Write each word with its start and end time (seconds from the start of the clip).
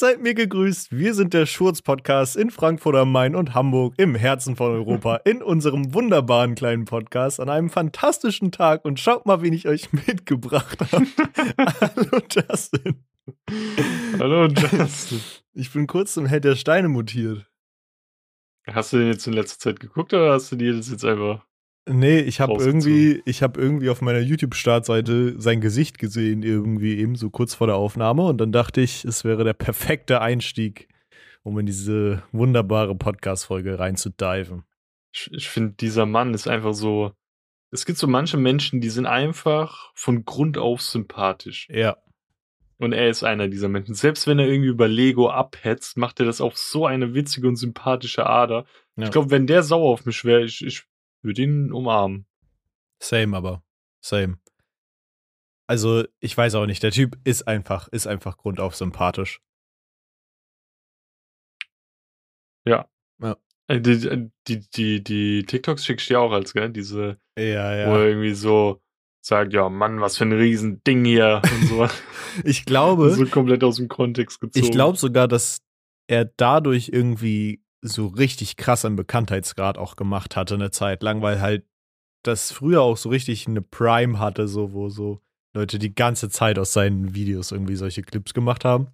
seid 0.00 0.22
mir 0.22 0.32
gegrüßt. 0.32 0.96
Wir 0.96 1.12
sind 1.12 1.34
der 1.34 1.44
Schurz-Podcast 1.44 2.34
in 2.34 2.50
Frankfurt 2.50 2.96
am 2.96 3.12
Main 3.12 3.36
und 3.36 3.52
Hamburg 3.52 3.92
im 3.98 4.14
Herzen 4.14 4.56
von 4.56 4.72
Europa 4.72 5.16
in 5.26 5.42
unserem 5.42 5.92
wunderbaren 5.92 6.54
kleinen 6.54 6.86
Podcast 6.86 7.38
an 7.38 7.50
einem 7.50 7.68
fantastischen 7.68 8.50
Tag. 8.50 8.86
Und 8.86 8.98
schaut 8.98 9.26
mal, 9.26 9.42
wen 9.42 9.52
ich 9.52 9.68
euch 9.68 9.92
mitgebracht 10.06 10.80
habe. 10.80 11.06
Hallo 11.80 12.22
Justin. 12.30 13.04
Hallo 14.18 14.46
Justin. 14.46 15.20
Ich 15.52 15.70
bin 15.70 15.86
kurz 15.86 16.14
zum 16.14 16.24
Held 16.24 16.44
der 16.44 16.56
Steine 16.56 16.88
mutiert. 16.88 17.46
Hast 18.66 18.94
du 18.94 18.98
den 18.98 19.08
jetzt 19.08 19.26
in 19.26 19.34
letzter 19.34 19.58
Zeit 19.58 19.80
geguckt 19.80 20.14
oder 20.14 20.32
hast 20.32 20.50
du 20.50 20.56
dir 20.56 20.74
das 20.74 20.90
jetzt 20.90 21.04
einfach 21.04 21.44
Nee, 21.88 22.20
ich 22.20 22.40
habe 22.40 22.62
irgendwie, 22.62 23.22
ich 23.24 23.42
habe 23.42 23.60
irgendwie 23.60 23.88
auf 23.88 24.02
meiner 24.02 24.20
YouTube-Startseite 24.20 25.40
sein 25.40 25.60
Gesicht 25.60 25.98
gesehen, 25.98 26.42
irgendwie 26.42 26.98
eben 26.98 27.16
so 27.16 27.30
kurz 27.30 27.54
vor 27.54 27.66
der 27.66 27.76
Aufnahme. 27.76 28.26
Und 28.26 28.38
dann 28.38 28.52
dachte 28.52 28.80
ich, 28.80 29.04
es 29.04 29.24
wäre 29.24 29.44
der 29.44 29.54
perfekte 29.54 30.20
Einstieg, 30.20 30.88
um 31.42 31.58
in 31.58 31.66
diese 31.66 32.22
wunderbare 32.32 32.94
Podcast-Folge 32.94 33.78
reinzudiven. 33.78 34.64
Ich, 35.12 35.30
ich 35.32 35.48
finde, 35.48 35.74
dieser 35.80 36.06
Mann 36.06 36.34
ist 36.34 36.48
einfach 36.48 36.74
so. 36.74 37.12
Es 37.72 37.86
gibt 37.86 37.98
so 37.98 38.06
manche 38.06 38.36
Menschen, 38.36 38.80
die 38.80 38.90
sind 38.90 39.06
einfach 39.06 39.92
von 39.94 40.24
Grund 40.24 40.58
auf 40.58 40.82
sympathisch. 40.82 41.68
Ja. 41.70 41.96
Und 42.78 42.92
er 42.92 43.08
ist 43.08 43.22
einer 43.22 43.46
dieser 43.48 43.68
Menschen. 43.68 43.94
Selbst 43.94 44.26
wenn 44.26 44.38
er 44.38 44.48
irgendwie 44.48 44.70
über 44.70 44.88
Lego 44.88 45.30
abhetzt, 45.30 45.96
macht 45.96 46.18
er 46.18 46.26
das 46.26 46.40
auf 46.40 46.56
so 46.56 46.86
eine 46.86 47.14
witzige 47.14 47.46
und 47.46 47.56
sympathische 47.56 48.26
Ader. 48.26 48.64
Ja. 48.96 49.04
Ich 49.04 49.10
glaube, 49.10 49.30
wenn 49.30 49.46
der 49.46 49.62
sauer 49.62 49.90
auf 49.90 50.04
mich 50.04 50.24
wäre, 50.24 50.42
ich, 50.42 50.64
ich 50.64 50.84
würde 51.22 51.42
ihn 51.42 51.72
umarmen. 51.72 52.26
Same 53.02 53.36
aber. 53.36 53.62
Same. 54.00 54.38
Also, 55.66 56.04
ich 56.18 56.36
weiß 56.36 56.56
auch 56.56 56.66
nicht, 56.66 56.82
der 56.82 56.90
Typ 56.90 57.16
ist 57.24 57.46
einfach, 57.46 57.88
ist 57.88 58.06
einfach 58.06 58.36
grundauf 58.36 58.74
sympathisch. 58.74 59.40
Ja. 62.66 62.88
ja. 63.22 63.36
Äh, 63.68 63.80
die, 63.80 64.30
die, 64.48 64.60
die, 64.70 65.04
die 65.04 65.44
TikToks 65.44 65.84
schickst 65.84 66.10
du 66.10 66.14
ja 66.14 66.20
auch 66.20 66.32
als, 66.32 66.52
gell? 66.52 66.70
Diese, 66.70 67.18
ja, 67.38 67.74
ja. 67.76 67.88
wo 67.88 67.96
er 67.96 68.08
irgendwie 68.08 68.34
so 68.34 68.82
sagt, 69.20 69.52
ja, 69.52 69.68
Mann, 69.68 70.00
was 70.00 70.16
für 70.16 70.24
ein 70.24 70.32
Riesending 70.32 71.04
hier 71.04 71.40
und 71.44 71.68
so. 71.68 71.88
ich 72.44 72.64
glaube. 72.64 73.10
so 73.10 73.26
komplett 73.26 73.62
aus 73.62 73.76
dem 73.76 73.88
Kontext 73.88 74.40
gezogen. 74.40 74.64
Ich 74.64 74.72
glaube 74.72 74.98
sogar, 74.98 75.28
dass 75.28 75.60
er 76.08 76.24
dadurch 76.24 76.90
irgendwie 76.92 77.62
so 77.82 78.08
richtig 78.08 78.56
krass 78.56 78.84
an 78.84 78.96
Bekanntheitsgrad 78.96 79.78
auch 79.78 79.96
gemacht 79.96 80.36
hatte 80.36 80.54
eine 80.54 80.70
Zeit 80.70 81.02
lang, 81.02 81.22
weil 81.22 81.40
halt 81.40 81.64
das 82.22 82.52
früher 82.52 82.82
auch 82.82 82.96
so 82.96 83.08
richtig 83.08 83.46
eine 83.46 83.62
Prime 83.62 84.18
hatte, 84.18 84.46
so 84.48 84.72
wo 84.72 84.88
so 84.88 85.20
Leute 85.54 85.78
die 85.78 85.94
ganze 85.94 86.28
Zeit 86.28 86.58
aus 86.58 86.72
seinen 86.72 87.14
Videos 87.14 87.50
irgendwie 87.50 87.76
solche 87.76 88.02
Clips 88.02 88.34
gemacht 88.34 88.64
haben. 88.64 88.88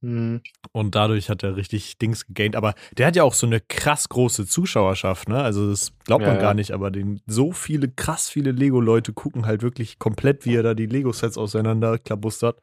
Mhm. 0.00 0.42
Und 0.72 0.94
dadurch 0.94 1.30
hat 1.30 1.42
er 1.42 1.56
richtig 1.56 1.98
Dings 1.98 2.26
gegaint. 2.26 2.56
Aber 2.56 2.74
der 2.98 3.06
hat 3.06 3.16
ja 3.16 3.22
auch 3.22 3.32
so 3.32 3.46
eine 3.46 3.60
krass 3.60 4.08
große 4.08 4.46
Zuschauerschaft, 4.46 5.28
ne? 5.28 5.42
Also 5.42 5.70
das 5.70 5.92
glaubt 6.04 6.24
man 6.24 6.34
ja, 6.34 6.40
gar 6.40 6.50
ja. 6.50 6.54
nicht, 6.54 6.72
aber 6.72 6.90
den 6.90 7.22
so 7.26 7.52
viele, 7.52 7.88
krass 7.88 8.28
viele 8.28 8.52
Lego-Leute 8.52 9.12
gucken 9.12 9.46
halt 9.46 9.62
wirklich 9.62 9.98
komplett, 9.98 10.44
wie 10.44 10.56
er 10.56 10.62
da 10.62 10.74
die 10.74 10.86
Lego-Sets 10.86 11.38
auseinander 11.38 11.98
klabustert 11.98 12.60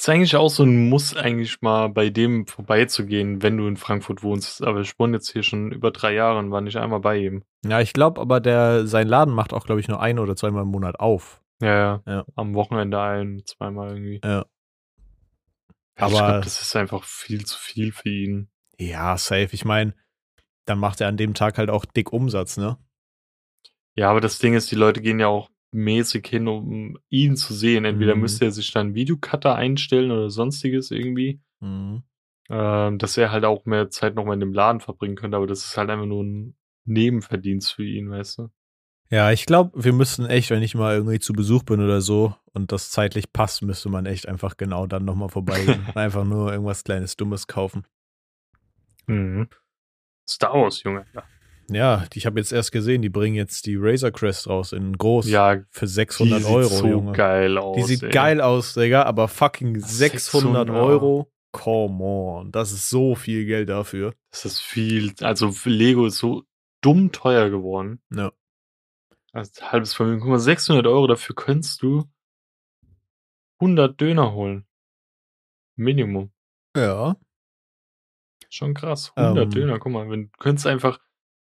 ist 0.00 0.08
eigentlich 0.08 0.34
auch 0.36 0.48
so 0.48 0.62
ein 0.62 0.88
Muss, 0.88 1.14
eigentlich 1.14 1.60
mal 1.60 1.88
bei 1.88 2.08
dem 2.08 2.46
vorbeizugehen, 2.46 3.42
wenn 3.42 3.58
du 3.58 3.66
in 3.66 3.76
Frankfurt 3.76 4.22
wohnst. 4.22 4.62
Aber 4.62 4.80
ich 4.80 4.98
wohne 4.98 5.18
jetzt 5.18 5.30
hier 5.30 5.42
schon 5.42 5.72
über 5.72 5.90
drei 5.90 6.14
Jahre 6.14 6.38
und 6.38 6.50
war 6.50 6.62
nicht 6.62 6.76
einmal 6.76 7.00
bei 7.00 7.18
ihm. 7.18 7.44
Ja, 7.66 7.80
ich 7.80 7.92
glaube 7.92 8.18
aber, 8.18 8.40
der 8.40 8.86
sein 8.86 9.06
Laden 9.06 9.34
macht 9.34 9.52
auch, 9.52 9.66
glaube 9.66 9.80
ich, 9.80 9.88
nur 9.88 10.00
ein 10.00 10.18
oder 10.18 10.36
zweimal 10.36 10.62
im 10.62 10.70
Monat 10.70 10.98
auf. 11.00 11.42
Ja, 11.60 11.76
ja. 11.76 12.02
ja. 12.06 12.24
Am 12.34 12.54
Wochenende 12.54 12.98
ein, 12.98 13.42
zweimal 13.44 13.90
irgendwie. 13.90 14.20
Ja. 14.24 14.46
Aber 15.96 16.12
ich 16.12 16.18
glaube, 16.18 16.40
das 16.44 16.62
ist 16.62 16.76
einfach 16.76 17.04
viel 17.04 17.44
zu 17.44 17.58
viel 17.58 17.92
für 17.92 18.08
ihn. 18.08 18.48
Ja, 18.78 19.18
safe. 19.18 19.50
Ich 19.52 19.66
meine, 19.66 19.94
dann 20.64 20.78
macht 20.78 21.02
er 21.02 21.08
an 21.08 21.18
dem 21.18 21.34
Tag 21.34 21.58
halt 21.58 21.68
auch 21.68 21.84
dick 21.84 22.10
Umsatz, 22.10 22.56
ne? 22.56 22.78
Ja, 23.96 24.08
aber 24.08 24.22
das 24.22 24.38
Ding 24.38 24.54
ist, 24.54 24.70
die 24.70 24.76
Leute 24.76 25.02
gehen 25.02 25.20
ja 25.20 25.26
auch 25.26 25.50
mäßig 25.72 26.26
hin, 26.26 26.48
um 26.48 26.98
ihn 27.08 27.36
zu 27.36 27.54
sehen. 27.54 27.84
Entweder 27.84 28.14
mhm. 28.14 28.22
müsste 28.22 28.46
er 28.46 28.50
sich 28.50 28.72
dann 28.72 28.94
Videocutter 28.94 29.54
einstellen 29.54 30.10
oder 30.10 30.30
sonstiges 30.30 30.90
irgendwie. 30.90 31.40
Mhm. 31.60 32.02
Ähm, 32.48 32.98
dass 32.98 33.16
er 33.16 33.30
halt 33.30 33.44
auch 33.44 33.64
mehr 33.64 33.90
Zeit 33.90 34.16
nochmal 34.16 34.34
in 34.34 34.40
dem 34.40 34.52
Laden 34.52 34.80
verbringen 34.80 35.14
könnte, 35.14 35.36
aber 35.36 35.46
das 35.46 35.64
ist 35.64 35.76
halt 35.76 35.88
einfach 35.88 36.06
nur 36.06 36.24
ein 36.24 36.56
Nebenverdienst 36.84 37.72
für 37.72 37.84
ihn, 37.84 38.10
weißt 38.10 38.38
du? 38.38 38.48
Ja, 39.08 39.30
ich 39.30 39.46
glaube, 39.46 39.84
wir 39.84 39.92
müssen 39.92 40.26
echt, 40.26 40.50
wenn 40.50 40.62
ich 40.62 40.74
mal 40.74 40.96
irgendwie 40.96 41.18
zu 41.18 41.32
Besuch 41.32 41.64
bin 41.64 41.80
oder 41.80 42.00
so 42.00 42.34
und 42.52 42.72
das 42.72 42.90
zeitlich 42.90 43.32
passt, 43.32 43.62
müsste 43.62 43.88
man 43.88 44.06
echt 44.06 44.28
einfach 44.28 44.56
genau 44.56 44.86
dann 44.86 45.04
nochmal 45.04 45.28
vorbeigehen. 45.28 45.84
einfach 45.94 46.24
nur 46.24 46.52
irgendwas 46.52 46.84
kleines 46.84 47.16
Dummes 47.16 47.46
kaufen. 47.46 47.84
Mhm. 49.06 49.48
Star 50.28 50.54
Wars, 50.54 50.82
Junge. 50.82 51.06
Ja. 51.12 51.24
Ja, 51.72 52.06
ich 52.14 52.26
habe 52.26 52.40
jetzt 52.40 52.52
erst 52.52 52.72
gesehen, 52.72 53.02
die 53.02 53.08
bringen 53.08 53.36
jetzt 53.36 53.66
die 53.66 53.76
Razor 53.76 54.10
Crest 54.10 54.48
raus 54.48 54.72
in 54.72 54.96
groß 54.96 55.28
ja, 55.28 55.62
für 55.70 55.86
600 55.86 56.40
die 56.40 56.44
Euro, 56.44 56.62
sieht 56.64 56.78
so 56.78 56.86
Junge. 56.86 57.12
geil 57.12 57.58
aus. 57.58 57.76
Die 57.76 57.82
sieht 57.82 58.02
ey. 58.02 58.10
geil 58.10 58.40
aus, 58.40 58.74
Digga, 58.74 59.04
aber 59.04 59.28
fucking 59.28 59.78
600, 59.78 60.20
600 60.22 60.70
Euro. 60.70 61.32
Come 61.52 62.04
on, 62.04 62.52
das 62.52 62.72
ist 62.72 62.90
so 62.90 63.14
viel 63.14 63.44
Geld 63.44 63.68
dafür. 63.68 64.14
Das 64.30 64.44
ist 64.44 64.60
viel, 64.60 65.12
also 65.20 65.52
Lego 65.64 66.06
ist 66.06 66.18
so 66.18 66.44
dumm 66.80 67.12
teuer 67.12 67.50
geworden. 67.50 68.00
Ja. 68.14 68.32
Also 69.32 69.62
halbes 69.62 69.94
Vermögen. 69.94 70.20
Guck 70.20 70.30
mal, 70.30 70.38
600 70.38 70.86
Euro, 70.86 71.06
dafür 71.06 71.34
könntest 71.34 71.82
du 71.82 72.04
100 73.60 74.00
Döner 74.00 74.32
holen. 74.32 74.66
Minimum. 75.76 76.32
Ja. 76.76 77.16
Schon 78.48 78.74
krass. 78.74 79.12
100 79.16 79.44
Ähm. 79.44 79.50
Döner, 79.50 79.78
guck 79.78 79.92
mal, 79.92 80.10
wenn 80.10 80.24
du 80.24 80.28
könntest 80.38 80.66
einfach 80.66 80.98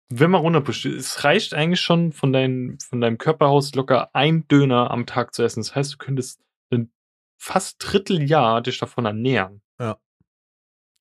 wenn 0.10 0.32
man 0.32 0.42
runterpusht, 0.42 0.86
es 0.86 1.24
reicht 1.24 1.54
eigentlich 1.54 1.82
schon 1.82 2.12
von, 2.12 2.32
dein, 2.32 2.78
von 2.80 3.02
deinem 3.02 3.18
Körperhaus 3.18 3.74
locker 3.76 4.10
ein 4.14 4.48
Döner 4.48 4.92
am 4.92 5.06
Tag 5.06 5.34
zu 5.34 5.44
essen. 5.44 5.62
Das 5.62 5.76
heißt, 5.76 5.94
du 5.94 5.98
könntest 5.98 6.40
ein 6.72 6.92
fast 7.38 7.78
Dritteljahr 7.80 8.62
dich 8.62 8.78
davon 8.78 9.06
ernähren. 9.06 9.62
Ja. 9.80 9.98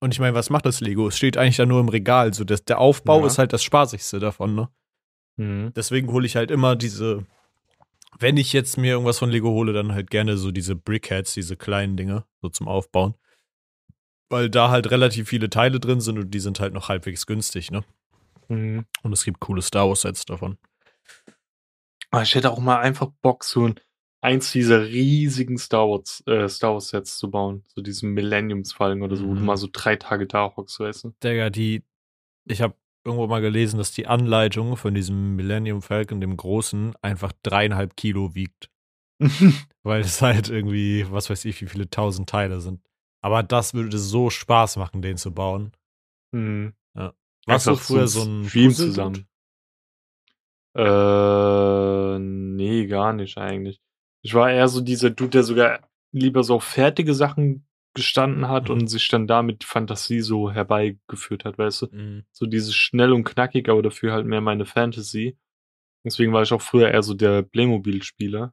Und 0.00 0.12
ich 0.12 0.20
meine, 0.20 0.34
was 0.34 0.50
macht 0.50 0.66
das 0.66 0.80
Lego? 0.80 1.08
Es 1.08 1.16
steht 1.16 1.36
eigentlich 1.36 1.56
da 1.56 1.66
nur 1.66 1.80
im 1.80 1.88
Regal. 1.88 2.32
So 2.34 2.44
das, 2.44 2.64
der 2.64 2.78
Aufbau 2.78 3.20
Ja. 3.20 3.26
ist 3.26 3.38
halt 3.38 3.52
das 3.52 3.62
Spaßigste 3.62 4.18
davon, 4.20 4.54
ne? 4.54 4.68
Mhm. 5.36 5.72
Deswegen 5.74 6.10
hole 6.12 6.26
ich 6.26 6.36
halt 6.36 6.50
immer 6.50 6.76
diese, 6.76 7.26
wenn 8.18 8.36
ich 8.36 8.52
jetzt 8.52 8.76
mir 8.78 8.92
irgendwas 8.92 9.18
von 9.18 9.30
Lego 9.30 9.50
hole, 9.50 9.72
dann 9.72 9.92
halt 9.92 10.10
gerne 10.10 10.36
so 10.36 10.50
diese 10.50 10.76
Brickheads, 10.76 11.34
diese 11.34 11.56
kleinen 11.56 11.96
Dinge, 11.96 12.24
so 12.40 12.48
zum 12.48 12.68
Aufbauen. 12.68 13.14
Weil 14.30 14.48
da 14.48 14.70
halt 14.70 14.90
relativ 14.90 15.28
viele 15.28 15.50
Teile 15.50 15.78
drin 15.80 16.00
sind 16.00 16.18
und 16.18 16.30
die 16.30 16.40
sind 16.40 16.60
halt 16.60 16.72
noch 16.72 16.88
halbwegs 16.88 17.26
günstig, 17.26 17.70
ne? 17.70 17.84
Mhm. 18.48 18.86
Und 19.02 19.12
es 19.12 19.24
gibt 19.24 19.40
coole 19.40 19.62
Star 19.62 19.88
Wars 19.88 20.02
Sets 20.02 20.24
davon. 20.24 20.58
Aber 22.10 22.22
ich 22.22 22.34
hätte 22.34 22.50
auch 22.52 22.60
mal 22.60 22.78
einfach 22.78 23.08
Bock, 23.22 23.44
so 23.44 23.66
ein, 23.68 23.74
eins 24.20 24.52
dieser 24.52 24.84
riesigen 24.86 25.58
Star 25.58 25.88
Wars, 25.88 26.22
äh, 26.26 26.48
Star 26.48 26.72
Wars 26.74 26.88
Sets 26.88 27.18
zu 27.18 27.30
bauen. 27.30 27.64
So 27.74 27.82
diesen 27.82 28.10
Millenniumsfallen 28.12 29.02
oder 29.02 29.16
so, 29.16 29.26
wo 29.26 29.34
du 29.34 29.40
Mhm. 29.40 29.46
mal 29.46 29.56
so 29.56 29.68
drei 29.72 29.96
Tage 29.96 30.26
da 30.26 30.52
hockst, 30.56 30.78
weißt 30.80 31.04
du? 31.04 31.14
Digga, 31.22 31.50
die, 31.50 31.82
ich 32.46 32.62
habe 32.62 32.76
irgendwo 33.04 33.26
mal 33.26 33.40
gelesen, 33.40 33.78
dass 33.78 33.92
die 33.92 34.06
Anleitung 34.06 34.76
von 34.76 34.94
diesem 34.94 35.36
Millennium 35.36 35.82
Falcon, 35.82 36.20
dem 36.20 36.36
großen, 36.36 36.94
einfach 37.02 37.32
dreieinhalb 37.42 37.96
Kilo 37.96 38.34
wiegt. 38.34 38.70
Weil 39.82 40.00
es 40.00 40.22
halt 40.22 40.48
irgendwie, 40.48 41.04
was 41.10 41.28
weiß 41.30 41.44
ich, 41.44 41.60
wie 41.60 41.66
viele 41.66 41.90
tausend 41.90 42.28
Teile 42.28 42.60
sind. 42.60 42.80
Aber 43.22 43.42
das 43.42 43.74
würde 43.74 43.98
so 43.98 44.30
Spaß 44.30 44.76
machen, 44.76 45.02
den 45.02 45.16
zu 45.16 45.32
bauen. 45.34 45.72
mhm. 46.32 46.74
Warst 47.46 47.66
du 47.66 47.76
früher 47.76 48.06
so 48.08 48.22
ein 48.22 48.48
Stream 48.48 48.70
zusammen. 48.72 49.26
Äh, 50.74 52.18
nee, 52.18 52.86
gar 52.86 53.12
nicht 53.12 53.38
eigentlich. 53.38 53.80
Ich 54.22 54.34
war 54.34 54.50
eher 54.50 54.68
so 54.68 54.80
dieser 54.80 55.10
Dude, 55.10 55.30
der 55.30 55.42
sogar 55.44 55.88
lieber 56.12 56.42
so 56.42 56.56
auf 56.56 56.64
fertige 56.64 57.14
Sachen 57.14 57.66
gestanden 57.94 58.48
hat 58.48 58.64
Mhm. 58.68 58.70
und 58.74 58.86
sich 58.88 59.06
dann 59.08 59.26
damit 59.26 59.62
die 59.62 59.66
Fantasie 59.66 60.20
so 60.20 60.50
herbeigeführt 60.50 61.44
hat, 61.44 61.58
weißt 61.58 61.82
du? 61.82 61.86
Mhm. 61.92 62.24
So 62.32 62.46
dieses 62.46 62.74
schnell 62.74 63.12
und 63.12 63.24
knackig, 63.24 63.68
aber 63.68 63.82
dafür 63.82 64.12
halt 64.12 64.26
mehr 64.26 64.40
meine 64.40 64.66
Fantasy. 64.66 65.36
Deswegen 66.04 66.32
war 66.32 66.42
ich 66.42 66.52
auch 66.52 66.62
früher 66.62 66.88
eher 66.90 67.02
so 67.02 67.14
der 67.14 67.42
Playmobil-Spieler. 67.42 68.52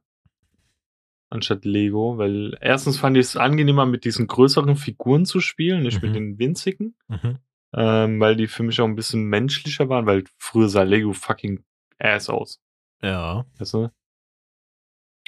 Anstatt 1.28 1.64
Lego, 1.64 2.18
weil 2.18 2.56
erstens 2.60 2.98
fand 2.98 3.16
ich 3.16 3.22
es 3.22 3.36
angenehmer, 3.36 3.86
mit 3.86 4.04
diesen 4.04 4.26
größeren 4.26 4.76
Figuren 4.76 5.24
zu 5.24 5.40
spielen, 5.40 5.82
nicht 5.82 6.02
Mhm. 6.02 6.08
mit 6.08 6.16
den 6.16 6.38
winzigen 6.38 6.94
Mhm. 7.08 7.38
Ähm, 7.74 8.20
weil 8.20 8.36
die 8.36 8.46
für 8.48 8.62
mich 8.62 8.80
auch 8.80 8.86
ein 8.86 8.94
bisschen 8.96 9.24
menschlicher 9.24 9.88
waren, 9.88 10.06
weil 10.06 10.24
früher 10.38 10.68
sah 10.68 10.82
Lego 10.82 11.12
fucking 11.12 11.62
ass 11.98 12.28
aus, 12.28 12.60
Ja. 13.02 13.44
weißt 13.58 13.74
du? 13.74 13.88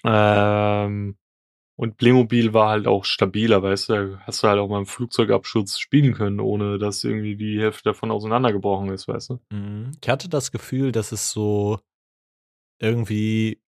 Ähm, 0.04 1.16
und 1.76 1.96
Playmobil 1.96 2.52
war 2.52 2.68
halt 2.70 2.86
auch 2.86 3.04
stabiler, 3.04 3.62
weißt 3.62 3.88
du, 3.88 3.92
da 3.94 4.18
hast 4.26 4.42
du 4.42 4.48
halt 4.48 4.60
auch 4.60 4.68
mal 4.68 4.76
einen 4.76 4.86
Flugzeugabsturz 4.86 5.78
spielen 5.78 6.14
können, 6.14 6.40
ohne 6.40 6.78
dass 6.78 7.02
irgendwie 7.02 7.36
die 7.36 7.58
Hälfte 7.58 7.84
davon 7.84 8.10
auseinandergebrochen 8.10 8.90
ist, 8.90 9.08
weißt 9.08 9.30
du? 9.30 9.40
Mhm. 9.50 9.92
Ich 10.02 10.08
hatte 10.08 10.28
das 10.28 10.52
Gefühl, 10.52 10.92
dass 10.92 11.10
es 11.12 11.30
so 11.30 11.80
irgendwie 12.78 13.60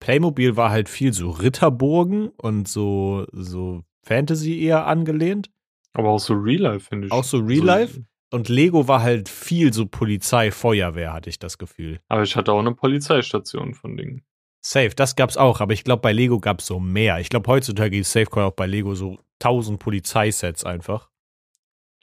Playmobil 0.00 0.56
war 0.56 0.70
halt 0.70 0.88
viel 0.88 1.12
so 1.12 1.30
Ritterburgen 1.30 2.28
und 2.28 2.68
so, 2.68 3.26
so 3.32 3.82
Fantasy 4.02 4.60
eher 4.60 4.86
angelehnt. 4.86 5.50
Aber 5.98 6.10
auch 6.10 6.20
so 6.20 6.34
Real 6.34 6.60
Life, 6.62 6.86
finde 6.88 7.08
ich. 7.08 7.12
Auch 7.12 7.24
so 7.24 7.38
Real 7.38 7.64
Life? 7.64 8.04
Und 8.30 8.48
Lego 8.48 8.86
war 8.86 9.02
halt 9.02 9.28
viel 9.28 9.72
so 9.72 9.86
Polizei, 9.86 10.50
Feuerwehr, 10.52 11.12
hatte 11.12 11.28
ich 11.28 11.38
das 11.38 11.58
Gefühl. 11.58 11.98
Aber 12.08 12.22
ich 12.22 12.36
hatte 12.36 12.52
auch 12.52 12.60
eine 12.60 12.74
Polizeistation 12.74 13.74
von 13.74 13.96
Dingen. 13.96 14.22
Safe, 14.60 14.90
das 14.90 15.16
gab's 15.16 15.36
auch, 15.36 15.60
aber 15.60 15.72
ich 15.72 15.82
glaube, 15.82 16.02
bei 16.02 16.12
Lego 16.12 16.38
gab's 16.38 16.66
so 16.66 16.78
mehr. 16.78 17.18
Ich 17.20 17.30
glaube, 17.30 17.50
heutzutage 17.50 17.98
ist 17.98 18.12
Safecore 18.12 18.46
auch 18.46 18.52
bei 18.52 18.66
Lego 18.66 18.94
so 18.94 19.18
1000 19.40 19.80
Polizeisets 19.80 20.64
einfach. 20.64 21.10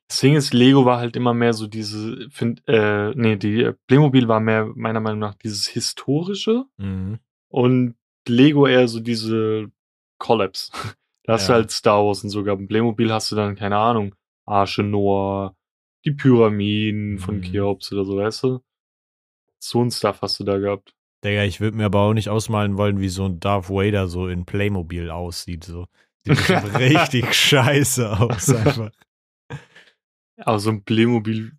Das 0.09 0.19
Ding 0.19 0.35
ist, 0.35 0.53
Lego 0.53 0.83
war 0.85 0.99
halt 0.99 1.15
immer 1.15 1.33
mehr 1.33 1.53
so 1.53 1.67
diese, 1.67 2.29
find, 2.31 2.63
äh, 2.67 3.11
nee, 3.15 3.37
die 3.37 3.71
Playmobil 3.87 4.27
war 4.27 4.39
mehr 4.39 4.65
meiner 4.75 4.99
Meinung 4.99 5.19
nach 5.19 5.35
dieses 5.35 5.67
historische 5.67 6.65
Mhm. 6.77 7.19
und 7.49 7.95
Lego 8.27 8.67
eher 8.67 8.87
so 8.89 8.99
diese 8.99 9.71
Collabs. 10.17 10.71
Da 11.25 11.33
hast 11.33 11.47
du 11.47 11.53
Ja. 11.53 11.57
halt 11.59 11.71
Star 11.71 12.05
Wars 12.05 12.23
und 12.23 12.29
sogar. 12.29 12.57
Im 12.57 12.67
Playmobil 12.67 13.11
hast 13.11 13.31
du 13.31 13.35
dann, 13.35 13.55
keine 13.55 13.77
Ahnung, 13.77 14.13
Arche 14.45 14.83
Noah, 14.83 15.55
die 16.05 16.11
Pyramiden 16.11 17.17
von 17.19 17.37
Mhm. 17.37 17.41
Cheops 17.43 17.91
oder 17.93 18.05
so, 18.05 18.17
weißt 18.17 18.43
du? 18.43 18.59
So 19.59 19.81
ein 19.83 19.89
Stuff 19.91 20.21
hast 20.21 20.39
du 20.39 20.43
da 20.43 20.57
gehabt. 20.59 20.93
Digga, 21.23 21.43
ich 21.43 21.59
würde 21.59 21.77
mir 21.77 21.85
aber 21.85 22.01
auch 22.01 22.13
nicht 22.13 22.29
ausmalen 22.29 22.77
wollen, 22.77 22.99
wie 22.99 23.09
so 23.09 23.25
ein 23.25 23.39
Darth 23.39 23.69
Vader 23.69 24.07
so 24.07 24.27
in 24.27 24.45
Playmobil 24.45 25.09
aussieht. 25.09 25.63
So. 25.63 25.87
Sieht 26.23 26.37
richtig 26.79 27.33
scheiße 27.33 28.19
aus 28.19 28.53
einfach. 28.53 28.91
Aber 30.37 30.59
so 30.59 30.69
ein 30.69 30.83
Playmobil 30.83 31.53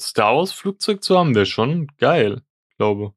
Star 0.00 0.36
Wars 0.36 0.52
Flugzeug 0.52 1.02
zu 1.04 1.16
haben, 1.18 1.34
wäre 1.34 1.46
schon 1.46 1.86
geil, 1.98 2.42
glaube. 2.78 3.12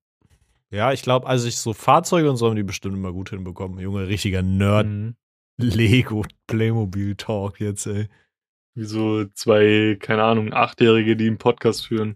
Ja, 0.71 0.91
ich 0.93 1.01
glaube, 1.01 1.25
also 1.27 1.47
ich 1.47 1.57
so 1.57 1.73
Fahrzeuge 1.73 2.29
und 2.29 2.37
so 2.37 2.47
haben 2.47 2.55
die 2.55 2.63
bestimmt 2.63 2.95
immer 2.95 3.11
gut 3.11 3.31
hinbekommen. 3.31 3.79
Junge, 3.79 4.07
richtiger 4.07 4.43
Nerd. 4.43 4.85
Mhm. 4.87 5.15
Lego 5.59 6.25
Playmobil 6.47 7.15
Talk 7.15 7.59
jetzt, 7.59 7.85
ey. 7.87 8.07
Wie 8.75 8.85
so 8.85 9.25
zwei, 9.25 9.97
keine 9.99 10.23
Ahnung, 10.23 10.53
Achtjährige, 10.53 11.15
die 11.15 11.27
einen 11.27 11.37
Podcast 11.37 11.87
führen. 11.87 12.15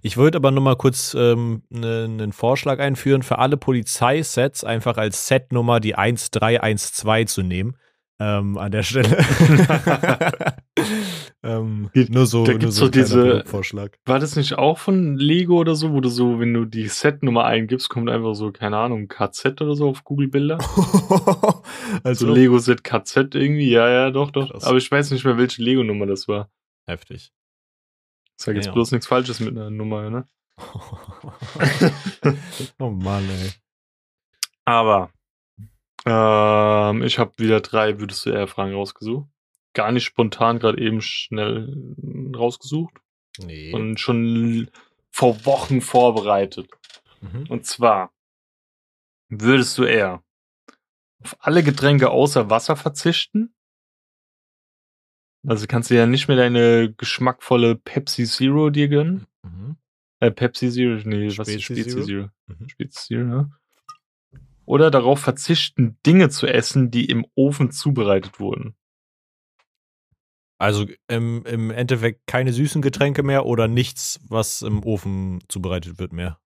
Ich 0.00 0.16
wollte 0.16 0.36
aber 0.36 0.50
noch 0.50 0.62
mal 0.62 0.76
kurz 0.76 1.14
ähm, 1.18 1.62
einen 1.72 2.32
Vorschlag 2.32 2.78
einführen, 2.78 3.22
für 3.22 3.38
alle 3.38 3.56
Polizeisets 3.56 4.64
einfach 4.64 4.96
als 4.96 5.26
Setnummer 5.26 5.80
die 5.80 5.94
1312 5.94 7.28
zu 7.28 7.42
nehmen. 7.42 7.76
Ähm, 8.20 8.58
an 8.58 8.72
der 8.72 8.82
Stelle. 8.82 9.16
ähm, 11.48 11.90
nur 12.10 12.26
so, 12.26 12.44
Da 12.44 12.52
gibt's 12.54 12.76
so 12.76 12.86
doch 12.86 12.90
diese- 12.92 13.44
Vorschlag. 13.46 13.96
War 14.04 14.18
das 14.18 14.36
nicht 14.36 14.58
auch 14.58 14.78
von 14.78 15.16
Lego 15.16 15.58
oder 15.58 15.74
so, 15.74 15.92
wo 15.92 16.00
du 16.00 16.08
so, 16.08 16.38
wenn 16.40 16.52
du 16.54 16.64
die 16.64 16.88
Setnummer 16.88 17.44
eingibst, 17.44 17.88
kommt 17.88 18.10
einfach 18.10 18.34
so, 18.34 18.52
keine 18.52 18.76
Ahnung, 18.76 19.08
KZ 19.08 19.60
oder 19.62 19.74
so 19.74 19.88
auf 19.88 20.04
Google 20.04 20.28
Bilder? 20.28 20.58
also 22.04 22.26
so 22.26 22.32
Lego 22.34 22.58
Set 22.58 22.84
KZ 22.84 23.34
irgendwie? 23.34 23.70
Ja, 23.70 23.88
ja, 23.88 24.10
doch, 24.10 24.30
doch. 24.30 24.50
Krass. 24.50 24.64
Aber 24.64 24.76
ich 24.78 24.90
weiß 24.90 25.10
nicht 25.10 25.24
mehr, 25.24 25.38
welche 25.38 25.62
Lego-Nummer 25.62 26.06
das 26.06 26.28
war. 26.28 26.50
heftig. 26.86 27.32
Ich 28.38 28.44
sag 28.44 28.54
jetzt 28.54 28.66
Ja. 28.66 28.72
bloß 28.72 28.92
nichts 28.92 29.06
Falsches 29.08 29.40
mit 29.40 29.56
einer 29.56 29.70
Nummer, 29.70 30.10
ne? 30.10 30.28
oh 32.78 32.90
Mann, 32.90 33.28
ey. 33.28 33.50
Aber 34.64 35.10
ähm, 36.06 37.02
ich 37.02 37.18
habe 37.18 37.32
wieder 37.38 37.60
drei 37.60 37.98
würdest 38.00 38.26
du 38.26 38.30
eher 38.30 38.46
Fragen 38.48 38.74
rausgesucht. 38.74 39.28
Gar 39.78 39.92
nicht 39.92 40.06
spontan, 40.06 40.58
gerade 40.58 40.80
eben 40.82 41.00
schnell 41.00 41.94
rausgesucht 42.34 42.94
Nee. 43.38 43.72
und 43.72 44.00
schon 44.00 44.72
vor 45.08 45.46
Wochen 45.46 45.80
vorbereitet. 45.80 46.68
mhm. 47.20 47.46
Und 47.48 47.64
zwar 47.64 48.12
würdest 49.28 49.78
du 49.78 49.84
eher 49.84 50.24
auf 51.22 51.36
alle 51.38 51.62
Getränke 51.62 52.10
außer 52.10 52.50
Wasser 52.50 52.74
verzichten? 52.74 53.54
Also 55.46 55.68
kannst 55.68 55.90
du 55.90 55.94
ja 55.94 56.06
nicht 56.06 56.26
mehr 56.26 56.36
deine 56.36 56.92
geschmackvolle 56.92 57.76
Pepsi 57.76 58.24
Zero 58.24 58.70
dir 58.70 58.88
gönnen. 58.88 59.28
Mhm. 59.44 59.76
Äh, 60.18 60.32
Pepsi 60.32 60.70
Zero, 60.72 61.00
nee, 61.04 61.28
was 61.38 61.46
ist 61.46 61.62
Spezi 61.62 61.82
Spezi 61.82 61.90
Zero? 61.90 62.04
Zero? 62.04 62.30
Mhm. 62.48 62.68
Spezi 62.68 63.06
Zero, 63.06 63.24
ne? 63.24 63.52
Oder 64.64 64.90
darauf 64.90 65.20
verzichten, 65.20 65.98
Dinge 66.04 66.30
zu 66.30 66.48
essen, 66.48 66.90
die 66.90 67.04
im 67.04 67.24
Ofen 67.36 67.70
zubereitet 67.70 68.40
wurden. 68.40 68.74
Also 70.58 70.86
im, 71.06 71.44
im 71.46 71.70
Endeffekt 71.70 72.26
keine 72.26 72.52
süßen 72.52 72.82
Getränke 72.82 73.22
mehr 73.22 73.46
oder 73.46 73.68
nichts, 73.68 74.20
was 74.28 74.62
im 74.62 74.82
Ofen 74.84 75.42
zubereitet 75.48 75.98
wird 75.98 76.12
mehr. 76.12 76.40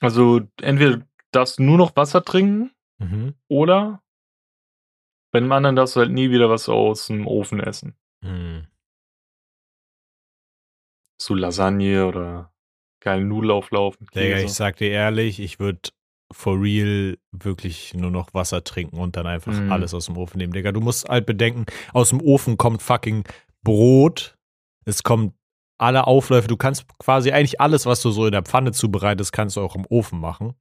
Also 0.00 0.42
entweder 0.60 1.06
darfst 1.32 1.58
du 1.58 1.62
nur 1.62 1.78
noch 1.78 1.96
Wasser 1.96 2.22
trinken 2.24 2.70
Mhm. 2.98 3.34
oder 3.48 4.02
bei 5.32 5.40
dem 5.40 5.50
anderen 5.52 5.74
darfst 5.76 5.96
du 5.96 6.00
halt 6.00 6.10
nie 6.10 6.30
wieder 6.30 6.50
was 6.50 6.68
aus 6.68 7.06
dem 7.06 7.26
Ofen 7.26 7.60
essen. 7.60 7.96
Mhm. 8.20 8.66
So 11.20 11.34
Lasagne 11.34 12.06
oder 12.06 12.52
geilen 13.00 13.28
Nudelauflauf. 13.28 13.96
Digga, 14.14 14.38
ich 14.38 14.52
sag 14.52 14.76
dir 14.76 14.90
ehrlich, 14.90 15.40
ich 15.40 15.58
würde 15.58 15.90
for 16.32 16.60
real 16.60 17.16
wirklich 17.32 17.94
nur 17.94 18.10
noch 18.10 18.32
Wasser 18.34 18.62
trinken 18.64 18.98
und 18.98 19.16
dann 19.16 19.26
einfach 19.26 19.52
Mhm. 19.52 19.72
alles 19.72 19.94
aus 19.94 20.06
dem 20.06 20.16
Ofen 20.16 20.38
nehmen. 20.38 20.52
Digga, 20.52 20.72
du 20.72 20.80
musst 20.80 21.08
halt 21.08 21.26
bedenken, 21.26 21.66
aus 21.92 22.10
dem 22.10 22.20
Ofen 22.20 22.56
kommt 22.56 22.82
fucking 22.82 23.24
Brot, 23.62 24.36
es 24.84 25.02
kommt 25.02 25.34
alle 25.78 26.06
Aufläufe, 26.06 26.48
du 26.48 26.56
kannst 26.56 26.86
quasi 26.98 27.32
eigentlich 27.32 27.60
alles, 27.60 27.86
was 27.86 28.02
du 28.02 28.10
so 28.10 28.26
in 28.26 28.32
der 28.32 28.42
Pfanne 28.42 28.72
zubereitest, 28.72 29.32
kannst 29.32 29.56
du 29.56 29.60
auch 29.60 29.74
im 29.76 29.86
Ofen 29.88 30.20
machen. 30.20 30.54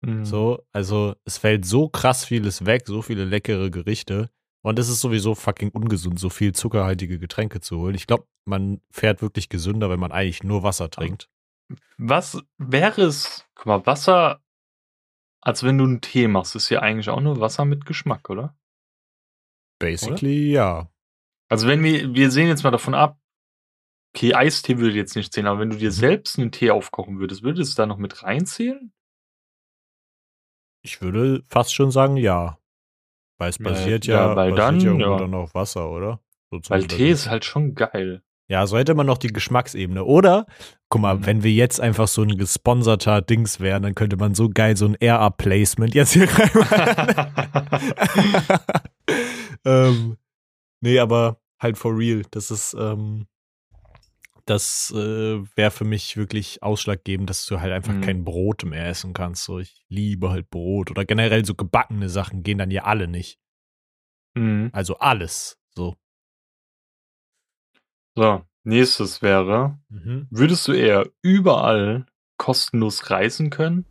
Mhm. 0.00 0.24
So, 0.24 0.62
also 0.72 1.14
es 1.24 1.38
fällt 1.38 1.64
so 1.64 1.88
krass 1.88 2.24
vieles 2.24 2.64
weg, 2.66 2.82
so 2.86 3.02
viele 3.02 3.24
leckere 3.24 3.70
Gerichte. 3.70 4.30
Und 4.62 4.78
es 4.78 4.88
ist 4.88 5.00
sowieso 5.00 5.34
fucking 5.34 5.68
ungesund, 5.70 6.18
so 6.18 6.30
viel 6.30 6.52
zuckerhaltige 6.54 7.18
Getränke 7.18 7.60
zu 7.60 7.78
holen. 7.78 7.94
Ich 7.94 8.06
glaube, 8.06 8.24
man 8.46 8.80
fährt 8.90 9.20
wirklich 9.20 9.50
gesünder, 9.50 9.90
wenn 9.90 10.00
man 10.00 10.10
eigentlich 10.12 10.42
nur 10.42 10.62
Wasser 10.62 10.88
trinkt. 10.90 11.28
Was 11.98 12.40
wäre 12.58 13.02
es? 13.02 13.44
Guck 13.54 13.66
mal, 13.66 13.86
Wasser, 13.86 14.40
als 15.44 15.62
wenn 15.62 15.78
du 15.78 15.84
einen 15.84 16.00
Tee 16.00 16.26
machst, 16.28 16.56
ist 16.56 16.70
ja 16.70 16.80
eigentlich 16.80 17.10
auch 17.10 17.20
nur 17.20 17.40
Wasser 17.40 17.64
mit 17.64 17.84
Geschmack, 17.86 18.30
oder? 18.30 18.56
Basically, 19.78 20.52
ja. 20.52 20.88
Also 21.50 21.68
wenn 21.68 21.82
wir, 21.82 22.14
wir 22.14 22.30
sehen 22.30 22.48
jetzt 22.48 22.64
mal 22.64 22.70
davon 22.70 22.94
ab, 22.94 23.18
okay, 24.14 24.34
Eistee 24.34 24.78
würde 24.78 24.96
jetzt 24.96 25.16
nicht 25.16 25.32
zählen, 25.32 25.46
aber 25.46 25.60
wenn 25.60 25.70
du 25.70 25.76
dir 25.76 25.90
Mhm. 25.90 25.94
selbst 25.94 26.38
einen 26.38 26.52
Tee 26.52 26.70
aufkochen 26.70 27.18
würdest, 27.18 27.42
würde 27.42 27.62
es 27.62 27.74
da 27.74 27.86
noch 27.86 27.98
mit 27.98 28.22
reinzählen? 28.22 28.92
Ich 30.82 31.00
würde 31.00 31.42
fast 31.48 31.74
schon 31.74 31.90
sagen, 31.90 32.16
ja. 32.16 32.58
Weil 33.38 33.50
es 33.50 33.58
Ja, 33.58 33.64
basiert 33.64 34.06
ja, 34.06 34.14
ja, 34.30 34.36
weil 34.36 34.52
basiert 34.52 34.82
dann, 34.84 35.00
ja 35.00 35.10
ja. 35.10 35.16
dann 35.16 35.34
auf 35.34 35.54
Wasser, 35.54 35.90
oder? 35.90 36.20
So 36.50 36.60
Weil 36.68 36.86
Tee 36.86 37.10
ist 37.10 37.28
halt 37.28 37.44
schon 37.44 37.74
geil. 37.74 38.22
Ja, 38.48 38.66
so 38.66 38.76
hätte 38.76 38.94
man 38.94 39.06
noch 39.06 39.16
die 39.18 39.28
Geschmacksebene. 39.32 40.04
Oder, 40.04 40.44
guck 40.90 41.00
mal, 41.00 41.16
Mhm. 41.16 41.26
wenn 41.26 41.42
wir 41.42 41.52
jetzt 41.52 41.80
einfach 41.80 42.08
so 42.08 42.22
ein 42.22 42.36
gesponserter 42.36 43.22
Dings 43.22 43.58
wären, 43.60 43.82
dann 43.82 43.94
könnte 43.94 44.16
man 44.16 44.34
so 44.34 44.50
geil 44.50 44.76
so 44.76 44.84
ein 44.86 44.96
Air-Up-Placement 45.00 45.94
jetzt 45.94 46.12
hier 46.12 46.28
reinmachen. 46.30 47.32
ähm, 49.64 50.16
nee, 50.80 50.98
aber 50.98 51.40
halt 51.60 51.78
for 51.78 51.96
real. 51.96 52.22
Das 52.30 52.50
ist, 52.50 52.74
ähm, 52.78 53.26
das 54.46 54.92
äh, 54.94 55.40
wäre 55.56 55.70
für 55.70 55.84
mich 55.86 56.16
wirklich 56.18 56.62
ausschlaggebend, 56.62 57.30
dass 57.30 57.46
du 57.46 57.60
halt 57.60 57.72
einfach 57.72 57.94
Mhm. 57.94 58.00
kein 58.02 58.24
Brot 58.24 58.64
mehr 58.64 58.86
essen 58.86 59.14
kannst. 59.14 59.44
So, 59.44 59.58
ich 59.58 59.82
liebe 59.88 60.28
halt 60.30 60.50
Brot. 60.50 60.90
Oder 60.90 61.06
generell 61.06 61.44
so 61.46 61.54
gebackene 61.54 62.10
Sachen 62.10 62.42
gehen 62.42 62.58
dann 62.58 62.70
ja 62.70 62.84
alle 62.84 63.08
nicht. 63.08 63.38
Mhm. 64.34 64.68
Also 64.72 64.98
alles. 64.98 65.56
So. 65.74 65.94
So, 68.16 68.44
nächstes 68.62 69.22
wäre, 69.22 69.78
Mhm. 69.88 70.28
würdest 70.30 70.68
du 70.68 70.72
eher 70.72 71.10
überall 71.22 72.06
kostenlos 72.38 73.10
reisen 73.10 73.50
können 73.50 73.86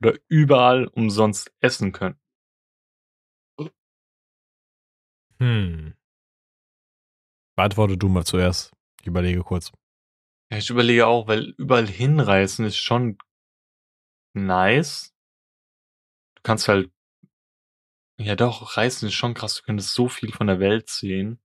oder 0.00 0.14
überall 0.28 0.86
umsonst 0.88 1.52
essen 1.60 1.92
können? 1.92 2.18
Hm. 5.40 5.94
Beantworte 7.56 7.96
du 7.96 8.08
mal 8.08 8.24
zuerst. 8.24 8.72
Ich 9.00 9.06
überlege 9.06 9.42
kurz. 9.42 9.70
Ja, 10.50 10.58
ich 10.58 10.70
überlege 10.70 11.06
auch, 11.06 11.26
weil 11.28 11.54
überall 11.56 11.86
hinreisen 11.86 12.64
ist 12.64 12.76
schon 12.76 13.18
nice. 14.34 15.12
Du 16.36 16.42
kannst 16.42 16.68
halt, 16.68 16.90
ja 18.18 18.36
doch, 18.36 18.76
reisen 18.76 19.06
ist 19.08 19.14
schon 19.14 19.34
krass. 19.34 19.56
Du 19.56 19.62
könntest 19.62 19.94
so 19.94 20.08
viel 20.08 20.32
von 20.32 20.46
der 20.46 20.60
Welt 20.60 20.88
sehen. 20.88 21.40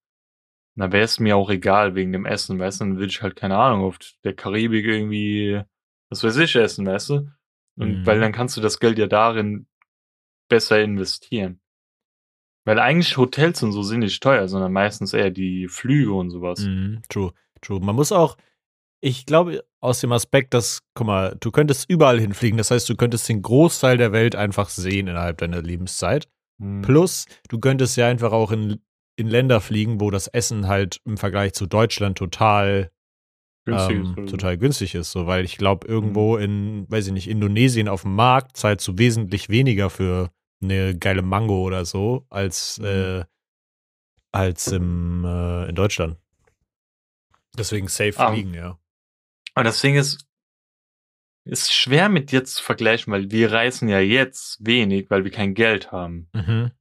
Da 0.79 0.91
wäre 0.91 1.03
es 1.03 1.19
mir 1.19 1.36
auch 1.36 1.50
egal 1.50 1.95
wegen 1.95 2.13
dem 2.13 2.25
Essen, 2.25 2.57
weißt 2.57 2.79
du? 2.79 2.86
Dann 2.86 2.95
würde 2.95 3.07
ich 3.07 3.21
halt, 3.21 3.36
keine 3.36 3.57
Ahnung, 3.57 3.83
auf 3.83 4.00
der 4.24 4.33
Karibik 4.33 4.86
irgendwie, 4.86 5.62
was 6.09 6.24
weiß 6.24 6.38
ich, 6.38 6.55
essen, 6.55 6.86
weißt 6.86 7.09
du? 7.09 7.31
Und 7.77 8.00
Mhm. 8.00 8.05
weil 8.05 8.19
dann 8.19 8.31
kannst 8.31 8.55
du 8.55 8.62
das 8.62 8.79
Geld 8.79 8.98
ja 8.98 9.07
darin 9.07 9.67
besser 10.50 10.81
investieren. 10.81 11.59
Weil 12.65 12.79
eigentlich 12.79 13.17
Hotels 13.17 13.63
und 13.63 13.71
so 13.71 13.83
sind 13.83 14.00
nicht 14.00 14.21
teuer, 14.21 14.48
sondern 14.48 14.71
meistens 14.71 15.13
eher 15.13 15.31
die 15.31 15.67
Flüge 15.67 16.13
und 16.13 16.29
sowas. 16.29 16.62
Mhm, 16.62 17.01
true, 17.09 17.33
true. 17.62 17.79
Man 17.79 17.95
muss 17.95 18.12
auch, 18.12 18.38
ich 19.01 19.25
glaube, 19.25 19.65
aus 19.81 20.01
dem 20.01 20.12
Aspekt, 20.12 20.53
dass, 20.53 20.81
guck 20.93 21.07
mal, 21.07 21.38
du 21.39 21.51
könntest 21.51 21.89
überall 21.89 22.19
hinfliegen. 22.19 22.57
Das 22.57 22.71
heißt, 22.71 22.88
du 22.89 22.95
könntest 22.95 23.27
den 23.27 23.41
Großteil 23.41 23.98
der 23.98 24.12
Welt 24.12 24.36
einfach 24.36 24.69
sehen 24.69 25.07
innerhalb 25.07 25.38
deiner 25.39 25.62
Lebenszeit. 25.62 26.29
Mhm. 26.57 26.81
Plus, 26.81 27.25
du 27.48 27.59
könntest 27.59 27.98
ja 27.98 28.07
einfach 28.07 28.31
auch 28.33 28.51
in, 28.51 28.81
in 29.19 29.27
Länder 29.27 29.61
fliegen, 29.61 29.99
wo 30.01 30.09
das 30.11 30.27
Essen 30.27 30.67
halt 30.67 31.01
im 31.05 31.17
Vergleich 31.17 31.53
zu 31.53 31.65
Deutschland 31.67 32.17
total 32.17 32.91
Günstig 33.65 33.95
ähm, 33.97 34.15
ist, 34.25 34.31
total 34.31 34.57
günstig 34.57 34.95
ist. 34.95 35.11
So, 35.11 35.27
weil 35.27 35.45
ich 35.45 35.57
glaube, 35.57 35.85
irgendwo 35.88 36.38
in, 36.38 36.89
weiß 36.89 37.07
ich 37.07 37.13
nicht, 37.13 37.27
Indonesien 37.29 37.88
auf 37.88 38.01
dem 38.03 38.15
Markt 38.15 38.57
zahlst 38.57 38.88
du 38.88 38.97
wesentlich 38.97 39.49
weniger 39.49 39.89
für 39.89 40.31
eine 40.63 40.97
geile 40.97 41.21
Mango 41.21 41.61
oder 41.61 41.85
so, 41.85 42.25
als, 42.29 42.79
Mhm. 42.79 42.85
äh, 42.85 43.25
als 44.31 44.67
im, 44.67 45.23
äh, 45.25 45.69
in 45.69 45.75
Deutschland. 45.75 46.17
Deswegen 47.57 47.88
safe 47.88 48.17
Ah. 48.17 48.31
fliegen, 48.31 48.53
ja. 48.53 48.79
Aber 49.53 49.63
das 49.65 49.81
Ding 49.81 49.95
ist, 49.95 50.25
ist 51.45 51.73
schwer 51.73 52.09
mit 52.09 52.31
dir 52.31 52.43
zu 52.45 52.63
vergleichen, 52.63 53.11
weil 53.11 53.31
wir 53.31 53.51
reisen 53.51 53.89
ja 53.89 53.99
jetzt 53.99 54.65
wenig, 54.65 55.09
weil 55.09 55.23
wir 55.23 55.31
kein 55.31 55.53
Geld 55.53 55.91
haben. 55.91 56.29
Mhm. 56.33 56.71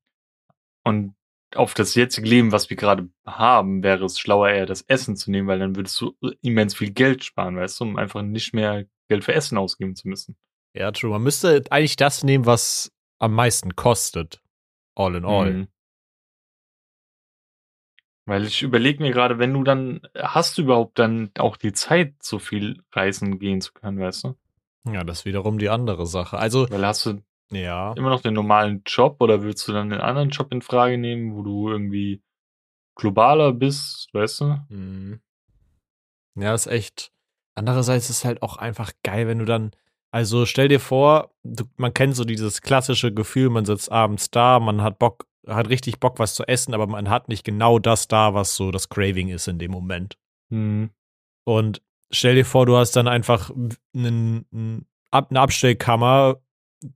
Und 0.84 1.14
auf 1.54 1.74
das 1.74 1.94
jetzige 1.94 2.28
Leben, 2.28 2.52
was 2.52 2.70
wir 2.70 2.76
gerade 2.76 3.08
haben, 3.26 3.82
wäre 3.82 4.04
es 4.04 4.18
schlauer, 4.18 4.50
eher 4.50 4.66
das 4.66 4.82
Essen 4.82 5.16
zu 5.16 5.30
nehmen, 5.30 5.48
weil 5.48 5.58
dann 5.58 5.76
würdest 5.76 6.00
du 6.00 6.14
immens 6.42 6.74
viel 6.74 6.90
Geld 6.90 7.24
sparen, 7.24 7.56
weißt 7.56 7.80
du, 7.80 7.84
um 7.84 7.96
einfach 7.96 8.22
nicht 8.22 8.52
mehr 8.54 8.86
Geld 9.08 9.24
für 9.24 9.34
Essen 9.34 9.58
ausgeben 9.58 9.96
zu 9.96 10.08
müssen. 10.08 10.36
Ja, 10.74 10.92
true. 10.92 11.10
Man 11.10 11.22
müsste 11.22 11.64
eigentlich 11.70 11.96
das 11.96 12.22
nehmen, 12.22 12.46
was 12.46 12.92
am 13.18 13.34
meisten 13.34 13.74
kostet. 13.76 14.42
All 14.94 15.14
in 15.14 15.24
all. 15.24 15.52
Mhm. 15.52 15.68
Weil 18.26 18.44
ich 18.44 18.62
überlege 18.62 19.02
mir 19.02 19.12
gerade, 19.12 19.38
wenn 19.38 19.54
du 19.54 19.64
dann, 19.64 20.02
hast 20.14 20.58
du 20.58 20.62
überhaupt 20.62 20.98
dann 20.98 21.30
auch 21.38 21.56
die 21.56 21.72
Zeit, 21.72 22.14
so 22.22 22.38
viel 22.38 22.82
reisen 22.92 23.38
gehen 23.38 23.62
zu 23.62 23.72
können, 23.72 23.98
weißt 23.98 24.24
du? 24.24 24.36
Ja, 24.92 25.02
das 25.02 25.20
ist 25.20 25.24
wiederum 25.24 25.58
die 25.58 25.70
andere 25.70 26.06
Sache. 26.06 26.38
Also, 26.38 26.68
Weil 26.70 26.86
hast 26.86 27.06
du 27.06 27.22
ja. 27.50 27.92
immer 27.94 28.10
noch 28.10 28.20
den 28.20 28.34
normalen 28.34 28.82
Job 28.86 29.16
oder 29.20 29.42
willst 29.42 29.66
du 29.68 29.72
dann 29.72 29.92
einen 29.92 30.00
anderen 30.00 30.30
Job 30.30 30.52
in 30.52 30.62
Frage 30.62 30.98
nehmen, 30.98 31.34
wo 31.34 31.42
du 31.42 31.68
irgendwie 31.70 32.22
globaler 32.96 33.52
bist, 33.52 34.08
weißt 34.12 34.40
du? 34.40 34.58
Mhm. 34.68 35.20
Ja, 36.34 36.54
ist 36.54 36.66
echt. 36.66 37.12
Andererseits 37.54 38.10
ist 38.10 38.18
es 38.18 38.24
halt 38.24 38.42
auch 38.42 38.56
einfach 38.56 38.92
geil, 39.02 39.26
wenn 39.26 39.38
du 39.38 39.44
dann. 39.44 39.72
Also 40.10 40.46
stell 40.46 40.68
dir 40.68 40.80
vor, 40.80 41.34
du, 41.42 41.64
man 41.76 41.92
kennt 41.92 42.16
so 42.16 42.24
dieses 42.24 42.62
klassische 42.62 43.12
Gefühl, 43.12 43.50
man 43.50 43.64
sitzt 43.64 43.90
abends 43.92 44.30
da, 44.30 44.58
man 44.58 44.82
hat 44.82 44.98
Bock, 44.98 45.26
hat 45.46 45.68
richtig 45.68 46.00
Bock, 46.00 46.18
was 46.18 46.34
zu 46.34 46.44
essen, 46.44 46.72
aber 46.72 46.86
man 46.86 47.10
hat 47.10 47.28
nicht 47.28 47.44
genau 47.44 47.78
das 47.78 48.08
da, 48.08 48.32
was 48.32 48.54
so 48.54 48.70
das 48.70 48.88
Craving 48.88 49.28
ist 49.28 49.48
in 49.48 49.58
dem 49.58 49.70
Moment. 49.70 50.16
Mhm. 50.50 50.90
Und 51.44 51.82
stell 52.10 52.36
dir 52.36 52.44
vor, 52.44 52.64
du 52.64 52.76
hast 52.76 52.92
dann 52.92 53.08
einfach 53.08 53.50
einen, 53.94 54.46
eine 55.10 55.40
Abstellkammer, 55.40 56.40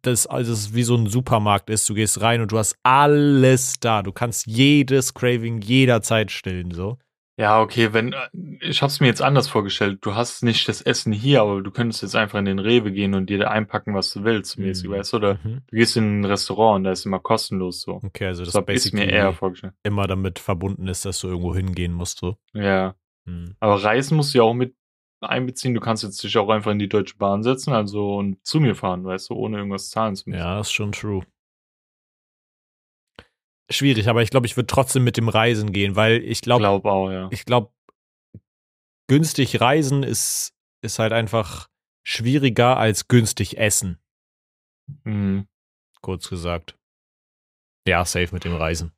das 0.02 0.26
also 0.26 0.52
es 0.52 0.74
wie 0.74 0.82
so 0.84 0.94
ein 0.96 1.06
Supermarkt 1.06 1.68
ist. 1.70 1.88
Du 1.88 1.94
gehst 1.94 2.20
rein 2.20 2.40
und 2.40 2.52
du 2.52 2.58
hast 2.58 2.76
alles 2.82 3.74
da. 3.80 4.02
Du 4.02 4.12
kannst 4.12 4.46
jedes 4.46 5.14
Craving 5.14 5.60
jederzeit 5.60 6.30
stillen, 6.30 6.70
so. 6.70 6.98
Ja, 7.38 7.60
okay, 7.62 7.92
wenn, 7.94 8.14
ich 8.60 8.82
hab's 8.82 9.00
mir 9.00 9.06
jetzt 9.06 9.22
anders 9.22 9.48
vorgestellt. 9.48 9.98
Du 10.02 10.14
hast 10.14 10.42
nicht 10.44 10.68
das 10.68 10.82
Essen 10.82 11.12
hier, 11.14 11.40
aber 11.40 11.62
du 11.62 11.70
könntest 11.70 12.02
jetzt 12.02 12.14
einfach 12.14 12.38
in 12.38 12.44
den 12.44 12.58
Rewe 12.58 12.92
gehen 12.92 13.14
und 13.14 13.30
dir 13.30 13.38
da 13.38 13.48
einpacken, 13.48 13.94
was 13.94 14.12
du 14.12 14.22
willst, 14.22 14.58
mäßig, 14.58 14.88
Mhm. 14.88 14.92
weißt 14.92 15.12
du? 15.14 15.16
Oder 15.16 15.34
Mhm. 15.42 15.60
du 15.66 15.76
gehst 15.76 15.96
in 15.96 16.20
ein 16.20 16.24
Restaurant 16.26 16.76
und 16.76 16.84
da 16.84 16.92
ist 16.92 17.06
immer 17.06 17.20
kostenlos 17.20 17.80
so. 17.80 18.00
Okay, 18.04 18.26
also 18.26 18.44
das 18.44 18.52
Das 18.52 18.64
basically 18.66 19.06
mir 19.06 19.10
eher 19.12 19.32
vorgestellt. 19.32 19.72
immer 19.82 20.06
damit 20.06 20.38
verbunden 20.38 20.86
ist, 20.88 21.06
dass 21.06 21.20
du 21.20 21.28
irgendwo 21.28 21.54
hingehen 21.56 21.94
musst, 21.94 22.18
so. 22.18 22.36
Ja. 22.52 22.94
Hm. 23.26 23.56
Aber 23.60 23.82
Reisen 23.82 24.16
musst 24.16 24.34
du 24.34 24.38
ja 24.38 24.44
auch 24.44 24.54
mit 24.54 24.74
einbeziehen. 25.22 25.74
Du 25.74 25.80
kannst 25.80 26.02
jetzt 26.02 26.22
dich 26.22 26.36
auch 26.38 26.48
einfach 26.48 26.70
in 26.70 26.78
die 26.78 26.88
Deutsche 26.88 27.16
Bahn 27.16 27.42
setzen, 27.42 27.72
also 27.72 28.16
und 28.16 28.44
zu 28.46 28.60
mir 28.60 28.74
fahren, 28.74 29.04
weißt 29.04 29.30
du, 29.30 29.34
ohne 29.34 29.58
irgendwas 29.58 29.90
zahlen 29.90 30.16
zu 30.16 30.28
müssen. 30.28 30.38
Ja, 30.40 30.60
ist 30.60 30.72
schon 30.72 30.92
true. 30.92 31.24
Schwierig, 33.70 34.08
aber 34.08 34.22
ich 34.22 34.30
glaube, 34.30 34.46
ich 34.46 34.56
würde 34.56 34.66
trotzdem 34.66 35.04
mit 35.04 35.16
dem 35.16 35.28
Reisen 35.28 35.72
gehen, 35.72 35.96
weil 35.96 36.22
ich 36.24 36.42
glaube, 36.42 36.64
auch, 36.90 37.10
ja. 37.10 37.28
ich 37.30 37.44
glaube, 37.44 37.72
günstig 39.08 39.60
reisen 39.60 40.02
ist, 40.02 40.54
ist 40.82 40.98
halt 40.98 41.12
einfach 41.12 41.68
schwieriger 42.04 42.76
als 42.76 43.08
günstig 43.08 43.56
essen, 43.58 43.98
Mhm. 45.04 45.46
kurz 46.02 46.28
gesagt. 46.28 46.76
Ja, 47.86 48.04
safe 48.04 48.34
mit 48.34 48.44
dem 48.44 48.54
Reisen. 48.54 48.92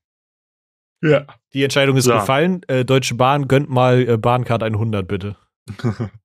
Ja. 1.02 1.26
Die 1.52 1.62
Entscheidung 1.62 1.96
ist 1.96 2.06
Ja. 2.06 2.20
gefallen. 2.20 2.62
Äh, 2.66 2.84
Deutsche 2.84 3.14
Bahn, 3.14 3.46
gönnt 3.46 3.68
mal 3.68 4.08
äh, 4.08 4.16
Bahncard 4.16 4.62
100, 4.62 5.06
bitte. 5.06 5.36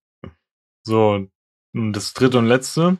so, 0.83 1.27
und 1.73 1.93
das 1.93 2.13
dritte 2.13 2.37
und 2.37 2.47
letzte. 2.47 2.99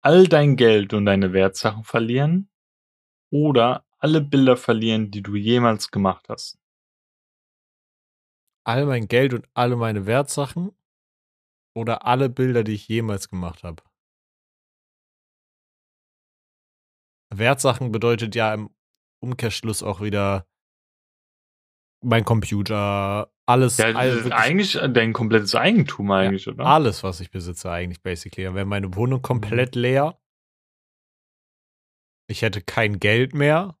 All 0.00 0.26
dein 0.26 0.56
Geld 0.56 0.94
und 0.94 1.06
deine 1.06 1.32
Wertsachen 1.32 1.84
verlieren 1.84 2.50
oder 3.30 3.84
alle 3.98 4.20
Bilder 4.20 4.56
verlieren, 4.56 5.10
die 5.10 5.22
du 5.22 5.34
jemals 5.34 5.90
gemacht 5.90 6.28
hast. 6.28 6.58
All 8.64 8.86
mein 8.86 9.08
Geld 9.08 9.34
und 9.34 9.48
alle 9.54 9.76
meine 9.76 10.06
Wertsachen 10.06 10.72
oder 11.74 12.04
alle 12.06 12.28
Bilder, 12.28 12.64
die 12.64 12.74
ich 12.74 12.88
jemals 12.88 13.28
gemacht 13.28 13.64
habe. 13.64 13.82
Wertsachen 17.30 17.92
bedeutet 17.92 18.34
ja 18.34 18.54
im 18.54 18.70
Umkehrschluss 19.20 19.82
auch 19.82 20.00
wieder 20.00 20.46
mein 22.02 22.24
Computer, 22.24 23.32
alles, 23.48 23.78
Ja, 23.78 23.94
wirklich 23.94 24.34
eigentlich 24.34 24.78
dein 24.92 25.12
komplettes 25.12 25.54
Eigentum 25.54 26.10
eigentlich, 26.10 26.46
oder? 26.48 26.66
alles, 26.66 27.02
was 27.02 27.20
ich 27.20 27.30
besitze, 27.30 27.70
eigentlich 27.70 28.02
basically. 28.02 28.44
Dann 28.44 28.54
wäre 28.54 28.66
meine 28.66 28.94
Wohnung 28.94 29.22
komplett 29.22 29.74
leer. 29.74 30.18
Ich 32.30 32.42
hätte 32.42 32.60
kein 32.60 33.00
Geld 33.00 33.34
mehr. 33.34 33.76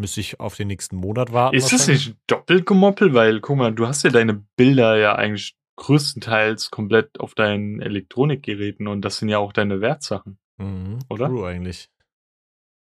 Müsste 0.00 0.20
ich 0.20 0.40
auf 0.40 0.56
den 0.56 0.66
nächsten 0.68 0.96
Monat 0.96 1.32
warten. 1.32 1.56
Ist 1.56 1.72
das 1.72 1.86
nicht 1.86 2.16
doppelt 2.26 2.66
gemoppelt? 2.66 3.14
Weil, 3.14 3.40
guck 3.40 3.56
mal, 3.56 3.72
du 3.72 3.86
hast 3.86 4.02
ja 4.02 4.10
deine 4.10 4.34
Bilder 4.56 4.96
ja 4.96 5.14
eigentlich 5.14 5.56
größtenteils 5.76 6.70
komplett 6.70 7.20
auf 7.20 7.34
deinen 7.34 7.80
Elektronikgeräten 7.80 8.88
und 8.88 9.02
das 9.02 9.18
sind 9.18 9.28
ja 9.28 9.38
auch 9.38 9.52
deine 9.52 9.80
Wertsachen. 9.80 10.38
Mhm, 10.56 10.98
Oder? 11.08 11.28
True 11.28 11.48
eigentlich. 11.48 11.88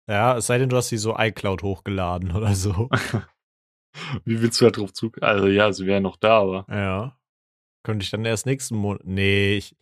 Ja, 0.08 0.36
es 0.36 0.46
sei 0.46 0.58
denn, 0.58 0.68
du 0.68 0.76
hast 0.76 0.88
sie 0.88 0.98
so 0.98 1.14
iCloud 1.18 1.62
hochgeladen 1.62 2.32
oder 2.36 2.54
so. 2.54 2.88
Wie 4.24 4.40
willst 4.42 4.60
du 4.60 4.66
da 4.66 4.70
drauf 4.70 4.92
zu? 4.92 5.12
Also 5.20 5.46
ja, 5.48 5.72
sie 5.72 5.86
wären 5.86 6.02
noch 6.02 6.16
da, 6.16 6.40
aber. 6.40 6.66
ja. 6.68 7.18
Könnte 7.86 8.02
ich 8.02 8.10
dann 8.10 8.24
erst 8.24 8.46
nächsten 8.46 8.76
Monat. 8.76 9.02
Nee, 9.04 9.56
ich. 9.56 9.76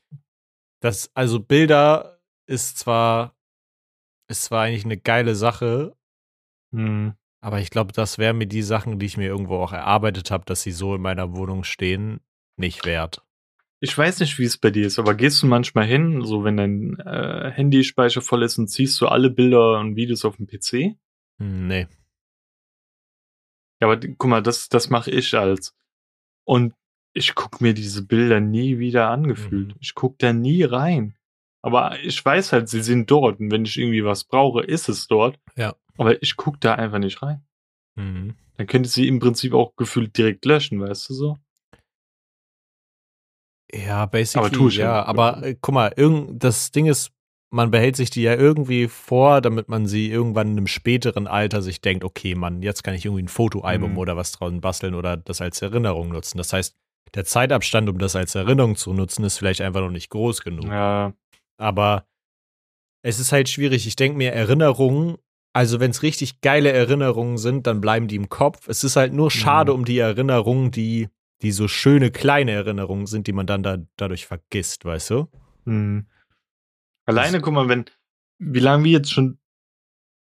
Das, 0.80 1.10
also 1.14 1.38
Bilder 1.38 2.18
ist 2.48 2.76
zwar, 2.78 3.36
ist 4.28 4.42
zwar 4.44 4.64
eigentlich 4.64 4.84
eine 4.84 4.96
geile 4.98 5.36
Sache, 5.36 5.94
Hm. 6.74 7.14
aber 7.40 7.60
ich 7.60 7.70
glaube, 7.70 7.92
das 7.92 8.18
wären 8.18 8.38
mir 8.38 8.48
die 8.48 8.62
Sachen, 8.62 8.98
die 8.98 9.06
ich 9.06 9.16
mir 9.16 9.28
irgendwo 9.28 9.56
auch 9.58 9.72
erarbeitet 9.72 10.32
habe, 10.32 10.44
dass 10.46 10.62
sie 10.62 10.72
so 10.72 10.96
in 10.96 11.00
meiner 11.02 11.36
Wohnung 11.36 11.62
stehen, 11.62 12.18
nicht 12.56 12.84
wert. 12.84 13.22
Ich 13.78 13.96
weiß 13.96 14.18
nicht, 14.18 14.36
wie 14.40 14.44
es 14.44 14.58
bei 14.58 14.70
dir 14.70 14.86
ist, 14.88 14.98
aber 14.98 15.14
gehst 15.14 15.40
du 15.42 15.46
manchmal 15.46 15.84
hin, 15.86 16.22
so 16.22 16.42
wenn 16.42 16.56
dein 16.56 16.98
äh, 17.00 17.52
Handyspeicher 17.52 18.20
voll 18.20 18.42
ist 18.42 18.58
und 18.58 18.66
ziehst 18.66 19.00
du 19.00 19.06
alle 19.06 19.30
Bilder 19.30 19.78
und 19.78 19.94
Videos 19.94 20.24
auf 20.24 20.36
dem 20.38 20.48
PC? 20.48 20.96
Hm, 21.38 21.68
Nee. 21.68 21.86
Ja, 23.82 23.90
aber 23.90 23.98
guck 23.98 24.30
mal, 24.30 24.44
das, 24.44 24.68
das 24.68 24.90
mache 24.90 25.10
ich 25.10 25.34
als. 25.34 25.74
Und 26.44 26.72
ich 27.14 27.34
guck 27.34 27.60
mir 27.60 27.74
diese 27.74 28.06
Bilder 28.06 28.38
nie 28.38 28.78
wieder 28.78 29.10
angefühlt. 29.10 29.70
Mhm. 29.70 29.74
Ich 29.80 29.96
guck 29.96 30.20
da 30.20 30.32
nie 30.32 30.62
rein. 30.62 31.16
Aber 31.62 31.98
ich 31.98 32.24
weiß 32.24 32.52
halt, 32.52 32.68
sie 32.68 32.80
sind 32.80 33.10
dort. 33.10 33.40
Und 33.40 33.50
wenn 33.50 33.64
ich 33.64 33.76
irgendwie 33.76 34.04
was 34.04 34.22
brauche, 34.22 34.62
ist 34.62 34.88
es 34.88 35.08
dort. 35.08 35.36
Ja. 35.56 35.74
Aber 35.98 36.22
ich 36.22 36.36
guck 36.36 36.60
da 36.60 36.76
einfach 36.76 37.00
nicht 37.00 37.22
rein. 37.22 37.44
Mhm. 37.96 38.36
Dann 38.56 38.68
könnte 38.68 38.88
sie 38.88 39.08
im 39.08 39.18
Prinzip 39.18 39.52
auch 39.52 39.74
gefühlt 39.74 40.16
direkt 40.16 40.44
löschen, 40.44 40.80
weißt 40.80 41.10
du 41.10 41.14
so? 41.14 41.38
Ja, 43.72 44.06
basically, 44.06 44.46
Aber 44.46 44.54
tu 44.54 44.68
ich 44.68 44.76
ja 44.76 44.84
ja. 44.84 45.04
Aber 45.06 45.42
äh, 45.42 45.56
guck 45.60 45.74
mal, 45.74 45.92
irgend, 45.96 46.44
das 46.44 46.70
Ding 46.70 46.86
ist, 46.86 47.10
man 47.52 47.70
behält 47.70 47.96
sich 47.96 48.08
die 48.10 48.22
ja 48.22 48.34
irgendwie 48.34 48.88
vor, 48.88 49.40
damit 49.42 49.68
man 49.68 49.86
sie 49.86 50.10
irgendwann 50.10 50.52
in 50.52 50.56
einem 50.56 50.66
späteren 50.66 51.26
Alter 51.26 51.60
sich 51.62 51.80
denkt, 51.82 52.02
okay, 52.02 52.34
Mann, 52.34 52.62
jetzt 52.62 52.82
kann 52.82 52.94
ich 52.94 53.04
irgendwie 53.04 53.22
ein 53.24 53.28
Fotoalbum 53.28 53.92
Mhm. 53.92 53.98
oder 53.98 54.16
was 54.16 54.32
draußen 54.32 54.60
basteln 54.60 54.94
oder 54.94 55.16
das 55.18 55.40
als 55.40 55.60
Erinnerung 55.62 56.08
nutzen. 56.08 56.38
Das 56.38 56.52
heißt, 56.52 56.74
der 57.14 57.24
Zeitabstand, 57.26 57.88
um 57.90 57.98
das 57.98 58.16
als 58.16 58.34
Erinnerung 58.34 58.74
zu 58.76 58.94
nutzen, 58.94 59.22
ist 59.24 59.36
vielleicht 59.38 59.60
einfach 59.60 59.80
noch 59.82 59.90
nicht 59.90 60.08
groß 60.10 60.40
genug. 60.42 60.64
Ja. 60.64 61.12
Aber 61.58 62.06
es 63.02 63.18
ist 63.20 63.32
halt 63.32 63.48
schwierig. 63.48 63.86
Ich 63.86 63.96
denke 63.96 64.16
mir, 64.16 64.32
Erinnerungen, 64.32 65.16
also 65.52 65.78
wenn 65.80 65.90
es 65.90 66.02
richtig 66.02 66.40
geile 66.40 66.72
Erinnerungen 66.72 67.36
sind, 67.36 67.66
dann 67.66 67.80
bleiben 67.82 68.08
die 68.08 68.16
im 68.16 68.28
Kopf. 68.30 68.66
Es 68.68 68.82
ist 68.84 68.96
halt 68.96 69.12
nur 69.12 69.30
schade 69.30 69.72
Mhm. 69.72 69.78
um 69.80 69.84
die 69.84 69.98
Erinnerungen, 69.98 70.70
die, 70.70 71.08
die 71.42 71.52
so 71.52 71.68
schöne 71.68 72.10
kleine 72.10 72.52
Erinnerungen 72.52 73.06
sind, 73.06 73.26
die 73.26 73.32
man 73.32 73.46
dann 73.46 73.62
da, 73.62 73.76
dadurch 73.96 74.26
vergisst, 74.26 74.84
weißt 74.86 75.10
du? 75.10 75.28
Hm. 75.66 76.06
Alleine, 77.06 77.40
guck 77.40 77.52
mal, 77.54 77.68
wenn, 77.68 77.84
wie 78.38 78.60
lange 78.60 78.84
wir 78.84 78.92
jetzt 78.92 79.12
schon 79.12 79.38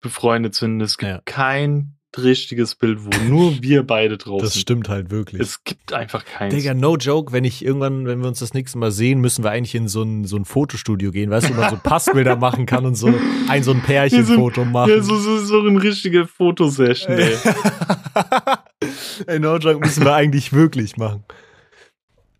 befreundet 0.02 0.54
sind, 0.54 0.80
es 0.80 0.98
gibt 0.98 1.10
Ja. 1.10 1.20
kein 1.24 1.92
richtiges 2.16 2.74
Bild, 2.76 3.04
wo 3.04 3.10
nur 3.28 3.50
wir 3.62 3.82
beide 3.82 4.16
drauf 4.16 4.40
Das 4.40 4.54
sind. 4.54 4.62
stimmt 4.62 4.88
halt 4.88 5.10
wirklich. 5.10 5.42
Es 5.42 5.64
gibt 5.64 5.92
einfach 5.92 6.24
keins. 6.24 6.54
Digga, 6.54 6.72
no 6.72 6.96
joke, 6.96 7.32
wenn 7.32 7.44
ich 7.44 7.62
irgendwann, 7.64 8.06
wenn 8.06 8.20
wir 8.20 8.28
uns 8.28 8.38
das 8.38 8.54
nächste 8.54 8.78
Mal 8.78 8.90
sehen, 8.90 9.20
müssen 9.20 9.44
wir 9.44 9.50
eigentlich 9.50 9.74
in 9.74 9.86
so 9.88 10.02
ein, 10.02 10.24
so 10.24 10.36
ein 10.36 10.44
Fotostudio 10.46 11.10
gehen, 11.10 11.30
weißt 11.30 11.50
du, 11.50 11.56
wo 11.56 11.60
man 11.60 11.70
so 11.70 11.76
Passbilder 11.82 12.36
machen 12.36 12.64
kann 12.64 12.86
und 12.86 12.94
so 12.94 13.12
ein 13.48 13.62
so 13.62 13.72
ein 13.72 13.82
Pärchenfoto 13.82 14.64
machen. 14.64 14.90
ja, 14.92 15.02
so, 15.02 15.16
so, 15.18 15.38
so 15.38 15.60
eine 15.60 15.82
richtige 15.82 16.26
Fotosession, 16.26 17.12
ey. 17.18 17.36
Ey, 19.26 19.38
no 19.38 19.56
joke 19.56 19.80
müssen 19.80 20.04
wir 20.04 20.14
eigentlich 20.14 20.52
wirklich 20.52 20.96
machen. 20.96 21.24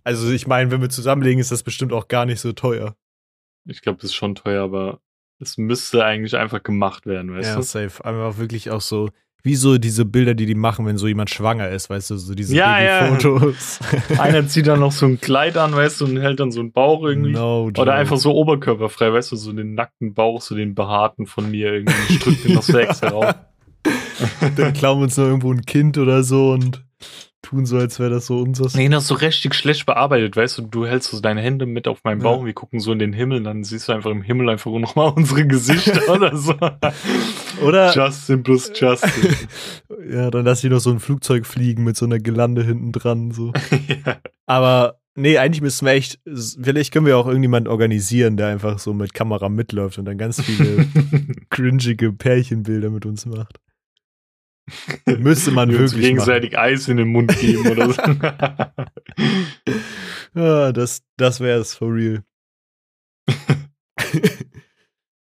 Also 0.05 0.31
ich 0.31 0.47
meine, 0.47 0.71
wenn 0.71 0.81
wir 0.81 0.89
zusammenlegen, 0.91 1.41
ist 1.41 1.51
das 1.51 1.63
bestimmt 1.63 1.93
auch 1.93 2.09
gar 2.09 2.25
nicht 2.27 2.41
so 2.41 2.53
teuer. 2.53 2.97
Ich 3.67 3.83
glaube, 3.83 3.99
das 4.01 4.11
ist 4.11 4.15
schon 4.15 4.35
teuer, 4.35 4.65
aber 4.65 5.01
es 5.39 5.59
müsste 5.59 6.05
eigentlich 6.05 6.37
einfach 6.37 6.63
gemacht 6.63 7.07
werden, 7.07 7.35
weißt 7.35 7.49
Ja, 7.51 7.57
du? 7.57 7.63
safe. 7.63 8.05
Einfach 8.05 8.39
wirklich 8.39 8.71
auch 8.71 8.81
so, 8.81 9.11
wie 9.43 9.55
so 9.55 9.79
diese 9.79 10.05
Bilder, 10.05 10.35
die 10.35 10.47
die 10.47 10.55
machen, 10.55 10.87
wenn 10.87 10.97
so 10.97 11.07
jemand 11.07 11.31
schwanger 11.31 11.69
ist, 11.69 11.89
weißt 11.91 12.11
du, 12.11 12.17
so 12.17 12.35
diese 12.35 12.55
Ja, 12.57 12.81
ja. 12.81 13.07
Babyfotos. 13.11 13.79
Einer 14.19 14.47
zieht 14.49 14.67
dann 14.67 14.81
noch 14.81 14.93
so 14.93 15.07
ein 15.07 15.21
Kleid 15.21 15.57
an, 15.57 15.75
weißt 15.75 16.01
du, 16.01 16.07
und 16.07 16.17
hält 16.19 16.41
dann 16.41 16.51
so 16.51 16.61
einen 16.61 16.73
Bauch 16.73 17.05
irgendwie. 17.05 17.33
no. 17.33 17.71
Oder 17.79 17.95
einfach 17.95 18.17
so 18.17 18.35
oberkörperfrei, 18.35 19.13
weißt 19.13 19.33
du, 19.33 19.37
so 19.37 19.53
den 19.53 19.75
nackten 19.75 20.15
Bauch, 20.15 20.41
so 20.41 20.55
den 20.55 20.75
behaarten 20.75 21.27
von 21.27 21.51
mir 21.51 21.73
irgendwie, 21.75 22.19
drückt 22.19 22.45
den 22.45 22.55
noch 22.55 22.63
so 22.63 22.79
extra 22.79 23.09
raus. 23.09 23.35
Dann 24.57 24.73
klauen 24.73 24.99
wir 24.99 25.05
uns 25.05 25.17
noch 25.17 25.27
irgendwo 25.27 25.53
ein 25.53 25.63
Kind 25.65 25.99
oder 25.99 26.23
so 26.25 26.51
und 26.53 26.85
tun 27.47 27.65
so, 27.65 27.77
als 27.79 27.99
wäre 28.01 28.11
das 28.11 28.27
so 28.27 28.41
unseres. 28.41 28.75
Nee, 28.75 28.89
das 28.89 29.05
ist 29.05 29.09
so 29.09 29.15
richtig 29.15 29.55
schlecht 29.55 29.87
bearbeitet, 29.87 30.37
weißt 30.37 30.59
du, 30.59 30.63
du 30.63 30.87
hältst 30.87 31.11
so 31.11 31.21
deine 31.21 31.41
Hände 31.41 31.67
mit 31.67 31.87
auf 31.87 32.03
meinen 32.05 32.21
Ja. 32.21 32.25
Bauch, 32.25 32.45
wir 32.45 32.53
gucken 32.53 32.81
so 32.81 32.93
in 32.93 32.99
den 32.99 33.13
Himmel, 33.13 33.43
dann 33.43 33.63
siehst 33.63 33.89
du 33.89 33.93
einfach 33.93 34.11
im 34.11 34.23
Himmel 34.23 34.49
einfach 34.49 34.71
nochmal 34.73 35.13
unsere 35.17 35.47
Gesichter 35.47 36.01
oder 36.13 36.37
so. 36.37 36.55
Oder? 37.65 37.93
Justin 37.93 38.43
plus 38.43 38.73
Justin. 38.75 39.35
Ja, 40.11 40.31
dann 40.31 40.45
lass 40.45 40.63
ich 40.63 40.71
noch 40.71 40.79
so 40.79 40.91
ein 40.91 41.01
Flugzeug 41.01 41.47
fliegen 41.47 41.83
mit 41.83 41.97
so 41.97 42.07
einer 42.07 42.19
Gelande 42.21 42.63
hinten 42.63 42.93
dran. 42.93 43.33
So. 43.33 43.53
ja. 43.89 44.17
Aber 44.47 44.99
nee, 45.17 45.39
eigentlich 45.39 45.63
müssen 45.63 45.85
wir 45.87 45.93
echt, 45.95 46.21
vielleicht 46.25 46.93
können 46.93 47.07
wir 47.07 47.19
auch 47.19 47.27
irgendjemanden 47.27 47.71
organisieren, 47.71 48.37
der 48.37 48.49
einfach 48.49 48.79
so 48.79 48.95
mit 48.95 49.15
Kamera 49.15 49.49
mitläuft 49.49 49.99
und 49.99 50.05
dann 50.05 50.17
ganz 50.19 50.41
viele 50.41 50.87
cringige 51.51 52.13
Pärchenbilder 52.13 52.91
mit 52.91 53.05
uns 53.05 53.27
macht. 53.27 53.59
Müsste 55.19 55.51
man 55.53 55.69
Wir 55.71 55.79
wirklich 55.79 55.93
machen. 55.93 56.03
gegenseitig 56.03 56.59
Eis 56.59 56.89
in 56.89 56.97
den 56.97 57.09
Mund 57.09 57.37
geben 57.39 57.69
oder 57.71 57.93
so. 57.93 58.03
Ah, 60.35 60.71
das 60.73 61.03
das 61.17 61.41
wäre 61.41 61.61
es 61.61 61.75
for 61.75 61.95
real. 61.95 62.23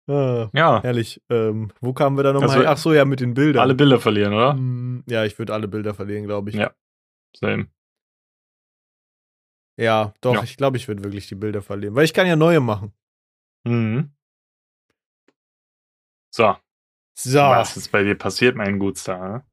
ah, 0.07 0.49
ja, 0.53 0.81
herrlich. 0.83 1.21
Ähm, 1.29 1.71
wo 1.79 1.93
kamen 1.93 2.17
wir 2.17 2.23
da 2.23 2.33
nochmal? 2.33 2.49
Also, 2.57 2.67
Ach 2.67 2.77
so, 2.77 2.93
ja, 2.93 3.05
mit 3.05 3.21
den 3.21 3.33
Bildern. 3.33 3.61
alle 3.61 3.75
Bilder 3.75 3.99
verlieren, 4.01 4.33
oder? 4.33 4.53
Hm, 4.53 5.03
Ja, 5.07 5.23
ich 5.23 5.37
würde 5.39 5.53
alle 5.53 5.67
Bilder 5.69 5.93
verlieren, 5.93 6.25
glaube 6.25 6.49
ich. 6.49 6.55
Ja. 6.57 6.73
Same. 7.37 7.67
Ja, 9.79 10.13
doch, 10.21 10.33
Ja. 10.35 10.43
ich 10.43 10.57
glaube, 10.57 10.75
ich 10.77 10.87
würde 10.89 11.03
wirklich 11.03 11.27
die 11.27 11.35
Bilder 11.35 11.61
verlieren, 11.61 11.95
weil 11.95 12.03
ich 12.05 12.13
kann 12.13 12.27
ja 12.27 12.35
neue 12.35 12.59
machen. 12.59 12.91
Mhm. 13.65 14.11
So, 16.33 16.55
So, 17.19 17.39
was 17.39 17.75
ist 17.77 17.91
bei 17.91 18.03
dir 18.03 18.15
passiert, 18.15 18.55
mein 18.55 18.77
Gutstar? 18.77 19.29
Ne? 19.29 19.43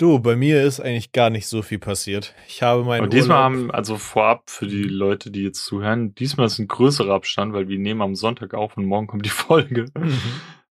du, 0.00 0.18
bei 0.18 0.34
mir 0.34 0.62
ist 0.62 0.80
eigentlich 0.80 1.12
gar 1.12 1.30
nicht 1.30 1.46
so 1.46 1.62
viel 1.62 1.78
passiert. 1.78 2.34
Ich 2.48 2.62
habe 2.62 2.84
meinen 2.84 3.04
Und 3.04 3.12
diesmal 3.12 3.38
Urlaub- 3.38 3.44
haben, 3.44 3.70
also 3.70 3.96
vorab 3.96 4.48
für 4.48 4.66
die 4.66 4.82
Leute, 4.84 5.30
die 5.30 5.42
jetzt 5.42 5.64
zuhören, 5.64 6.14
diesmal 6.14 6.46
ist 6.46 6.58
ein 6.58 6.68
größerer 6.68 7.12
Abstand, 7.14 7.52
weil 7.52 7.68
wir 7.68 7.78
nehmen 7.78 8.00
am 8.00 8.14
Sonntag 8.14 8.54
auf 8.54 8.76
und 8.76 8.86
morgen 8.86 9.06
kommt 9.06 9.26
die 9.26 9.30
Folge. 9.30 9.86
Mhm. 9.96 10.20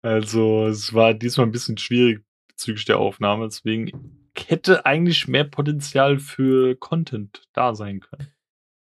Also 0.02 0.66
es 0.66 0.94
war 0.94 1.14
diesmal 1.14 1.46
ein 1.46 1.52
bisschen 1.52 1.76
schwierig 1.76 2.24
bezüglich 2.48 2.84
der 2.86 2.98
Aufnahme, 2.98 3.46
deswegen 3.46 4.30
hätte 4.46 4.86
eigentlich 4.86 5.28
mehr 5.28 5.44
Potenzial 5.44 6.18
für 6.18 6.76
Content 6.76 7.42
da 7.52 7.74
sein 7.74 8.00
können. 8.00 8.28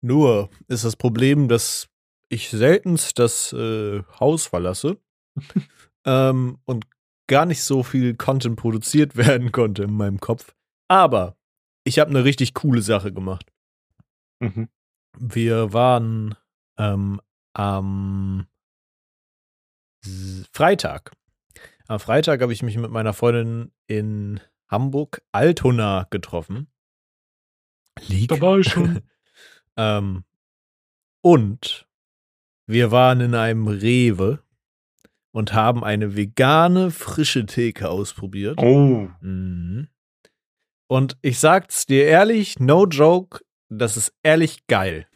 Nur 0.01 0.51
ist 0.69 0.85
das 0.85 0.97
Problem, 0.97 1.49
dass 1.49 1.89
ich 2.29 2.49
seltenst 2.49 3.19
das 3.19 3.53
äh, 3.53 4.03
Haus 4.19 4.47
verlasse 4.47 4.99
ähm, 6.05 6.59
und 6.65 6.87
gar 7.27 7.47
nicht 7.47 7.63
so 7.63 7.83
viel 7.83 8.15
Content 8.15 8.57
produziert 8.57 9.17
werden 9.17 9.53
konnte 9.53 9.85
in 9.85 9.93
meinem 9.93 10.21
Kopf. 10.21 10.55
Aber 10.89 11.37
ich 11.85 11.99
habe 11.99 12.11
eine 12.11 12.25
richtig 12.25 12.55
coole 12.55 12.83
Sache 12.83 13.13
gemacht. 13.13 13.53
Mhm. 14.41 14.69
Wir 15.19 15.73
waren 15.73 16.35
ähm, 16.79 17.21
am 17.55 18.47
Freitag. 20.53 21.13
Am 21.87 22.01
Freitag 22.01 22.41
habe 22.41 22.53
ich 22.53 22.63
mich 22.63 22.77
mit 22.77 22.91
meiner 22.91 23.13
Freundin 23.13 23.73
in 23.87 24.41
Hamburg 24.69 25.23
Altona 25.33 26.07
getroffen. 26.11 26.69
Lieg. 28.09 28.29
Da 28.29 28.41
war 28.41 28.59
ich 28.59 28.69
schon. 28.69 29.03
ähm, 29.77 30.25
und 31.21 31.87
wir 32.67 32.91
waren 32.91 33.21
in 33.21 33.35
einem 33.35 33.69
Rewe 33.69 34.43
und 35.33 35.55
haben 35.55 35.83
eine 35.83 36.17
vegane 36.17 36.91
frische 36.91 37.47
Theke 37.47 37.89
ausprobiert. 37.91 38.59
Oh, 38.61 39.09
Mhm. 39.21 39.89
Und 40.89 41.17
ich 41.23 41.39
sag's 41.39 41.87
dir 41.87 42.05
ehrlich, 42.05 42.59
no 42.61 42.87
joke, 42.87 43.41
das 43.71 43.97
ist 43.97 44.13
ehrlich 44.23 44.67
geil. 44.67 45.07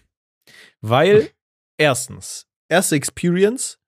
Weil, 0.80 1.28
erstens, 1.78 2.46
erste 2.70 2.96
Experience, 2.96 3.78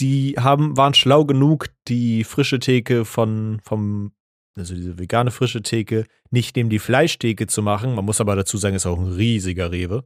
die 0.00 0.34
haben, 0.38 0.76
waren 0.76 0.94
schlau 0.94 1.24
genug, 1.24 1.68
die 1.86 2.24
frische 2.24 2.58
Theke 2.58 3.04
von, 3.04 3.60
vom, 3.62 4.12
also 4.56 4.74
diese 4.74 4.98
vegane 4.98 5.30
frische 5.30 5.62
Theke, 5.62 6.06
nicht 6.30 6.56
neben 6.56 6.70
die 6.70 6.78
Fleischtheke 6.80 7.46
zu 7.46 7.62
machen. 7.62 7.94
Man 7.94 8.04
muss 8.04 8.20
aber 8.20 8.34
dazu 8.34 8.56
sagen, 8.56 8.74
ist 8.74 8.86
auch 8.86 8.98
ein 8.98 9.12
riesiger 9.12 9.70
Rewe. 9.70 10.04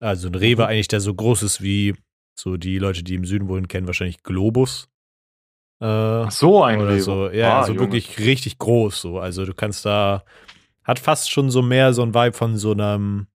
Also 0.00 0.28
ein 0.28 0.34
Rewe 0.34 0.62
Mhm. 0.62 0.68
eigentlich, 0.68 0.88
der 0.88 1.00
so 1.00 1.14
groß 1.14 1.42
ist 1.42 1.60
wie 1.62 1.94
so 2.34 2.56
die 2.56 2.78
Leute, 2.78 3.02
die 3.02 3.14
im 3.14 3.26
Süden 3.26 3.48
wohnen, 3.48 3.68
kennen 3.68 3.86
wahrscheinlich 3.86 4.22
Globus. 4.22 4.88
Äh, 5.82 6.30
so 6.30 6.62
ein 6.62 6.80
oder 6.80 6.98
so. 7.00 7.28
Ja, 7.30 7.54
Ah, 7.54 7.60
also 7.60 7.72
Junge. 7.72 7.80
wirklich 7.92 8.18
richtig 8.20 8.58
groß 8.58 9.00
so. 9.00 9.18
Also 9.18 9.44
du 9.44 9.52
kannst 9.52 9.84
da 9.84 10.24
hat 10.84 10.98
fast 10.98 11.30
schon 11.30 11.50
so 11.50 11.60
mehr 11.62 11.92
so 11.92 12.02
ein 12.02 12.14
Vibe 12.14 12.32
von 12.36 12.56
so 12.56 12.72
einem 12.72 13.26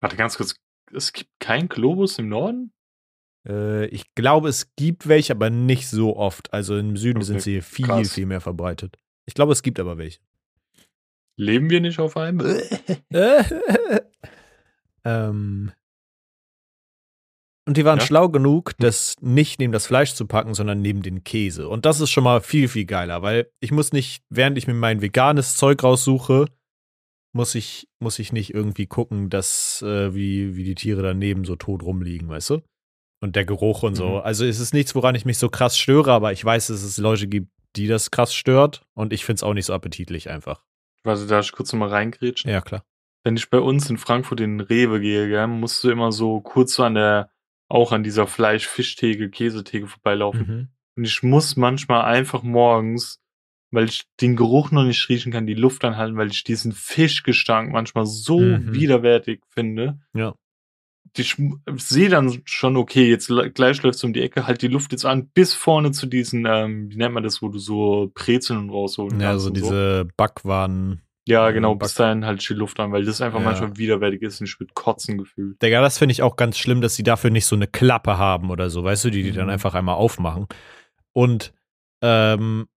Warte 0.00 0.16
ganz 0.16 0.36
kurz, 0.36 0.54
es 0.94 1.12
gibt 1.12 1.30
keinen 1.40 1.68
Globus 1.68 2.18
im 2.18 2.28
Norden? 2.28 2.72
äh, 3.48 3.86
ich 3.86 4.14
glaube, 4.14 4.48
es 4.48 4.74
gibt 4.76 5.08
welche, 5.08 5.32
aber 5.32 5.50
nicht 5.50 5.88
so 5.88 6.16
oft. 6.16 6.52
Also 6.52 6.76
im 6.76 6.96
Süden 6.96 7.18
Okay, 7.18 7.26
sind 7.26 7.42
sie 7.42 7.60
viel 7.62 7.86
krass. 7.86 8.12
viel 8.12 8.26
mehr 8.26 8.40
verbreitet. 8.40 8.96
Ich 9.26 9.34
glaube, 9.34 9.52
es 9.52 9.62
gibt 9.62 9.80
aber 9.80 9.98
welche. 9.98 10.20
Leben 11.36 11.68
wir 11.70 11.80
nicht 11.80 11.98
auf 11.98 12.16
einem? 12.16 12.40
ähm 15.04 15.72
und 17.68 17.76
die 17.76 17.84
waren 17.84 17.98
Ja? 17.98 18.04
schlau 18.06 18.30
genug, 18.30 18.72
das 18.78 19.14
nicht 19.20 19.60
neben 19.60 19.72
das 19.72 19.86
Fleisch 19.86 20.14
zu 20.14 20.26
packen, 20.26 20.54
sondern 20.54 20.80
neben 20.80 21.02
den 21.02 21.22
Käse. 21.22 21.68
Und 21.68 21.84
das 21.84 22.00
ist 22.00 22.10
schon 22.10 22.24
mal 22.24 22.40
viel, 22.40 22.66
viel 22.66 22.86
geiler, 22.86 23.20
weil 23.20 23.50
ich 23.60 23.70
muss 23.72 23.92
nicht, 23.92 24.22
während 24.30 24.56
ich 24.56 24.66
mir 24.66 24.74
mein 24.74 25.02
veganes 25.02 25.56
Zeug 25.56 25.84
raussuche, 25.84 26.46
muss 27.34 27.54
ich, 27.54 27.86
muss 28.00 28.18
ich 28.18 28.32
nicht 28.32 28.54
irgendwie 28.54 28.86
gucken, 28.86 29.28
dass, 29.28 29.82
äh, 29.82 30.14
wie, 30.14 30.56
wie 30.56 30.64
die 30.64 30.74
Tiere 30.74 31.02
daneben 31.02 31.44
so 31.44 31.56
tot 31.56 31.82
rumliegen, 31.82 32.28
weißt 32.28 32.50
du? 32.50 32.62
Und 33.20 33.36
der 33.36 33.44
Geruch 33.44 33.82
und 33.82 33.96
so. 33.96 34.08
Mhm. 34.08 34.20
Also 34.22 34.46
es 34.46 34.60
ist 34.60 34.72
nichts, 34.72 34.94
woran 34.94 35.14
ich 35.14 35.26
mich 35.26 35.36
so 35.36 35.50
krass 35.50 35.76
störe, 35.76 36.12
aber 36.12 36.32
ich 36.32 36.42
weiß, 36.44 36.68
dass 36.68 36.82
es 36.82 36.96
Leute 36.96 37.28
gibt, 37.28 37.50
die 37.76 37.86
das 37.86 38.10
krass 38.10 38.34
stört. 38.34 38.82
Und 38.94 39.12
ich 39.12 39.26
finde 39.26 39.40
es 39.40 39.42
auch 39.42 39.52
nicht 39.52 39.66
so 39.66 39.74
appetitlich 39.74 40.30
einfach. 40.30 40.64
Warte, 41.04 41.26
darf 41.26 41.44
ich 41.44 41.52
kurz 41.52 41.72
nochmal 41.72 41.90
reingrätschen? 41.90 42.50
Ja, 42.50 42.62
klar. 42.62 42.82
Wenn 43.24 43.36
ich 43.36 43.50
bei 43.50 43.58
uns 43.58 43.90
in 43.90 43.98
Frankfurt 43.98 44.40
in 44.40 44.60
Rewe 44.60 45.00
gehe, 45.00 45.28
gell, 45.28 45.46
musst 45.48 45.84
du 45.84 45.90
immer 45.90 46.12
so 46.12 46.40
kurz 46.40 46.74
so 46.74 46.82
an 46.84 46.94
der, 46.94 47.30
auch 47.68 47.92
an 47.92 48.02
dieser 48.02 48.26
Fleisch-Fischtheke, 48.26 49.30
Käsetheke 49.30 49.86
vorbeilaufen. 49.86 50.46
Mhm. 50.46 50.68
Und 50.96 51.04
ich 51.04 51.22
muss 51.22 51.56
manchmal 51.56 52.02
einfach 52.02 52.42
morgens, 52.42 53.20
weil 53.70 53.84
ich 53.84 54.04
den 54.20 54.34
Geruch 54.36 54.70
noch 54.70 54.84
nicht 54.84 55.08
riechen 55.08 55.30
kann, 55.32 55.46
die 55.46 55.54
Luft 55.54 55.84
anhalten, 55.84 56.16
weil 56.16 56.30
ich 56.30 56.44
diesen 56.44 56.72
Fischgestank 56.72 57.70
manchmal 57.70 58.06
so 58.06 58.40
Mhm. 58.40 58.72
widerwärtig 58.72 59.42
finde. 59.50 60.00
Ja. 60.14 60.34
Ich 61.16 61.36
sehe 61.76 62.08
dann 62.10 62.42
schon, 62.44 62.76
okay, 62.76 63.08
jetzt 63.08 63.28
le- 63.30 63.50
gleich 63.50 63.82
läufst 63.82 64.02
du 64.02 64.06
um 64.06 64.12
die 64.12 64.20
Ecke, 64.22 64.46
halt 64.46 64.60
die 64.62 64.68
Luft 64.68 64.92
jetzt 64.92 65.04
an, 65.06 65.28
bis 65.30 65.54
vorne 65.54 65.90
zu 65.90 66.06
diesen, 66.06 66.46
ähm, 66.46 66.90
wie 66.90 66.96
nennt 66.96 67.14
man 67.14 67.22
das, 67.22 67.40
wo 67.42 67.48
du 67.48 67.58
so 67.58 68.10
Brezeln 68.14 68.68
rausholen 68.70 69.18
Ja, 69.20 69.30
kannst 69.30 69.44
so 69.44 69.48
und 69.48 69.56
diese 69.56 70.06
Backwaren. 70.16 71.02
Ja, 71.28 71.48
ähm, 71.48 71.54
genau, 71.54 71.74
bis 71.74 71.94
dahin 71.94 72.24
halt 72.24 72.46
die 72.48 72.54
Luft 72.54 72.80
an, 72.80 72.90
weil 72.92 73.04
das 73.04 73.20
einfach 73.20 73.38
Ja. 73.40 73.44
manchmal 73.44 73.76
widerwärtig 73.76 74.22
ist 74.22 74.40
und 74.40 74.48
ich 74.48 74.58
würde 74.58 74.72
kotzen 74.74 75.18
gefühlt. 75.18 75.60
Digga, 75.62 75.80
das 75.80 75.98
finde 75.98 76.12
ich 76.12 76.22
auch 76.22 76.36
ganz 76.36 76.56
schlimm, 76.58 76.80
dass 76.80 76.94
sie 76.94 77.02
dafür 77.02 77.30
nicht 77.30 77.46
so 77.46 77.54
eine 77.56 77.66
Klappe 77.66 78.16
haben 78.18 78.50
oder 78.50 78.70
so, 78.70 78.82
weißt 78.84 79.04
du, 79.04 79.10
die 79.10 79.22
die 79.22 79.32
dann 79.32 79.46
Mhm. 79.46 79.52
einfach 79.52 79.74
einmal 79.74 79.96
aufmachen. 79.96 80.46
Und 81.12 81.52
ähm, 82.02 82.68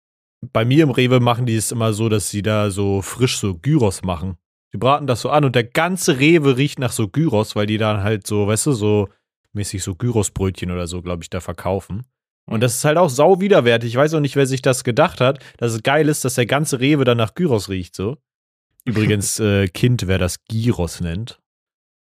bei 0.52 0.66
mir 0.66 0.84
im 0.84 0.90
Rewe 0.90 1.20
machen 1.20 1.46
die 1.46 1.56
es 1.56 1.72
immer 1.72 1.94
so, 1.94 2.10
dass 2.10 2.30
sie 2.30 2.42
da 2.42 2.72
so 2.72 3.02
frisch 3.02 3.38
so 3.38 3.56
Gyros 3.58 4.02
machen. 4.04 4.38
Die 4.74 4.78
braten 4.78 5.06
das 5.08 5.22
so 5.22 5.30
an 5.30 5.46
und 5.46 5.54
der 5.56 5.66
ganze 5.66 6.20
Rewe 6.20 6.58
riecht 6.58 6.80
nach 6.80 6.92
so 6.92 7.08
Gyros, 7.08 7.56
weil 7.56 7.68
die 7.68 7.78
dann 7.78 8.04
halt 8.04 8.26
so, 8.26 8.48
weißt 8.48 8.66
du, 8.68 8.72
so 8.72 9.10
mäßig 9.54 9.84
so 9.84 9.96
Gyrosbrötchen 9.96 10.72
oder 10.72 10.88
so, 10.88 11.02
glaube 11.02 11.24
ich, 11.24 11.30
da 11.30 11.42
verkaufen. 11.42 12.06
Und 12.46 12.62
das 12.62 12.76
ist 12.76 12.86
halt 12.86 12.98
auch 12.98 13.10
sau 13.10 13.40
widerwärtig. 13.40 13.90
Ich 13.92 13.96
weiß 13.96 14.14
auch 14.16 14.20
nicht, 14.20 14.36
wer 14.36 14.46
sich 14.48 14.62
das 14.62 14.84
gedacht 14.84 15.22
hat, 15.22 15.40
dass 15.58 15.74
es 15.74 15.84
geil 15.84 16.10
ist, 16.10 16.26
dass 16.26 16.34
der 16.36 16.46
ganze 16.48 16.80
Rewe 16.80 17.04
dann 17.06 17.18
nach 17.18 17.34
Gyros 17.36 17.70
riecht, 17.70 17.96
so. 17.96 18.18
Übrigens, 18.86 19.39
äh, 19.39 19.67
Kind, 19.67 20.08
wer 20.08 20.17
das 20.17 20.44
Gyros 20.46 21.02
nennt. 21.02 21.39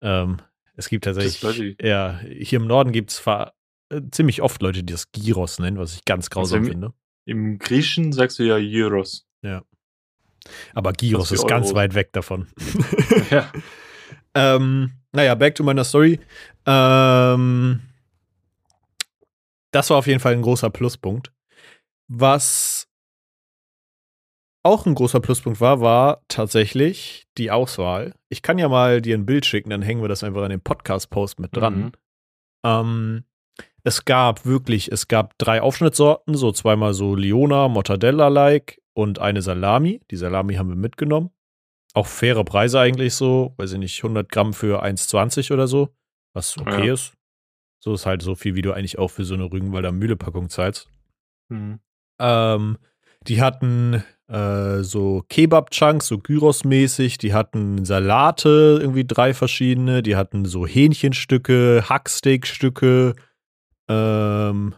Ähm, 0.01 0.37
es 0.75 0.89
gibt 0.89 1.03
tatsächlich, 1.03 1.77
ja, 1.81 2.19
hier 2.19 2.59
im 2.59 2.67
Norden 2.67 2.91
gibt 2.91 3.11
es 3.11 3.23
äh, 3.27 4.01
ziemlich 4.11 4.41
oft 4.41 4.61
Leute, 4.61 4.83
die 4.83 4.93
das 4.93 5.11
Gyros 5.11 5.59
nennen, 5.59 5.77
was 5.77 5.93
ich 5.93 6.05
ganz 6.05 6.29
grausam 6.29 6.59
also 6.59 6.67
im, 6.67 6.71
finde. 6.71 6.93
Im 7.25 7.59
Griechen 7.59 8.11
sagst 8.13 8.39
du 8.39 8.43
ja 8.43 8.57
Gyros. 8.57 9.27
Ja. 9.43 9.63
Aber 10.73 10.93
Gyros 10.93 11.31
ist 11.31 11.47
ganz 11.47 11.73
weit 11.73 11.93
weg 11.93 12.13
davon. 12.13 12.47
ja. 13.29 13.51
ähm, 14.33 14.93
naja, 15.11 15.35
back 15.35 15.55
to 15.55 15.63
meiner 15.63 15.83
Story. 15.83 16.19
Ähm, 16.65 17.81
das 19.71 19.89
war 19.89 19.97
auf 19.97 20.07
jeden 20.07 20.19
Fall 20.19 20.33
ein 20.33 20.41
großer 20.41 20.69
Pluspunkt. 20.69 21.31
Was 22.07 22.87
auch 24.63 24.85
ein 24.85 24.95
großer 24.95 25.19
Pluspunkt 25.19 25.59
war, 25.59 25.81
war 25.81 26.21
tatsächlich 26.27 27.27
die 27.37 27.51
Auswahl. 27.51 28.13
Ich 28.29 28.41
kann 28.41 28.59
ja 28.59 28.69
mal 28.69 29.01
dir 29.01 29.17
ein 29.17 29.25
Bild 29.25 29.45
schicken, 29.45 29.69
dann 29.69 29.81
hängen 29.81 30.01
wir 30.01 30.09
das 30.09 30.23
einfach 30.23 30.43
an 30.43 30.51
den 30.51 30.61
Podcast-Post 30.61 31.39
mit 31.39 31.55
dran. 31.55 31.79
Mhm. 31.79 31.91
Ähm, 32.63 33.23
es 33.83 34.05
gab 34.05 34.45
wirklich, 34.45 34.91
es 34.91 35.07
gab 35.07 35.37
drei 35.39 35.61
Aufschnittsorten, 35.61 36.35
so 36.35 36.51
zweimal 36.51 36.93
so 36.93 37.15
Leona, 37.15 37.67
Mortadella-like 37.67 38.79
und 38.93 39.19
eine 39.19 39.41
Salami. 39.41 40.01
Die 40.11 40.17
Salami 40.17 40.55
haben 40.55 40.69
wir 40.69 40.75
mitgenommen. 40.75 41.31
Auch 41.93 42.07
faire 42.07 42.43
Preise 42.43 42.79
eigentlich 42.79 43.15
so, 43.15 43.53
weiß 43.57 43.73
ich 43.73 43.79
nicht, 43.79 44.03
100 44.03 44.31
Gramm 44.31 44.53
für 44.53 44.83
1,20 44.83 45.51
oder 45.51 45.67
so, 45.67 45.89
was 46.33 46.57
okay 46.57 46.87
ja. 46.87 46.93
ist. 46.93 47.13
So 47.79 47.93
ist 47.95 48.05
halt 48.05 48.21
so 48.21 48.35
viel, 48.35 48.53
wie 48.53 48.61
du 48.61 48.73
eigentlich 48.73 48.99
auch 48.99 49.09
für 49.09 49.25
so 49.25 49.33
eine 49.33 49.51
Rügenwalder 49.51 49.91
Mühle-Packung 49.91 50.49
zahlst. 50.49 50.87
Mhm. 51.49 51.79
Ähm, 52.19 52.77
die 53.27 53.41
hatten 53.41 54.03
äh, 54.31 54.81
so 54.83 55.25
Kebab-Chunks, 55.27 56.07
so 56.07 56.17
Gyros-mäßig. 56.17 57.17
Die 57.17 57.33
hatten 57.33 57.83
Salate, 57.83 58.79
irgendwie 58.81 59.05
drei 59.05 59.33
verschiedene. 59.33 60.01
Die 60.01 60.15
hatten 60.15 60.45
so 60.45 60.65
Hähnchenstücke, 60.65 61.83
Hacksteak-Stücke, 61.89 63.13
ähm, 63.89 64.73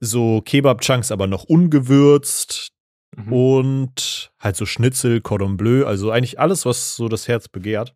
so 0.00 0.40
Kebab-Chunks, 0.40 1.12
aber 1.12 1.26
noch 1.26 1.44
ungewürzt. 1.44 2.72
Mhm. 3.14 3.32
Und 3.32 4.32
halt 4.40 4.56
so 4.56 4.64
Schnitzel, 4.64 5.20
Cordon 5.20 5.56
Bleu, 5.58 5.84
also 5.86 6.10
eigentlich 6.10 6.40
alles, 6.40 6.64
was 6.64 6.96
so 6.96 7.08
das 7.08 7.28
Herz 7.28 7.48
begehrt. 7.48 7.94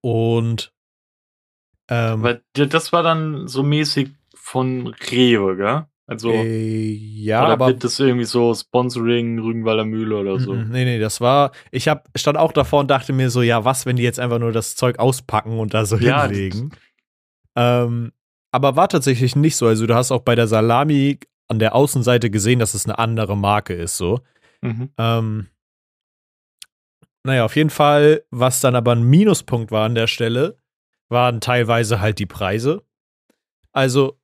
Und 0.00 0.72
ähm, 1.88 2.22
Weil 2.22 2.42
das 2.52 2.92
war 2.92 3.02
dann 3.02 3.48
so 3.48 3.64
mäßig 3.64 4.10
von 4.34 4.88
Rewe, 5.10 5.56
gell? 5.56 5.86
Also, 6.08 6.32
äh, 6.32 6.90
ja, 6.90 7.42
oder 7.44 7.52
aber 7.52 7.66
wird 7.66 7.84
das 7.84 8.00
irgendwie 8.00 8.24
so 8.24 8.54
Sponsoring 8.54 9.38
Rügenwalder 9.40 9.84
Mühle 9.84 10.16
oder 10.16 10.40
so? 10.40 10.54
Nee, 10.54 10.86
nee, 10.86 10.98
das 10.98 11.20
war, 11.20 11.52
ich 11.70 11.86
hab, 11.86 12.08
stand 12.16 12.38
auch 12.38 12.52
davor 12.52 12.80
und 12.80 12.90
dachte 12.90 13.12
mir 13.12 13.28
so, 13.28 13.42
ja, 13.42 13.66
was, 13.66 13.84
wenn 13.84 13.96
die 13.96 14.04
jetzt 14.04 14.18
einfach 14.18 14.38
nur 14.38 14.50
das 14.50 14.74
Zeug 14.74 14.98
auspacken 14.98 15.58
und 15.58 15.74
da 15.74 15.84
so 15.84 15.98
ja, 15.98 16.22
hinlegen? 16.22 16.70
Ähm, 17.56 18.12
aber 18.52 18.74
war 18.74 18.88
tatsächlich 18.88 19.36
nicht 19.36 19.56
so. 19.56 19.66
Also, 19.66 19.86
du 19.86 19.94
hast 19.94 20.10
auch 20.10 20.22
bei 20.22 20.34
der 20.34 20.48
Salami 20.48 21.18
an 21.46 21.58
der 21.58 21.74
Außenseite 21.74 22.30
gesehen, 22.30 22.58
dass 22.58 22.72
es 22.72 22.86
eine 22.86 22.98
andere 22.98 23.36
Marke 23.36 23.74
ist, 23.74 23.98
so. 23.98 24.20
Mhm. 24.62 24.88
Ähm, 24.96 25.48
naja, 27.22 27.44
auf 27.44 27.54
jeden 27.54 27.68
Fall, 27.68 28.24
was 28.30 28.62
dann 28.62 28.76
aber 28.76 28.92
ein 28.92 29.02
Minuspunkt 29.02 29.70
war 29.72 29.84
an 29.84 29.94
der 29.94 30.06
Stelle, 30.06 30.56
waren 31.10 31.42
teilweise 31.42 32.00
halt 32.00 32.18
die 32.18 32.24
Preise. 32.24 32.82
Also, 33.72 34.18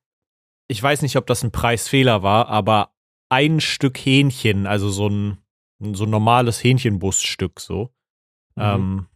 ich 0.67 0.81
weiß 0.81 1.01
nicht, 1.01 1.17
ob 1.17 1.27
das 1.27 1.43
ein 1.43 1.51
Preisfehler 1.51 2.23
war, 2.23 2.47
aber 2.47 2.93
ein 3.29 3.59
Stück 3.59 3.97
Hähnchen, 3.97 4.67
also 4.67 4.89
so 4.89 5.07
ein, 5.07 5.37
so 5.79 6.05
ein 6.05 6.09
normales 6.09 6.63
Hähnchenbusstück, 6.63 7.59
so, 7.59 7.91
mhm. 8.55 8.63
ähm, 8.63 9.07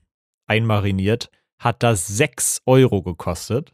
einmariniert, 0.48 1.30
hat 1.60 1.84
das 1.84 2.08
6 2.08 2.62
Euro 2.66 3.02
gekostet. 3.02 3.74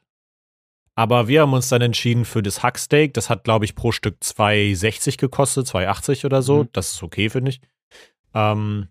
Aber 0.97 1.27
wir 1.27 1.41
haben 1.41 1.53
uns 1.53 1.67
dann 1.67 1.81
entschieden 1.81 2.23
für 2.23 2.41
das 2.41 2.63
Hacksteak. 2.63 3.13
Das 3.13 3.29
hat, 3.29 3.43
glaube 3.43 3.65
ich, 3.65 3.75
pro 3.75 3.91
Stück 3.91 4.17
2,60 4.21 5.17
gekostet, 5.17 5.67
2,80 5.67 6.25
oder 6.25 6.41
so. 6.41 6.63
Mhm. 6.63 6.69
Das 6.71 6.93
ist 6.93 7.03
okay, 7.03 7.29
finde 7.29 7.51
ich. 7.51 7.61
Ähm, 8.33 8.88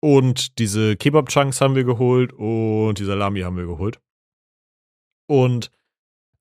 und 0.00 0.58
diese 0.58 0.96
Kebab-Chunks 0.96 1.60
haben 1.60 1.74
wir 1.74 1.84
geholt 1.84 2.32
und 2.32 2.98
die 2.98 3.04
Salami 3.04 3.40
haben 3.40 3.56
wir 3.56 3.66
geholt. 3.66 4.00
Und 5.28 5.70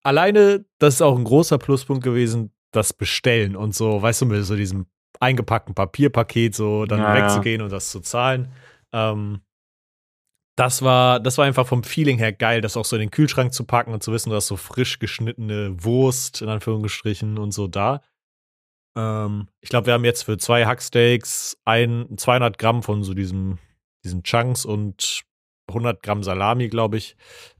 alleine, 0.03 0.65
das 0.79 0.95
ist 0.95 1.01
auch 1.01 1.17
ein 1.17 1.23
großer 1.23 1.57
Pluspunkt 1.57 2.03
gewesen, 2.03 2.51
das 2.71 2.93
Bestellen 2.93 3.55
und 3.55 3.75
so, 3.75 4.01
weißt 4.01 4.21
du, 4.21 4.25
mit 4.25 4.43
so 4.45 4.55
diesem 4.55 4.87
eingepackten 5.19 5.75
Papierpaket 5.75 6.55
so 6.55 6.85
dann 6.85 6.99
ja, 6.99 7.15
wegzugehen 7.15 7.59
ja. 7.59 7.65
und 7.65 7.71
das 7.71 7.91
zu 7.91 7.99
zahlen. 7.99 8.51
Ähm, 8.93 9.41
das 10.57 10.81
war, 10.81 11.19
das 11.19 11.37
war 11.37 11.45
einfach 11.45 11.67
vom 11.67 11.83
Feeling 11.83 12.17
her 12.17 12.33
geil, 12.33 12.61
das 12.61 12.77
auch 12.77 12.85
so 12.85 12.95
in 12.95 13.01
den 13.01 13.11
Kühlschrank 13.11 13.53
zu 13.53 13.65
packen 13.65 13.93
und 13.93 14.03
zu 14.03 14.11
wissen, 14.11 14.29
du 14.29 14.35
hast 14.35 14.47
so 14.47 14.57
frisch 14.57 14.99
geschnittene 14.99 15.83
Wurst, 15.83 16.41
in 16.41 16.49
Anführungsstrichen, 16.49 17.37
und 17.37 17.51
so 17.51 17.67
da. 17.67 18.01
Ähm, 18.97 19.47
ich 19.61 19.69
glaube, 19.69 19.87
wir 19.87 19.93
haben 19.93 20.05
jetzt 20.05 20.23
für 20.23 20.37
zwei 20.37 20.65
Hacksteaks 20.65 21.57
ein, 21.65 22.17
200 22.17 22.57
Gramm 22.57 22.83
von 22.83 23.03
so 23.03 23.13
diesem, 23.13 23.59
diesen 24.03 24.23
Chunks 24.23 24.65
und 24.65 25.23
100 25.69 26.03
Gramm 26.03 26.23
Salami, 26.23 26.67
glaube 26.67 26.97
ich, 26.97 27.15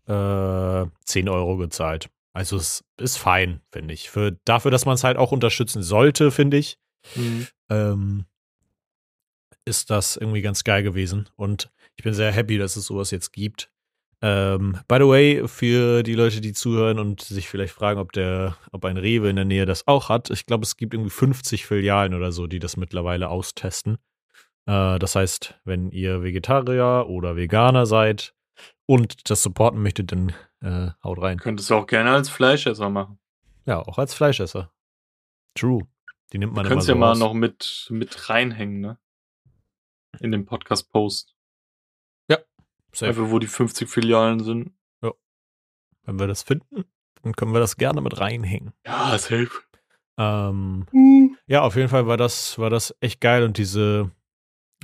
äh, 0.08 0.86
10 1.06 1.30
Euro 1.30 1.58
gezahlt. 1.58 2.10
Also 2.34 2.58
es 2.58 2.84
ist 2.98 3.18
fein, 3.18 3.62
finde 3.72 3.94
ich. 3.94 4.10
Für, 4.10 4.38
dafür, 4.46 4.72
dass 4.72 4.86
man 4.86 4.96
es 4.96 5.04
halt 5.04 5.18
auch 5.18 5.32
unterstützen 5.32 5.84
sollte, 5.84 6.32
finde 6.32 6.58
ich, 6.58 6.78
mhm. 7.16 7.48
ähm, 7.70 8.26
ist 9.66 9.90
das 9.90 10.18
irgendwie 10.18 10.42
ganz 10.42 10.64
geil 10.64 10.84
gewesen. 10.84 11.30
Und 11.36 11.72
ich 11.96 12.04
bin 12.04 12.14
sehr 12.14 12.32
happy, 12.32 12.58
dass 12.58 12.76
es 12.76 12.86
sowas 12.86 13.12
jetzt 13.12 13.32
gibt. 13.34 13.70
Ähm, 14.24 14.78
by 14.88 14.98
the 15.00 15.08
way, 15.08 15.48
für 15.48 16.04
die 16.04 16.14
Leute, 16.14 16.42
die 16.42 16.54
zuhören 16.54 17.00
und 17.00 17.22
sich 17.22 17.50
vielleicht 17.50 17.74
fragen, 17.74 18.00
ob 18.00 18.12
der, 18.12 18.56
ob 18.72 18.86
ein 18.86 18.98
Rewe 18.98 19.30
in 19.30 19.36
der 19.36 19.46
Nähe 19.46 19.66
das 19.66 19.88
auch 19.88 20.10
hat, 20.10 20.30
ich 20.30 20.46
glaube, 20.46 20.64
es 20.64 20.78
gibt 20.78 20.94
irgendwie 20.94 21.10
50 21.10 21.66
Filialen 21.66 22.14
oder 22.14 22.32
so, 22.32 22.46
die 22.46 22.60
das 22.60 22.78
mittlerweile 22.78 23.30
austesten. 23.30 23.98
Äh, 24.68 25.00
das 25.00 25.16
heißt, 25.16 25.60
wenn 25.66 25.92
ihr 25.92 26.22
Vegetarier 26.22 27.08
oder 27.10 27.36
Veganer 27.36 27.88
seid 27.88 28.36
und 28.86 29.30
das 29.30 29.42
supporten 29.42 29.82
möchtet, 29.82 30.12
dann 30.12 30.34
äh, 30.62 30.90
haut 31.04 31.22
rein. 31.22 31.38
Könntest 31.40 31.70
du 31.70 31.76
auch 31.76 31.88
gerne 31.88 32.12
als 32.12 32.30
Fleischesser 32.30 32.90
machen. 32.90 33.20
Ja, 33.66 33.80
auch 33.80 33.98
als 33.98 34.14
Fleischesser. 34.14 34.72
True. 35.56 35.88
Die 36.32 36.38
nimmt 36.38 36.54
man 36.54 36.66
du 36.66 36.72
immer 36.72 36.82
so 36.82 36.92
ja 36.94 36.98
mal 36.98 37.18
noch 37.18 37.34
mit, 37.34 37.88
mit 37.90 38.30
reinhängen, 38.30 38.80
ne? 38.80 38.98
In 40.20 40.32
den 40.32 40.46
Podcast-Post. 40.46 41.36
Safe. 42.94 43.10
Einfach 43.10 43.32
wo 43.32 43.40
die 43.40 43.48
50 43.48 43.90
Filialen 43.90 44.42
sind. 44.42 44.72
Ja. 45.02 45.12
Wenn 46.04 46.20
wir 46.20 46.28
das 46.28 46.44
finden, 46.44 46.86
dann 47.24 47.34
können 47.34 47.54
wir 47.54 47.60
das 47.60 47.78
gerne 47.78 48.02
mit 48.02 48.20
reinhängen. 48.20 48.74
Ja, 48.86 49.18
safe. 49.18 49.50
Ähm, 50.18 50.86
mhm. 50.92 51.38
Ja, 51.48 51.62
auf 51.62 51.76
jeden 51.76 51.90
Fall 51.90 52.08
war 52.08 52.18
das, 52.18 52.58
war 52.60 52.70
das 52.70 52.96
echt 53.00 53.22
geil 53.22 53.44
und 53.44 53.58
diese 53.58 54.12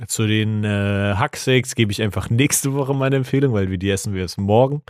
zu 0.06 0.26
den 0.26 0.64
äh, 0.64 1.14
Hacksteaks 1.16 1.74
gebe 1.74 1.92
ich 1.92 2.00
einfach 2.00 2.30
nächste 2.30 2.72
Woche 2.72 2.94
meine 2.94 3.16
Empfehlung, 3.16 3.52
weil 3.52 3.70
wir 3.70 3.78
die 3.78 3.90
essen 3.90 4.14
wir 4.14 4.22
jetzt 4.22 4.38
morgen. 4.38 4.82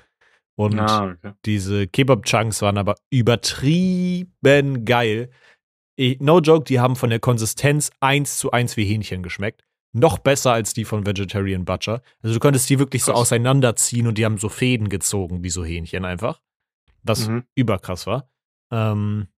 Und 0.58 0.78
ah, 0.78 1.12
okay. 1.12 1.32
diese 1.44 1.86
Kebab-Chunks 1.86 2.62
waren 2.62 2.78
aber 2.78 2.96
übertrieben 3.10 4.84
geil. 4.84 5.30
No 6.18 6.40
joke, 6.40 6.64
die 6.64 6.80
haben 6.80 6.96
von 6.96 7.10
der 7.10 7.20
Konsistenz 7.20 7.90
eins 8.00 8.38
zu 8.38 8.50
eins 8.50 8.76
wie 8.76 8.84
Hähnchen 8.84 9.22
geschmeckt 9.22 9.68
noch 9.92 10.18
besser 10.18 10.52
als 10.52 10.74
die 10.74 10.84
von 10.84 11.06
Vegetarian 11.06 11.64
Butcher. 11.64 12.02
Also 12.22 12.34
du 12.34 12.40
konntest 12.40 12.68
die 12.70 12.78
wirklich 12.78 13.02
Krass. 13.02 13.14
so 13.14 13.20
auseinanderziehen 13.20 14.06
und 14.06 14.18
die 14.18 14.24
haben 14.24 14.38
so 14.38 14.48
Fäden 14.48 14.88
gezogen, 14.88 15.42
wie 15.42 15.50
so 15.50 15.64
Hähnchen 15.64 16.04
einfach. 16.04 16.40
Was 17.02 17.28
mhm. 17.28 17.44
überkrass 17.54 18.06
war. 18.06 18.30
Ähm, 18.70 19.28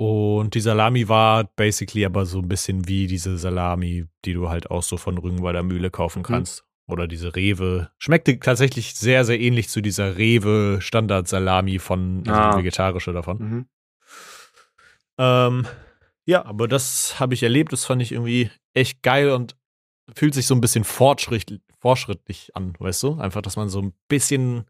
und 0.00 0.54
die 0.54 0.60
Salami 0.60 1.08
war 1.08 1.44
basically 1.44 2.04
aber 2.04 2.24
so 2.24 2.38
ein 2.38 2.48
bisschen 2.48 2.86
wie 2.86 3.06
diese 3.06 3.36
Salami, 3.36 4.06
die 4.24 4.32
du 4.32 4.48
halt 4.48 4.70
auch 4.70 4.82
so 4.82 4.96
von 4.96 5.18
Rügenwalder 5.18 5.62
Mühle 5.62 5.90
kaufen 5.90 6.20
mhm. 6.20 6.24
kannst. 6.24 6.62
Mhm. 6.62 6.67
Oder 6.88 7.06
diese 7.06 7.36
Rewe. 7.36 7.90
Schmeckte 7.98 8.40
tatsächlich 8.40 8.94
sehr, 8.94 9.24
sehr 9.24 9.38
ähnlich 9.38 9.68
zu 9.68 9.82
dieser 9.82 10.16
Rewe 10.16 10.78
Standard-Salami 10.80 11.78
von, 11.78 12.24
also 12.26 12.40
ah. 12.40 12.58
vegetarische 12.58 13.12
davon. 13.12 13.38
Mhm. 13.38 13.66
Ähm, 15.18 15.66
ja, 16.24 16.44
aber 16.44 16.66
das 16.66 17.20
habe 17.20 17.34
ich 17.34 17.42
erlebt. 17.42 17.72
Das 17.72 17.84
fand 17.84 18.00
ich 18.00 18.12
irgendwie 18.12 18.50
echt 18.72 19.02
geil 19.02 19.30
und 19.30 19.54
fühlt 20.14 20.34
sich 20.34 20.46
so 20.46 20.54
ein 20.54 20.60
bisschen 20.60 20.84
fortschrittlich, 20.84 21.60
fortschrittlich 21.78 22.56
an, 22.56 22.72
weißt 22.78 23.02
du? 23.02 23.18
Einfach, 23.18 23.42
dass 23.42 23.56
man 23.56 23.68
so 23.68 23.82
ein 23.82 23.92
bisschen 24.08 24.64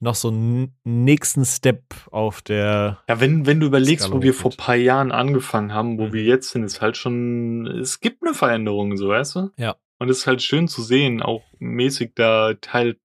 noch 0.00 0.14
so 0.14 0.28
einen 0.28 0.76
nächsten 0.84 1.44
Step 1.44 1.82
auf 2.10 2.42
der. 2.42 3.02
Ja, 3.08 3.20
wenn, 3.20 3.46
wenn 3.46 3.60
du 3.60 3.66
überlegst, 3.66 4.06
Skala 4.06 4.18
wo 4.18 4.22
wir 4.22 4.34
vor 4.34 4.52
ein 4.52 4.56
paar 4.56 4.76
Jahren 4.76 5.12
angefangen 5.12 5.72
haben, 5.72 5.98
wo 5.98 6.06
mhm. 6.06 6.12
wir 6.12 6.22
jetzt 6.22 6.50
sind, 6.50 6.64
ist 6.64 6.80
halt 6.80 6.96
schon, 6.96 7.66
es 7.66 8.00
gibt 8.00 8.22
eine 8.22 8.34
Veränderung, 8.34 8.96
so, 8.96 9.08
weißt 9.08 9.34
du? 9.36 9.50
Ja. 9.56 9.76
Und 9.98 10.08
es 10.08 10.18
ist 10.18 10.26
halt 10.26 10.42
schön 10.42 10.68
zu 10.68 10.82
sehen, 10.82 11.22
auch 11.22 11.44
mäßig 11.58 12.12
da 12.14 12.54
Teil 12.54 12.98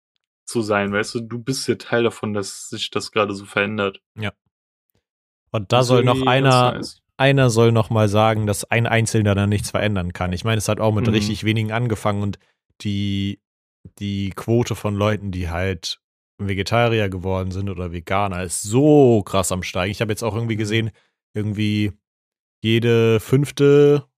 zu 0.46 0.62
sein, 0.62 0.92
weißt 0.92 1.16
du? 1.16 1.22
Du 1.22 1.40
bist 1.40 1.68
ja 1.68 1.76
Teil 1.76 2.04
davon, 2.04 2.34
dass 2.34 2.70
sich 2.70 2.90
das 2.90 3.12
gerade 3.12 3.34
so 3.34 3.46
verändert. 3.46 4.02
Ja. 4.16 4.34
Und 5.52 5.72
da 5.72 5.84
soll 5.84 6.04
noch 6.04 6.26
einer, 6.26 6.74
nice. 6.74 7.02
einer 7.18 7.50
soll 7.50 7.72
noch 7.72 7.90
mal 7.90 8.10
sagen, 8.10 8.48
dass 8.48 8.70
ein 8.70 8.88
Einzelner 8.88 9.36
da 9.36 9.48
nichts 9.48 9.72
verändern 9.72 10.14
kann. 10.14 10.34
Ich 10.34 10.44
meine, 10.44 10.58
es 10.58 10.68
hat 10.68 10.80
auch 10.80 10.94
mit 10.94 11.08
mhm. 11.08 11.14
richtig 11.14 11.44
wenigen 11.44 11.72
angefangen 11.72 12.22
und 12.22 12.40
die, 12.82 13.40
die 14.00 14.32
Quote 14.32 14.76
von 14.76 14.96
Leuten, 14.96 15.32
die 15.32 15.50
halt 15.50 16.00
Vegetarier 16.38 17.10
geworden 17.10 17.52
sind 17.52 17.70
oder 17.70 17.92
Veganer, 17.92 18.44
ist 18.44 18.62
so 18.62 19.22
krass 19.24 19.52
am 19.52 19.64
Steigen. 19.64 19.92
Ich 19.92 20.02
habe 20.02 20.12
jetzt 20.12 20.24
auch 20.24 20.36
irgendwie 20.36 20.56
mhm. 20.56 20.60
gesehen, 20.60 20.92
irgendwie 21.34 21.94
jede 22.62 23.20
fünfte 23.20 24.09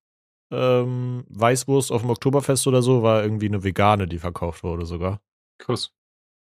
ähm, 0.51 1.23
Weißwurst 1.29 1.91
auf 1.91 2.01
dem 2.01 2.09
Oktoberfest 2.09 2.67
oder 2.67 2.81
so 2.81 3.03
war 3.03 3.23
irgendwie 3.23 3.47
eine 3.47 3.63
vegane, 3.63 4.07
die 4.07 4.19
verkauft 4.19 4.63
wurde 4.63 4.85
sogar. 4.85 5.21
Krass. 5.57 5.91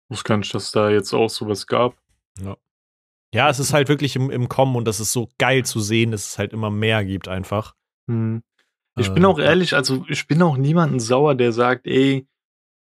Ich 0.03 0.11
wusste 0.11 0.27
gar 0.27 0.37
nicht, 0.37 0.53
dass 0.53 0.71
da 0.71 0.89
jetzt 0.89 1.13
auch 1.13 1.29
sowas 1.29 1.65
gab. 1.67 1.95
Ja. 2.39 2.57
Ja, 3.33 3.49
es 3.49 3.59
ist 3.59 3.73
halt 3.73 3.89
wirklich 3.89 4.15
im, 4.15 4.29
im 4.29 4.47
Kommen 4.47 4.75
und 4.75 4.85
das 4.85 4.99
ist 4.99 5.11
so 5.11 5.29
geil 5.37 5.65
zu 5.65 5.79
sehen, 5.79 6.11
dass 6.11 6.27
es 6.27 6.37
halt 6.37 6.53
immer 6.53 6.69
mehr 6.69 7.03
gibt 7.03 7.27
einfach. 7.27 7.75
Hm. 8.07 8.43
Ich 8.97 9.09
äh, 9.09 9.13
bin 9.13 9.25
auch 9.25 9.39
ehrlich, 9.39 9.73
also 9.73 10.05
ich 10.07 10.27
bin 10.27 10.41
auch 10.41 10.57
niemanden 10.57 10.99
sauer, 10.99 11.35
der 11.35 11.51
sagt, 11.51 11.85
ey, 11.85 12.27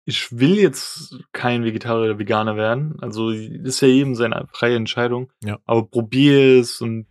ich 0.06 0.38
will 0.38 0.58
jetzt 0.58 1.20
kein 1.34 1.64
Vegetarier 1.64 2.06
oder 2.12 2.20
Veganer 2.20 2.56
werden. 2.56 2.98
Also 3.02 3.30
ist 3.30 3.82
ja 3.82 3.88
jedem 3.88 4.16
seine 4.16 4.48
freie 4.52 4.76
Entscheidung. 4.76 5.32
Ja. 5.44 5.60
Aber 5.66 5.86
probier 5.86 6.60
es 6.60 6.82
und 6.82 7.08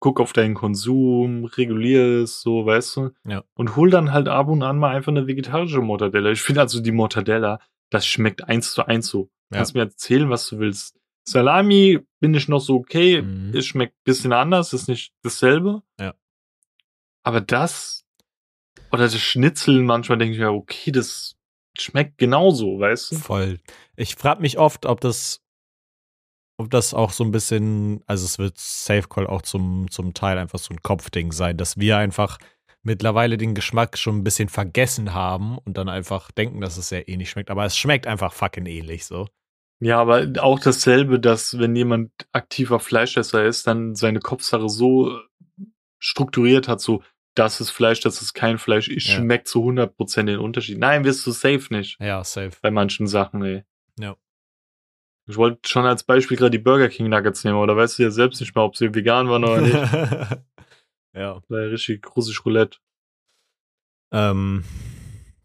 guck 0.00 0.18
auf 0.18 0.32
deinen 0.32 0.54
Konsum, 0.54 1.44
regulier 1.44 2.22
es, 2.22 2.40
so, 2.40 2.66
weißt 2.66 2.96
du? 2.96 3.10
Ja. 3.26 3.44
Und 3.54 3.76
hol 3.76 3.90
dann 3.90 4.12
halt 4.12 4.28
ab 4.28 4.48
und 4.48 4.62
an 4.62 4.78
mal 4.78 4.96
einfach 4.96 5.12
eine 5.12 5.26
vegetarische 5.26 5.80
Mortadella. 5.80 6.30
Ich 6.30 6.42
finde 6.42 6.62
also 6.62 6.80
die 6.80 6.92
Mortadella, 6.92 7.60
das 7.90 8.06
schmeckt 8.06 8.48
eins 8.48 8.72
zu 8.72 8.86
eins 8.86 9.08
so. 9.08 9.30
Du 9.50 9.56
kannst 9.56 9.74
mir 9.74 9.82
erzählen, 9.82 10.30
was 10.30 10.48
du 10.48 10.58
willst. 10.58 10.98
Salami 11.24 12.00
bin 12.18 12.34
ich 12.34 12.48
noch 12.48 12.60
so 12.60 12.76
okay, 12.76 13.22
mhm. 13.22 13.52
es 13.54 13.66
schmeckt 13.66 14.02
bisschen 14.04 14.32
anders, 14.32 14.72
ist 14.72 14.88
nicht 14.88 15.12
dasselbe. 15.22 15.82
Ja. 15.98 16.14
Aber 17.22 17.40
das 17.40 18.04
oder 18.90 19.04
das 19.04 19.18
Schnitzel 19.18 19.82
manchmal 19.82 20.18
denke 20.18 20.34
ich 20.34 20.40
ja, 20.40 20.50
okay, 20.50 20.90
das 20.90 21.36
schmeckt 21.78 22.18
genauso, 22.18 22.80
weißt 22.80 23.12
du? 23.12 23.16
Voll. 23.16 23.60
Ich 23.96 24.16
frage 24.16 24.40
mich 24.40 24.58
oft, 24.58 24.86
ob 24.86 25.00
das 25.00 25.42
ob 26.60 26.70
das 26.70 26.92
auch 26.92 27.10
so 27.10 27.24
ein 27.24 27.32
bisschen, 27.32 28.02
also 28.06 28.26
es 28.26 28.38
wird 28.38 28.58
Safe 28.58 29.08
Call 29.08 29.26
auch 29.26 29.42
zum, 29.42 29.90
zum 29.90 30.12
Teil 30.12 30.36
einfach 30.36 30.58
so 30.58 30.74
ein 30.74 30.82
Kopfding 30.82 31.32
sein, 31.32 31.56
dass 31.56 31.78
wir 31.78 31.96
einfach 31.96 32.38
mittlerweile 32.82 33.38
den 33.38 33.54
Geschmack 33.54 33.96
schon 33.96 34.18
ein 34.18 34.24
bisschen 34.24 34.50
vergessen 34.50 35.14
haben 35.14 35.56
und 35.58 35.78
dann 35.78 35.88
einfach 35.88 36.30
denken, 36.30 36.60
dass 36.60 36.76
es 36.76 36.90
sehr 36.90 37.08
ähnlich 37.08 37.30
schmeckt. 37.30 37.50
Aber 37.50 37.64
es 37.64 37.76
schmeckt 37.76 38.06
einfach 38.06 38.34
fucking 38.34 38.66
ähnlich 38.66 39.06
so. 39.06 39.26
Ja, 39.80 39.98
aber 39.98 40.28
auch 40.40 40.60
dasselbe, 40.60 41.18
dass 41.18 41.58
wenn 41.58 41.74
jemand 41.74 42.10
aktiver 42.32 42.78
Fleischesser 42.78 43.44
ist, 43.46 43.66
dann 43.66 43.94
seine 43.94 44.20
Kopfsache 44.20 44.68
so 44.68 45.18
strukturiert 45.98 46.68
hat, 46.68 46.82
so, 46.82 47.02
das 47.34 47.62
ist 47.62 47.70
Fleisch, 47.70 48.00
das 48.00 48.20
ist 48.20 48.34
kein 48.34 48.58
Fleisch, 48.58 48.88
ich 48.88 49.06
ja. 49.06 49.14
schmeckt 49.14 49.48
zu 49.48 49.64
100% 49.64 50.24
den 50.24 50.38
Unterschied. 50.38 50.78
Nein, 50.78 51.04
wirst 51.04 51.26
du 51.26 51.30
safe 51.30 51.66
nicht. 51.70 51.96
Ja, 52.00 52.22
safe. 52.22 52.52
Bei 52.60 52.70
manchen 52.70 53.06
Sachen, 53.06 53.42
ey. 53.42 53.64
Ich 55.30 55.36
wollte 55.36 55.68
schon 55.68 55.86
als 55.86 56.02
Beispiel 56.02 56.36
gerade 56.36 56.50
die 56.50 56.58
Burger 56.58 56.88
King 56.88 57.08
Nuggets 57.08 57.44
nehmen, 57.44 57.58
oder 57.58 57.76
weißt 57.76 57.98
du 57.98 58.02
ja 58.02 58.10
selbst 58.10 58.40
nicht 58.40 58.54
mehr, 58.54 58.64
ob 58.64 58.76
sie 58.76 58.92
vegan 58.92 59.28
waren 59.28 59.44
oder 59.44 59.60
nicht. 59.60 59.74
ja. 61.14 61.40
War 61.48 61.60
ja 61.60 61.68
richtig 61.68 62.04
russisch 62.16 62.44
Roulette. 62.44 62.78
Ähm, 64.12 64.64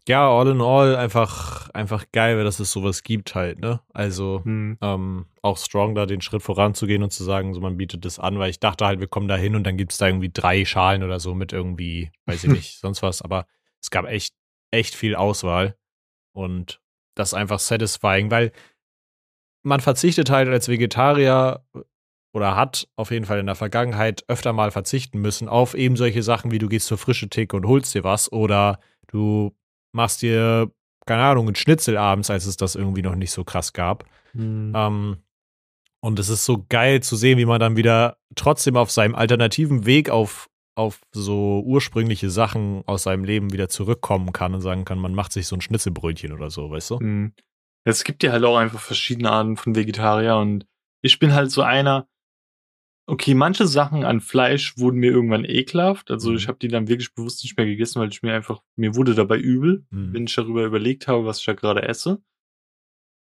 ja, 0.08 0.28
all 0.28 0.48
in 0.48 0.60
all 0.60 0.96
einfach, 0.96 1.70
einfach 1.70 2.06
geil, 2.12 2.42
dass 2.44 2.60
es 2.60 2.70
sowas 2.70 3.02
gibt 3.02 3.34
halt, 3.34 3.60
ne? 3.60 3.80
Also 3.92 4.42
hm. 4.44 4.78
ähm, 4.80 5.26
auch 5.42 5.58
strong 5.58 5.94
da 5.94 6.06
den 6.06 6.20
Schritt 6.20 6.42
voranzugehen 6.42 7.02
und 7.02 7.12
zu 7.12 7.24
sagen, 7.24 7.54
so 7.54 7.60
man 7.60 7.76
bietet 7.76 8.04
das 8.04 8.18
an, 8.18 8.38
weil 8.38 8.50
ich 8.50 8.60
dachte 8.60 8.86
halt, 8.86 9.00
wir 9.00 9.08
kommen 9.08 9.28
da 9.28 9.36
hin 9.36 9.56
und 9.56 9.64
dann 9.64 9.76
gibt 9.76 9.92
es 9.92 9.98
da 9.98 10.06
irgendwie 10.06 10.30
drei 10.32 10.64
Schalen 10.64 11.02
oder 11.02 11.18
so 11.18 11.34
mit 11.34 11.52
irgendwie, 11.52 12.10
weiß 12.26 12.44
ich 12.44 12.50
nicht, 12.52 12.78
sonst 12.78 13.02
was, 13.02 13.22
aber 13.22 13.46
es 13.80 13.90
gab 13.90 14.06
echt, 14.06 14.34
echt 14.70 14.94
viel 14.94 15.16
Auswahl 15.16 15.76
und 16.32 16.80
das 17.16 17.30
ist 17.30 17.34
einfach 17.34 17.58
satisfying, 17.58 18.30
weil 18.30 18.52
man 19.66 19.80
verzichtet 19.80 20.30
halt 20.30 20.48
als 20.48 20.68
Vegetarier 20.68 21.60
oder 22.32 22.54
hat 22.54 22.88
auf 22.94 23.10
jeden 23.10 23.24
Fall 23.24 23.40
in 23.40 23.46
der 23.46 23.56
Vergangenheit 23.56 24.24
öfter 24.28 24.52
mal 24.52 24.70
verzichten 24.70 25.18
müssen 25.18 25.48
auf 25.48 25.74
eben 25.74 25.96
solche 25.96 26.22
Sachen 26.22 26.52
wie 26.52 26.58
du 26.58 26.68
gehst 26.68 26.86
zur 26.86 26.98
frische 26.98 27.28
Theke 27.28 27.56
und 27.56 27.66
holst 27.66 27.92
dir 27.94 28.04
was 28.04 28.30
oder 28.30 28.78
du 29.08 29.56
machst 29.92 30.22
dir, 30.22 30.70
keine 31.04 31.24
Ahnung, 31.24 31.46
einen 31.46 31.56
Schnitzel 31.56 31.96
abends, 31.96 32.30
als 32.30 32.46
es 32.46 32.56
das 32.56 32.76
irgendwie 32.76 33.02
noch 33.02 33.16
nicht 33.16 33.32
so 33.32 33.42
krass 33.42 33.72
gab. 33.72 34.04
Mhm. 34.34 34.72
Ähm, 34.76 35.16
und 36.00 36.18
es 36.20 36.28
ist 36.28 36.44
so 36.44 36.64
geil 36.68 37.02
zu 37.02 37.16
sehen, 37.16 37.38
wie 37.38 37.44
man 37.46 37.58
dann 37.58 37.76
wieder 37.76 38.18
trotzdem 38.36 38.76
auf 38.76 38.92
seinem 38.92 39.16
alternativen 39.16 39.84
Weg 39.84 40.10
auf, 40.10 40.48
auf 40.76 41.00
so 41.12 41.62
ursprüngliche 41.66 42.30
Sachen 42.30 42.84
aus 42.86 43.02
seinem 43.02 43.24
Leben 43.24 43.52
wieder 43.52 43.68
zurückkommen 43.68 44.32
kann 44.32 44.54
und 44.54 44.60
sagen 44.60 44.84
kann, 44.84 44.98
man 44.98 45.14
macht 45.14 45.32
sich 45.32 45.48
so 45.48 45.56
ein 45.56 45.60
Schnitzelbrötchen 45.60 46.32
oder 46.32 46.50
so, 46.50 46.70
weißt 46.70 46.90
du? 46.90 46.98
Mhm. 47.00 47.32
Es 47.86 48.02
gibt 48.02 48.22
ja 48.22 48.32
halt 48.32 48.44
auch 48.44 48.56
einfach 48.56 48.80
verschiedene 48.80 49.30
Arten 49.30 49.56
von 49.56 49.76
Vegetarier 49.76 50.36
und 50.36 50.66
ich 51.02 51.18
bin 51.18 51.34
halt 51.34 51.50
so 51.52 51.62
einer, 51.62 52.08
okay, 53.06 53.34
manche 53.34 53.66
Sachen 53.66 54.04
an 54.04 54.20
Fleisch 54.20 54.76
wurden 54.76 54.98
mir 54.98 55.12
irgendwann 55.12 55.44
ekelhaft. 55.44 56.10
Also 56.10 56.30
mhm. 56.30 56.36
ich 56.36 56.48
habe 56.48 56.58
die 56.58 56.68
dann 56.68 56.88
wirklich 56.88 57.14
bewusst 57.14 57.44
nicht 57.44 57.56
mehr 57.56 57.66
gegessen, 57.66 58.00
weil 58.00 58.08
ich 58.08 58.22
mir 58.22 58.34
einfach, 58.34 58.60
mir 58.74 58.96
wurde 58.96 59.14
dabei 59.14 59.38
übel, 59.38 59.86
mhm. 59.90 60.12
wenn 60.12 60.24
ich 60.24 60.34
darüber 60.34 60.64
überlegt 60.64 61.06
habe, 61.06 61.24
was 61.24 61.38
ich 61.38 61.44
da 61.44 61.52
gerade 61.52 61.82
esse. 61.82 62.20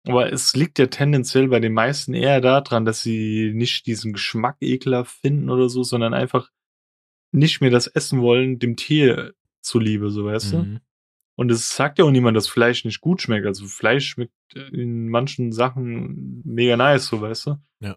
Aber 0.07 0.33
es 0.33 0.57
liegt 0.57 0.79
ja 0.79 0.87
tendenziell 0.87 1.49
bei 1.49 1.61
den 1.61 1.73
meisten 1.73 2.15
eher 2.15 2.41
daran, 2.41 2.85
dass 2.85 3.03
sie 3.03 3.53
nicht 3.55 3.87
diesen 3.87 4.13
Geschmack 4.13 4.57
ekelhaft 4.61 5.21
finden 5.21 5.51
oder 5.51 5.69
so, 5.69 5.83
sondern 5.83 6.15
einfach 6.15 6.51
nicht 7.31 7.61
mehr 7.61 7.71
das 7.71 7.87
essen 7.87 8.23
wollen, 8.23 8.59
dem 8.59 8.77
Tier 8.77 9.35
zuliebe, 9.61 10.11
so 10.11 10.25
weißt 10.25 10.55
mhm. 10.55 10.75
du. 10.75 10.81
Und 11.39 11.53
es 11.53 11.77
sagt 11.77 12.01
ja 12.01 12.05
auch 12.05 12.11
niemand, 12.11 12.37
dass 12.37 12.49
Fleisch 12.49 12.85
nicht 12.85 13.01
gut 13.01 13.23
schmeckt. 13.23 13.47
Also 13.47 13.67
Fleisch 13.67 14.09
schmeckt 14.09 14.35
in 14.73 15.09
manchen 15.09 15.53
Sachen 15.53 16.43
mega 16.45 16.77
nice, 16.77 17.07
so 17.07 17.21
weißt 17.21 17.47
du. 17.47 17.57
Ja. 17.79 17.97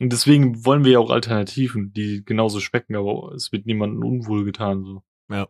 Und 0.00 0.12
deswegen 0.12 0.64
wollen 0.64 0.84
wir 0.84 0.90
ja 0.92 0.98
auch 0.98 1.10
Alternativen, 1.10 1.92
die 1.92 2.24
genauso 2.24 2.58
schmecken, 2.58 2.96
aber 2.96 3.32
es 3.36 3.52
wird 3.52 3.66
niemandem 3.66 4.02
unwohl 4.02 4.44
getan, 4.44 4.82
so. 4.82 5.04
Ja. 5.30 5.46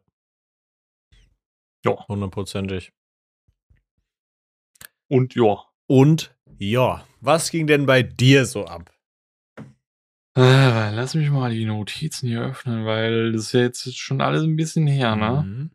Ja. 1.87 2.07
Hundertprozentig. 2.07 2.93
Und 5.09 5.35
ja. 5.37 5.65
Und 5.87 6.37
ja. 6.59 7.07
Was 7.23 7.51
ging 7.51 7.67
denn 7.67 7.87
bei 7.87 8.03
dir 8.03 8.45
so 8.45 8.67
ab? 8.67 8.93
Äh, 10.37 10.95
lass 10.95 11.15
mich 11.15 11.31
mal 11.31 11.51
die 11.51 11.65
Notizen 11.65 12.29
hier 12.29 12.43
öffnen, 12.43 12.85
weil 12.85 13.33
das 13.33 13.45
ist 13.45 13.53
ja 13.53 13.61
jetzt 13.61 13.97
schon 13.97 14.21
alles 14.21 14.43
ein 14.43 14.57
bisschen 14.57 14.87
her, 14.87 15.17
ne? 15.17 15.45
Mhm. 15.47 15.71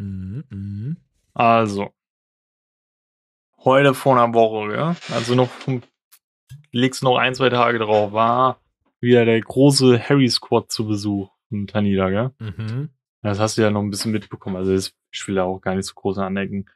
Mhm, 0.00 0.44
mh. 0.50 0.96
Also, 1.34 1.92
heute 3.58 3.94
vor 3.94 4.16
einer 4.16 4.34
Woche, 4.34 4.74
ja, 4.74 4.96
also 5.12 5.34
noch 5.34 5.50
legst 6.72 7.02
noch 7.02 7.16
ein, 7.16 7.34
zwei 7.34 7.50
Tage 7.50 7.78
drauf, 7.78 8.12
war 8.12 8.60
wieder 9.00 9.24
der 9.24 9.40
große 9.40 9.98
Harry 10.08 10.28
Squad 10.28 10.70
zu 10.70 10.86
Besuch 10.86 11.30
in 11.50 11.66
Tanida, 11.66 12.10
gell? 12.10 12.30
Mhm. 12.38 12.90
Das 13.22 13.38
hast 13.38 13.58
du 13.58 13.62
ja 13.62 13.70
noch 13.70 13.82
ein 13.82 13.90
bisschen 13.90 14.12
mitbekommen. 14.12 14.56
Also 14.56 14.72
das, 14.72 14.94
ich 15.12 15.26
will 15.28 15.34
da 15.34 15.44
auch 15.44 15.60
gar 15.60 15.74
nicht 15.74 15.86
so 15.86 15.94
groß 15.94 16.18
anecken. 16.18 16.68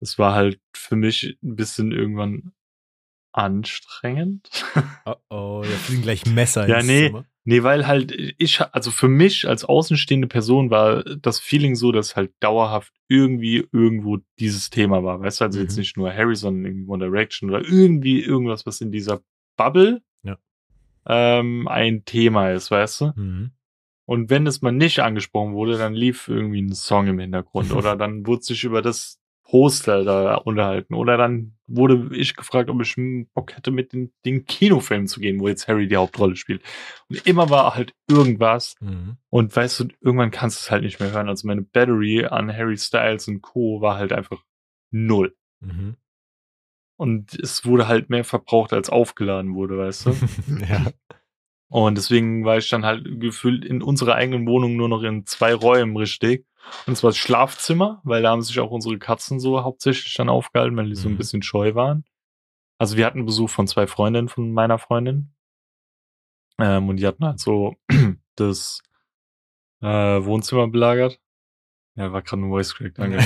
Es 0.00 0.18
war 0.18 0.34
halt 0.34 0.60
für 0.74 0.96
mich 0.96 1.38
ein 1.42 1.56
bisschen 1.56 1.92
irgendwann 1.92 2.52
anstrengend. 3.32 4.48
Oh 5.04 5.14
oh, 5.30 5.62
da 5.62 5.68
fliegen 5.68 6.02
gleich 6.02 6.26
Messer 6.26 6.68
ja, 6.68 6.80
nee, 6.80 7.06
Zimmer. 7.06 7.24
Nee, 7.44 7.64
weil 7.64 7.88
halt 7.88 8.12
ich, 8.38 8.60
also 8.60 8.92
für 8.92 9.08
mich 9.08 9.48
als 9.48 9.64
außenstehende 9.64 10.28
Person 10.28 10.70
war 10.70 11.02
das 11.02 11.40
Feeling 11.40 11.74
so, 11.74 11.90
dass 11.90 12.14
halt 12.14 12.32
dauerhaft 12.38 12.92
irgendwie 13.08 13.66
irgendwo 13.72 14.18
dieses 14.38 14.70
Thema 14.70 15.02
war. 15.02 15.20
Weißt 15.20 15.40
du, 15.40 15.46
also 15.46 15.58
mhm. 15.58 15.64
jetzt 15.64 15.76
nicht 15.76 15.96
nur 15.96 16.12
Harry, 16.12 16.36
sondern 16.36 16.66
irgendwie 16.66 16.88
One 16.88 17.04
Direction 17.04 17.50
oder 17.50 17.60
irgendwie 17.66 18.20
irgendwas, 18.20 18.64
was 18.64 18.80
in 18.80 18.92
dieser 18.92 19.22
Bubble 19.56 20.02
ja. 20.22 20.38
ähm, 21.06 21.66
ein 21.66 22.04
Thema 22.04 22.52
ist, 22.52 22.70
weißt 22.70 23.00
du? 23.00 23.12
Mhm. 23.16 23.50
Und 24.04 24.30
wenn 24.30 24.46
es 24.46 24.62
mal 24.62 24.72
nicht 24.72 25.00
angesprochen 25.00 25.54
wurde, 25.54 25.78
dann 25.78 25.94
lief 25.94 26.28
irgendwie 26.28 26.62
ein 26.62 26.74
Song 26.74 27.08
im 27.08 27.18
Hintergrund 27.18 27.72
oder 27.72 27.96
dann 27.96 28.24
wurde 28.24 28.42
sich 28.42 28.62
über 28.62 28.82
das 28.82 29.20
Poster 29.42 30.04
da 30.04 30.36
unterhalten. 30.36 30.94
Oder 30.94 31.16
dann 31.16 31.54
wurde 31.76 32.14
ich 32.16 32.36
gefragt, 32.36 32.70
ob 32.70 32.80
ich 32.82 32.96
Bock 33.34 33.56
hätte, 33.56 33.70
mit 33.70 33.92
den, 33.92 34.12
den 34.24 34.44
Kinofilm 34.44 35.06
zu 35.06 35.20
gehen, 35.20 35.40
wo 35.40 35.48
jetzt 35.48 35.68
Harry 35.68 35.88
die 35.88 35.96
Hauptrolle 35.96 36.36
spielt. 36.36 36.62
Und 37.08 37.26
immer 37.26 37.50
war 37.50 37.74
halt 37.74 37.94
irgendwas. 38.08 38.76
Mhm. 38.80 39.16
Und 39.30 39.54
weißt 39.54 39.80
du, 39.80 39.88
irgendwann 40.00 40.30
kannst 40.30 40.58
du 40.58 40.60
es 40.64 40.70
halt 40.70 40.84
nicht 40.84 41.00
mehr 41.00 41.12
hören. 41.12 41.28
Also 41.28 41.46
meine 41.46 41.62
Battery 41.62 42.26
an 42.26 42.52
Harry 42.52 42.76
Styles 42.76 43.28
und 43.28 43.40
Co. 43.40 43.80
war 43.80 43.96
halt 43.96 44.12
einfach 44.12 44.42
null. 44.90 45.34
Mhm. 45.60 45.96
Und 46.96 47.34
es 47.34 47.64
wurde 47.64 47.88
halt 47.88 48.10
mehr 48.10 48.24
verbraucht, 48.24 48.72
als 48.72 48.90
aufgeladen 48.90 49.54
wurde, 49.54 49.78
weißt 49.78 50.06
du? 50.06 50.10
ja. 50.68 50.86
Und 51.68 51.96
deswegen 51.96 52.44
war 52.44 52.58
ich 52.58 52.68
dann 52.68 52.84
halt 52.84 53.18
gefühlt 53.18 53.64
in 53.64 53.82
unserer 53.82 54.14
eigenen 54.14 54.46
Wohnung 54.46 54.76
nur 54.76 54.88
noch 54.88 55.02
in 55.02 55.24
zwei 55.24 55.54
Räumen 55.54 55.96
richtig. 55.96 56.46
Und 56.86 56.96
zwar 56.96 57.10
das 57.10 57.18
Schlafzimmer, 57.18 58.00
weil 58.04 58.22
da 58.22 58.30
haben 58.30 58.42
sich 58.42 58.58
auch 58.60 58.70
unsere 58.70 58.98
Katzen 58.98 59.40
so 59.40 59.62
hauptsächlich 59.62 60.14
dann 60.14 60.28
aufgehalten, 60.28 60.76
weil 60.76 60.86
die 60.86 60.90
mhm. 60.90 60.96
so 60.96 61.08
ein 61.08 61.12
mhm. 61.12 61.18
bisschen 61.18 61.42
scheu 61.42 61.74
waren. 61.74 62.04
Also 62.78 62.96
wir 62.96 63.06
hatten 63.06 63.24
Besuch 63.24 63.50
von 63.50 63.66
zwei 63.66 63.86
Freundinnen 63.86 64.28
von 64.28 64.52
meiner 64.52 64.78
Freundin. 64.78 65.32
Ähm, 66.58 66.88
und 66.88 66.96
die 66.96 67.06
hatten 67.06 67.24
halt 67.24 67.38
so 67.40 67.76
das 68.36 68.82
äh, 69.80 69.86
Wohnzimmer 69.86 70.68
belagert. 70.68 71.20
Ja, 71.94 72.12
war 72.12 72.22
gerade 72.22 72.42
ein 72.42 72.48
Voice 72.48 72.74
Crack, 72.74 72.94
danke. 72.94 73.18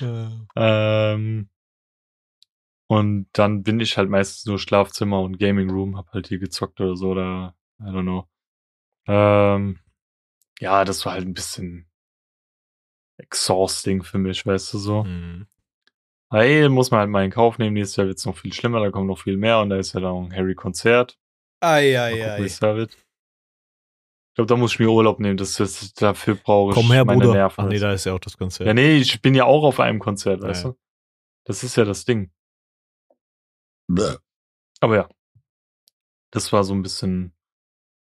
ähm, 0.56 1.48
und 2.86 3.28
dann 3.32 3.62
bin 3.62 3.80
ich 3.80 3.96
halt 3.96 4.10
meistens 4.10 4.46
nur 4.46 4.58
Schlafzimmer 4.58 5.20
und 5.20 5.38
Gaming 5.38 5.70
Room, 5.70 5.96
hab 5.96 6.12
halt 6.12 6.28
hier 6.28 6.38
gezockt 6.38 6.80
oder 6.80 6.96
so, 6.96 7.10
oder 7.10 7.54
I 7.80 7.84
don't 7.84 8.02
know. 8.02 8.28
Ähm, 9.06 9.78
ja, 10.60 10.84
das 10.84 11.04
war 11.06 11.12
halt 11.14 11.26
ein 11.26 11.34
bisschen 11.34 11.88
exhausting 13.18 14.02
für 14.02 14.18
mich, 14.18 14.46
weißt 14.46 14.72
du 14.74 14.78
so. 14.78 15.04
Mhm. 15.04 15.46
Hey, 16.30 16.68
muss 16.68 16.90
man 16.90 17.00
halt 17.00 17.10
mal 17.10 17.24
in 17.24 17.30
Kauf 17.30 17.58
nehmen. 17.58 17.74
Nächstes 17.74 17.96
Jahr 17.96 18.06
wird's 18.06 18.26
noch 18.26 18.36
viel 18.36 18.52
schlimmer, 18.52 18.80
da 18.80 18.90
kommt 18.90 19.06
noch 19.06 19.18
viel 19.20 19.36
mehr 19.36 19.60
und 19.60 19.70
da 19.70 19.76
ist 19.76 19.94
ja 19.94 20.00
dann 20.00 20.10
auch 20.10 20.22
ein 20.24 20.34
Harry-Konzert. 20.34 21.18
Ei, 21.60 21.94
gucken, 22.10 22.44
es 22.44 22.60
wird. 22.60 22.94
Ich 22.94 24.34
glaube, 24.34 24.46
da 24.46 24.56
muss 24.56 24.74
ich 24.74 24.78
mir 24.78 24.88
Urlaub 24.88 25.18
nehmen. 25.18 25.36
Das, 25.36 25.54
das, 25.54 25.92
dafür 25.94 26.36
brauche 26.36 26.70
ich 26.70 26.74
Komm 26.76 26.92
her, 26.92 27.04
meine 27.04 27.20
Bruder. 27.20 27.32
Nerven. 27.32 27.64
Ach 27.64 27.68
nee, 27.68 27.78
da 27.80 27.92
ist 27.92 28.04
ja 28.04 28.12
auch 28.12 28.20
das 28.20 28.36
Konzert. 28.36 28.68
ja, 28.68 28.74
nee, 28.74 28.98
ich 28.98 29.20
bin 29.20 29.34
ja 29.34 29.44
auch 29.46 29.64
auf 29.64 29.80
einem 29.80 29.98
Konzert, 29.98 30.42
weißt 30.42 30.64
Ja, 30.64 30.70
du. 30.70 30.78
Das 31.44 31.64
ist 31.64 31.76
ja 31.76 31.84
das 31.84 32.04
Ding. 32.04 32.30
Aber 34.80 34.94
ja, 34.94 35.08
das 36.30 36.52
war 36.52 36.62
so 36.62 36.74
ein 36.74 36.82
bisschen 36.82 37.32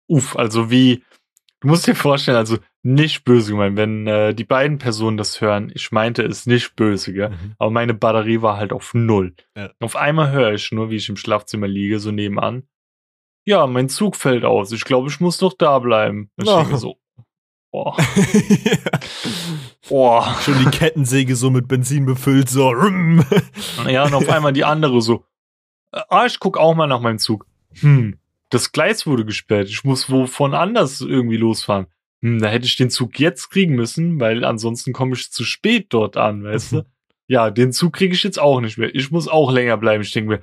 uff. 0.08 0.38
Also 0.38 0.70
wie, 0.70 1.04
du 1.62 1.68
musst 1.68 1.88
dir 1.88 1.96
vorstellen, 1.96 2.38
also 2.38 2.58
nicht 2.84 3.24
böse 3.24 3.52
gemeint, 3.52 3.78
wenn 3.78 4.06
äh, 4.08 4.34
die 4.36 4.44
beiden 4.44 4.78
Personen 4.78 5.18
das 5.18 5.40
hören, 5.42 5.72
ich 5.74 5.92
meinte 5.92 6.24
es 6.24 6.46
nicht 6.46 6.76
böse, 6.76 7.14
gell? 7.14 7.30
Mhm. 7.30 7.56
Aber 7.60 7.72
meine 7.72 7.94
Batterie 7.94 8.42
war 8.42 8.58
halt 8.58 8.74
auf 8.74 8.94
null. 8.94 9.34
Ja. 9.56 9.72
Auf 9.80 9.96
einmal 9.96 10.32
höre 10.32 10.54
ich 10.54 10.72
nur, 10.72 10.90
wie 10.90 10.98
ich 10.98 11.08
im 11.10 11.16
Schlafzimmer 11.18 11.68
liege, 11.68 12.00
so 12.00 12.12
nebenan. 12.12 12.64
Ja, 13.46 13.66
mein 13.68 13.90
Zug 13.90 14.16
fällt 14.16 14.44
aus. 14.46 14.72
Ich 14.72 14.84
glaube, 14.84 15.10
ich 15.10 15.20
muss 15.20 15.38
doch 15.38 15.54
da 15.54 15.80
bleiben. 15.80 16.30
Und 16.38 16.46
ich 16.46 16.52
Oh. 16.52 16.60
denke 16.62 16.78
so, 16.78 16.98
boah, 17.72 17.96
boah. 19.90 20.36
Schon 20.42 20.60
die 20.60 20.66
Kettensäge 20.78 21.36
so 21.36 21.50
mit 21.50 21.68
Benzin 21.68 22.06
befüllt, 22.06 22.50
so. 22.50 22.74
Ja, 23.88 24.04
und 24.06 24.14
auf 24.14 24.30
einmal 24.30 24.54
die 24.54 24.66
andere 24.66 25.02
so, 25.02 25.26
äh, 25.94 26.02
ah, 26.10 26.26
ich 26.26 26.40
guck 26.40 26.58
auch 26.58 26.76
mal 26.76 26.88
nach 26.88 27.02
meinem 27.02 27.20
Zug. 27.20 27.46
Hm, 27.80 28.18
das 28.52 28.72
Gleis 28.72 29.08
wurde 29.08 29.26
gesperrt. 29.26 29.68
Ich 29.70 29.84
muss 29.84 30.10
wovon 30.12 30.54
anders 30.54 31.02
irgendwie 31.02 31.38
losfahren. 31.38 31.88
Hm, 32.24 32.40
da 32.40 32.50
hätte 32.50 32.68
ich 32.68 32.76
den 32.76 32.90
Zug 32.92 33.20
jetzt 33.20 33.50
kriegen 33.50 33.74
müssen, 33.76 34.20
weil 34.20 34.46
ansonsten 34.46 34.94
komme 34.94 35.16
ich 35.16 35.32
zu 35.32 35.44
spät 35.44 35.88
dort 35.90 36.18
an, 36.18 36.44
weißt 36.44 36.74
du? 36.74 36.84
Ja, 37.28 37.50
den 37.50 37.72
Zug 37.72 37.94
kriege 37.94 38.14
ich 38.14 38.24
jetzt 38.24 38.40
auch 38.40 38.62
nicht 38.62 38.78
mehr. 38.78 38.94
Ich 38.94 39.10
muss 39.10 39.28
auch 39.28 39.52
länger 39.52 39.78
bleiben. 39.78 40.04
Ich 40.04 40.12
denke 40.12 40.30
mir, 40.30 40.42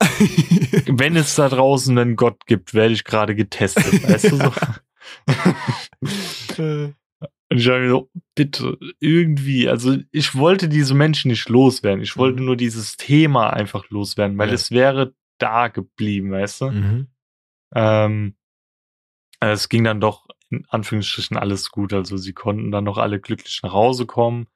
wenn 0.86 1.16
es 1.16 1.34
da 1.34 1.48
draußen 1.48 1.96
einen 1.98 2.14
Gott 2.16 2.46
gibt, 2.46 2.74
werde 2.74 2.92
ich 2.94 3.04
gerade 3.04 3.34
getestet, 3.34 4.02
weißt 4.08 4.30
du 4.32 4.36
so? 4.36 4.52
Und 7.50 7.58
ich 7.58 7.68
habe 7.68 7.80
mir 7.80 7.90
so, 7.90 8.10
bitte, 8.34 8.78
irgendwie, 9.00 9.68
also 9.68 9.96
ich 10.10 10.34
wollte 10.34 10.68
diese 10.68 10.94
Menschen 10.94 11.30
nicht 11.30 11.48
loswerden. 11.48 12.02
Ich 12.02 12.16
wollte 12.16 12.40
Mhm. 12.40 12.46
nur 12.46 12.56
dieses 12.56 12.96
Thema 12.96 13.50
einfach 13.50 13.88
loswerden, 13.90 14.36
weil 14.38 14.48
Ja. 14.48 14.54
es 14.54 14.70
wäre 14.70 15.14
da 15.38 15.68
geblieben, 15.68 16.30
weißt 16.32 16.60
du? 16.62 16.70
mhm. 16.70 17.06
Ähm, 17.74 18.36
äh, 19.40 19.50
es 19.52 19.68
ging 19.68 19.84
dann 19.84 20.00
doch 20.00 20.26
in 20.50 20.64
Anführungsstrichen 20.68 21.36
alles 21.36 21.70
gut. 21.70 21.92
Also 21.92 22.16
sie 22.16 22.32
konnten 22.32 22.70
dann 22.70 22.84
noch 22.84 22.98
alle 22.98 23.20
glücklich 23.20 23.60
nach 23.62 23.72
Hause 23.72 24.06
kommen. 24.06 24.46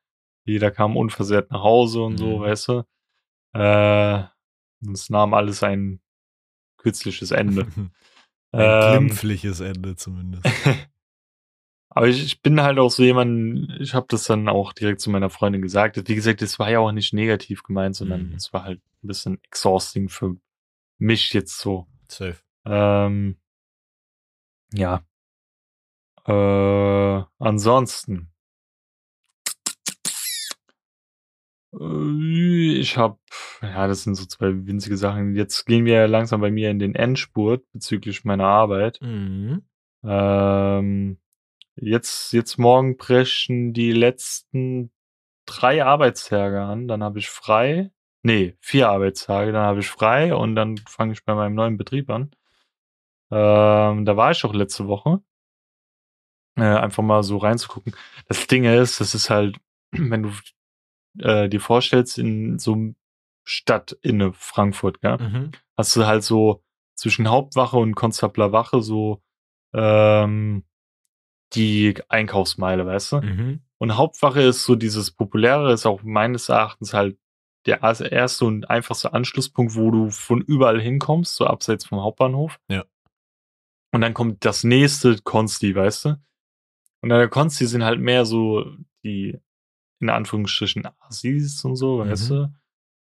Jeder 0.44 0.70
kam 0.70 0.96
unversehrt 0.96 1.50
nach 1.50 1.62
Hause 1.62 2.02
und 2.02 2.16
so, 2.18 2.38
Mhm. 2.38 2.40
weißt 2.42 2.68
du? 2.68 2.82
Äh, 3.54 4.24
es 4.92 5.10
nahm 5.10 5.34
alles 5.34 5.62
ein 5.62 6.00
kürzliches 6.78 7.30
Ende. 7.32 7.66
Ein 8.50 8.60
Ähm, 8.60 8.98
glimpfliches 8.98 9.60
Ende 9.60 9.94
zumindest. 9.96 10.46
Aber 11.90 12.08
ich, 12.08 12.24
ich 12.24 12.40
bin 12.40 12.60
halt 12.62 12.78
auch 12.78 12.90
so 12.90 13.02
jemand, 13.02 13.70
ich 13.80 13.92
habe 13.92 14.06
das 14.08 14.24
dann 14.24 14.48
auch 14.48 14.72
direkt 14.72 15.00
zu 15.00 15.10
meiner 15.10 15.28
Freundin 15.30 15.60
gesagt. 15.62 15.96
Wie 16.08 16.14
gesagt, 16.14 16.40
es 16.42 16.58
war 16.58 16.70
ja 16.70 16.78
auch 16.78 16.92
nicht 16.92 17.12
negativ 17.12 17.62
gemeint, 17.62 17.96
sondern 17.96 18.28
Mhm. 18.28 18.34
es 18.36 18.52
war 18.52 18.62
halt 18.64 18.80
ein 19.02 19.06
bisschen 19.06 19.38
exhausting 19.44 20.08
für 20.08 20.36
mich 20.98 21.32
jetzt 21.34 21.58
so. 21.58 21.86
Safe. 22.08 22.38
Ähm, 22.68 23.36
ja. 24.72 25.02
Äh, 26.26 27.24
ansonsten. 27.38 28.30
Äh, 31.72 32.78
Ich 32.80 32.96
habe, 32.96 33.18
ja, 33.62 33.86
das 33.86 34.02
sind 34.04 34.14
so 34.14 34.26
zwei 34.26 34.66
winzige 34.66 34.96
Sachen. 34.96 35.34
Jetzt 35.34 35.64
gehen 35.66 35.84
wir 35.84 36.06
langsam 36.06 36.40
bei 36.40 36.50
mir 36.50 36.70
in 36.70 36.78
den 36.78 36.94
Endspurt 36.94 37.64
bezüglich 37.72 38.24
meiner 38.24 38.46
Arbeit. 38.46 39.00
Mhm. 39.00 39.62
Ähm, 40.04 41.18
jetzt, 41.76 42.32
jetzt 42.32 42.58
morgen 42.58 42.96
brechen 42.96 43.72
die 43.72 43.92
letzten 43.92 44.92
drei 45.46 45.84
Arbeitstage 45.84 46.60
an. 46.60 46.88
Dann 46.88 47.02
habe 47.02 47.18
ich 47.18 47.30
frei. 47.30 47.90
Nee, 48.22 48.56
vier 48.60 48.88
Arbeitstage. 48.90 49.52
Dann 49.52 49.64
habe 49.64 49.80
ich 49.80 49.88
frei 49.88 50.34
und 50.34 50.54
dann 50.54 50.76
fange 50.88 51.12
ich 51.12 51.24
bei 51.24 51.34
meinem 51.34 51.54
neuen 51.54 51.76
Betrieb 51.78 52.10
an. 52.10 52.30
Ähm, 53.30 54.04
da 54.04 54.16
war 54.16 54.30
ich 54.30 54.44
auch 54.44 54.54
letzte 54.54 54.86
Woche. 54.86 55.20
Äh, 56.56 56.62
einfach 56.62 57.02
mal 57.02 57.22
so 57.22 57.36
reinzugucken. 57.36 57.94
Das 58.26 58.46
Ding 58.46 58.64
ist, 58.64 59.00
das 59.00 59.14
ist 59.14 59.30
halt, 59.30 59.58
wenn 59.92 60.24
du 60.24 60.32
äh, 61.20 61.48
dir 61.48 61.60
vorstellst, 61.60 62.18
in 62.18 62.58
so 62.58 62.72
einem 62.72 62.96
Stadt 63.44 63.96
inne 64.02 64.32
Frankfurt, 64.32 65.00
gell? 65.00 65.18
Mhm. 65.18 65.52
hast 65.76 65.96
du 65.96 66.06
halt 66.06 66.22
so 66.22 66.62
zwischen 66.96 67.28
Hauptwache 67.30 67.78
und 67.78 67.94
Konstabler 67.94 68.52
Wache 68.52 68.82
so 68.82 69.22
ähm, 69.72 70.64
die 71.54 71.94
Einkaufsmeile, 72.08 72.84
weißt 72.84 73.12
du? 73.12 73.20
Mhm. 73.20 73.60
Und 73.78 73.96
Hauptwache 73.96 74.42
ist 74.42 74.64
so 74.64 74.74
dieses 74.74 75.12
populäre, 75.12 75.72
ist 75.72 75.86
auch 75.86 76.02
meines 76.02 76.48
Erachtens 76.48 76.92
halt 76.92 77.16
der 77.66 77.80
erste 77.82 78.44
und 78.44 78.68
einfachste 78.68 79.12
Anschlusspunkt, 79.12 79.74
wo 79.74 79.90
du 79.90 80.10
von 80.10 80.40
überall 80.40 80.80
hinkommst, 80.80 81.36
so 81.36 81.46
abseits 81.46 81.86
vom 81.86 82.00
Hauptbahnhof. 82.00 82.58
Ja. 82.68 82.84
Und 83.92 84.00
dann 84.02 84.14
kommt 84.14 84.44
das 84.44 84.64
nächste 84.64 85.16
Konsti, 85.18 85.74
weißt 85.74 86.04
du? 86.06 86.08
Und 87.00 87.12
an 87.12 87.18
der 87.18 87.28
Konsti 87.28 87.66
sind 87.66 87.84
halt 87.84 88.00
mehr 88.00 88.24
so 88.24 88.64
die, 89.04 89.38
in 90.00 90.10
Anführungsstrichen, 90.10 90.86
Assis 91.00 91.64
und 91.64 91.76
so, 91.76 92.00
weißt 92.00 92.30
Mhm. 92.30 92.34
du? 92.34 92.54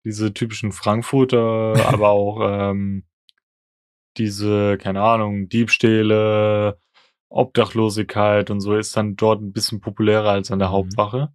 Diese 0.06 0.34
typischen 0.34 0.72
Frankfurter, 0.72 1.40
aber 1.94 2.10
auch 2.10 2.40
ähm, 2.42 3.06
diese, 4.18 4.78
keine 4.78 5.02
Ahnung, 5.02 5.50
Diebstähle, 5.50 6.80
Obdachlosigkeit 7.30 8.50
und 8.50 8.62
so 8.62 8.76
ist 8.76 8.96
dann 8.96 9.16
dort 9.16 9.42
ein 9.42 9.52
bisschen 9.52 9.82
populärer 9.82 10.30
als 10.32 10.52
an 10.52 10.60
der 10.60 10.70
Mhm. 10.70 10.74
Hauptwache. 10.74 11.34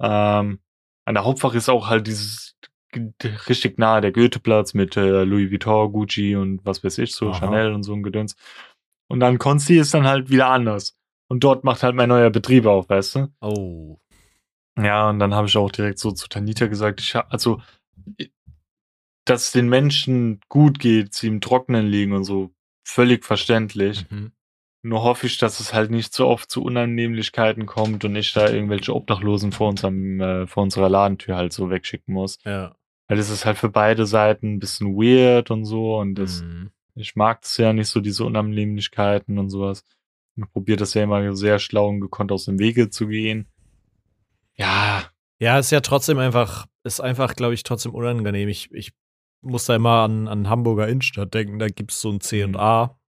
Ähm, 0.00 0.60
an 1.04 1.14
der 1.14 1.24
Hauptwache 1.24 1.56
ist 1.56 1.68
auch 1.68 1.88
halt 1.88 2.06
dieses 2.06 2.45
richtig 3.48 3.78
nahe 3.78 4.00
der 4.00 4.12
Goetheplatz 4.12 4.74
mit 4.74 4.96
äh, 4.96 5.24
Louis 5.24 5.50
Vuitton, 5.50 5.92
Gucci 5.92 6.36
und 6.36 6.64
was 6.64 6.82
weiß 6.82 6.98
ich, 6.98 7.14
so 7.14 7.30
Aha. 7.30 7.38
Chanel 7.38 7.72
und 7.72 7.82
so 7.82 7.94
ein 7.94 8.02
Gedöns. 8.02 8.36
Und 9.08 9.20
dann 9.20 9.38
Consti 9.38 9.78
ist 9.78 9.94
dann 9.94 10.06
halt 10.06 10.30
wieder 10.30 10.48
anders. 10.48 10.96
Und 11.28 11.44
dort 11.44 11.64
macht 11.64 11.82
halt 11.82 11.94
mein 11.94 12.08
neuer 12.08 12.30
Betrieb 12.30 12.66
auf, 12.66 12.88
weißt 12.88 13.16
du? 13.16 13.28
Oh. 13.40 13.98
Ja, 14.78 15.08
und 15.08 15.18
dann 15.18 15.34
habe 15.34 15.46
ich 15.46 15.56
auch 15.56 15.70
direkt 15.70 15.98
so 15.98 16.12
zu 16.12 16.28
Tanita 16.28 16.66
gesagt, 16.66 17.00
ich 17.00 17.14
hab, 17.14 17.32
also, 17.32 17.60
dass 19.24 19.46
es 19.46 19.52
den 19.52 19.68
Menschen 19.68 20.40
gut 20.48 20.78
geht, 20.78 21.14
sie 21.14 21.28
im 21.28 21.40
Trockenen 21.40 21.86
liegen 21.86 22.12
und 22.12 22.24
so, 22.24 22.50
völlig 22.86 23.24
verständlich. 23.24 24.06
Mhm. 24.10 24.32
Nur 24.82 25.02
hoffe 25.02 25.26
ich, 25.26 25.38
dass 25.38 25.58
es 25.58 25.74
halt 25.74 25.90
nicht 25.90 26.14
so 26.14 26.28
oft 26.28 26.48
zu 26.48 26.62
Unannehmlichkeiten 26.62 27.66
kommt 27.66 28.04
und 28.04 28.14
ich 28.14 28.32
da 28.32 28.48
irgendwelche 28.48 28.94
Obdachlosen 28.94 29.50
vor 29.50 29.68
unserem, 29.70 30.20
äh, 30.20 30.46
vor 30.46 30.62
unserer 30.62 30.88
Ladentür 30.88 31.36
halt 31.36 31.52
so 31.52 31.70
wegschicken 31.70 32.14
muss. 32.14 32.38
Ja. 32.44 32.76
Weil 33.08 33.18
es 33.18 33.30
ist 33.30 33.44
halt 33.44 33.58
für 33.58 33.68
beide 33.68 34.06
Seiten 34.06 34.54
ein 34.54 34.58
bisschen 34.58 34.96
weird 34.96 35.50
und 35.50 35.64
so 35.64 35.98
und 35.98 36.16
das, 36.16 36.42
Mhm. 36.42 36.70
ich 36.94 37.14
mag 37.16 37.40
das 37.42 37.56
ja 37.56 37.72
nicht 37.72 37.88
so, 37.88 38.00
diese 38.00 38.24
Unannehmlichkeiten 38.24 39.38
und 39.38 39.48
sowas. 39.50 39.84
Ich 40.36 40.44
probiere 40.52 40.76
das 40.78 40.94
ja 40.94 41.02
immer 41.04 41.34
sehr 41.34 41.58
schlau 41.58 41.88
und 41.88 42.00
gekonnt 42.00 42.32
aus 42.32 42.44
dem 42.46 42.58
Wege 42.58 42.90
zu 42.90 43.06
gehen. 43.06 43.46
Ja, 44.56 45.04
Ja, 45.38 45.58
ist 45.58 45.70
ja 45.70 45.80
trotzdem 45.80 46.18
einfach, 46.18 46.66
ist 46.82 47.00
einfach, 47.00 47.34
glaube 47.36 47.52
ich, 47.54 47.62
trotzdem 47.62 47.94
unangenehm. 47.94 48.48
Ich, 48.48 48.72
ich 48.72 48.92
muss 49.42 49.66
da 49.66 49.76
immer 49.76 50.02
an, 50.02 50.28
an 50.28 50.48
Hamburger 50.48 50.88
Innenstadt 50.88 51.34
denken, 51.34 51.58
da 51.58 51.68
gibt 51.68 51.92
es 51.92 52.00
so 52.00 52.10
ein 52.10 52.20
C 52.22 52.42
und 52.42 52.56
A. 52.56 52.98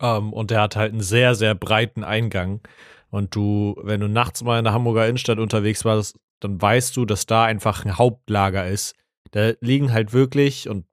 Ähm, 0.00 0.32
und 0.34 0.50
der 0.50 0.60
hat 0.60 0.76
halt 0.76 0.92
einen 0.92 1.00
sehr, 1.02 1.34
sehr 1.34 1.54
breiten 1.54 2.04
Eingang. 2.04 2.60
Und 3.10 3.34
du, 3.34 3.74
wenn 3.82 4.00
du 4.00 4.08
nachts 4.08 4.42
mal 4.42 4.58
in 4.58 4.64
der 4.64 4.74
Hamburger 4.74 5.06
Innenstadt 5.08 5.38
unterwegs 5.38 5.84
warst, 5.86 6.18
dann 6.44 6.60
weißt 6.60 6.96
du, 6.96 7.06
dass 7.06 7.26
da 7.26 7.44
einfach 7.44 7.84
ein 7.84 7.96
Hauptlager 7.96 8.68
ist. 8.68 8.94
Da 9.30 9.52
liegen 9.60 9.92
halt 9.92 10.12
wirklich, 10.12 10.68
und 10.68 10.84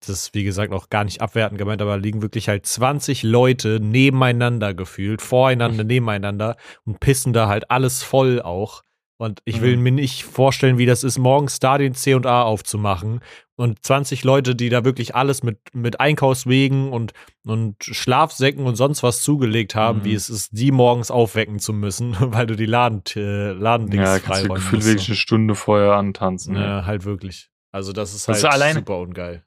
das 0.00 0.10
ist 0.10 0.34
wie 0.34 0.44
gesagt 0.44 0.72
auch 0.72 0.90
gar 0.90 1.04
nicht 1.04 1.20
abwertend 1.20 1.58
gemeint, 1.58 1.80
aber 1.80 1.96
liegen 1.98 2.20
wirklich 2.20 2.48
halt 2.48 2.66
20 2.66 3.22
Leute 3.22 3.78
nebeneinander 3.80 4.74
gefühlt, 4.74 5.22
voreinander, 5.22 5.84
nebeneinander 5.84 6.56
und 6.84 7.00
pissen 7.00 7.32
da 7.32 7.48
halt 7.48 7.70
alles 7.70 8.02
voll 8.02 8.42
auch. 8.42 8.82
Und 9.20 9.40
ich 9.44 9.60
will 9.60 9.76
Mhm. 9.76 9.82
mir 9.82 9.90
nicht 9.92 10.22
vorstellen, 10.24 10.78
wie 10.78 10.86
das 10.86 11.02
ist, 11.02 11.18
morgens 11.18 11.58
da 11.58 11.76
den 11.76 11.92
C 11.94 12.14
und 12.14 12.24
A 12.24 12.42
aufzumachen 12.42 13.18
und 13.56 13.84
20 13.84 14.22
Leute, 14.22 14.54
die 14.54 14.68
da 14.68 14.84
wirklich 14.84 15.16
alles 15.16 15.42
mit, 15.42 15.58
mit 15.74 15.98
Einkaufswegen 15.98 16.92
und, 16.92 17.14
und 17.44 17.74
Schlafsäcken 17.82 18.64
und 18.64 18.76
sonst 18.76 19.02
was 19.02 19.22
zugelegt 19.22 19.74
haben, 19.74 19.98
Mhm. 20.00 20.04
wie 20.04 20.14
es 20.14 20.30
ist, 20.30 20.50
die 20.52 20.70
morgens 20.70 21.10
aufwecken 21.10 21.58
zu 21.58 21.72
müssen, 21.72 22.14
weil 22.20 22.46
du 22.46 22.54
die 22.54 22.66
Laden, 22.66 23.02
äh, 23.16 23.50
Ladendings 23.52 24.04
Ja, 24.04 24.18
kannst 24.20 24.42
du 24.42 24.46
freiräumen 24.46 24.70
musst. 24.72 24.86
wirklich 24.86 25.08
eine 25.08 25.16
Stunde 25.16 25.54
vorher 25.56 25.94
antanzen. 25.94 26.54
Ja, 26.54 26.86
halt 26.86 27.04
wirklich. 27.04 27.50
Also 27.72 27.92
das 27.92 28.14
ist 28.14 28.28
Das 28.28 28.44
halt 28.44 28.52
ist 28.54 28.60
alleine- 28.62 28.78
super 28.78 28.98
ungeil. 29.00 29.44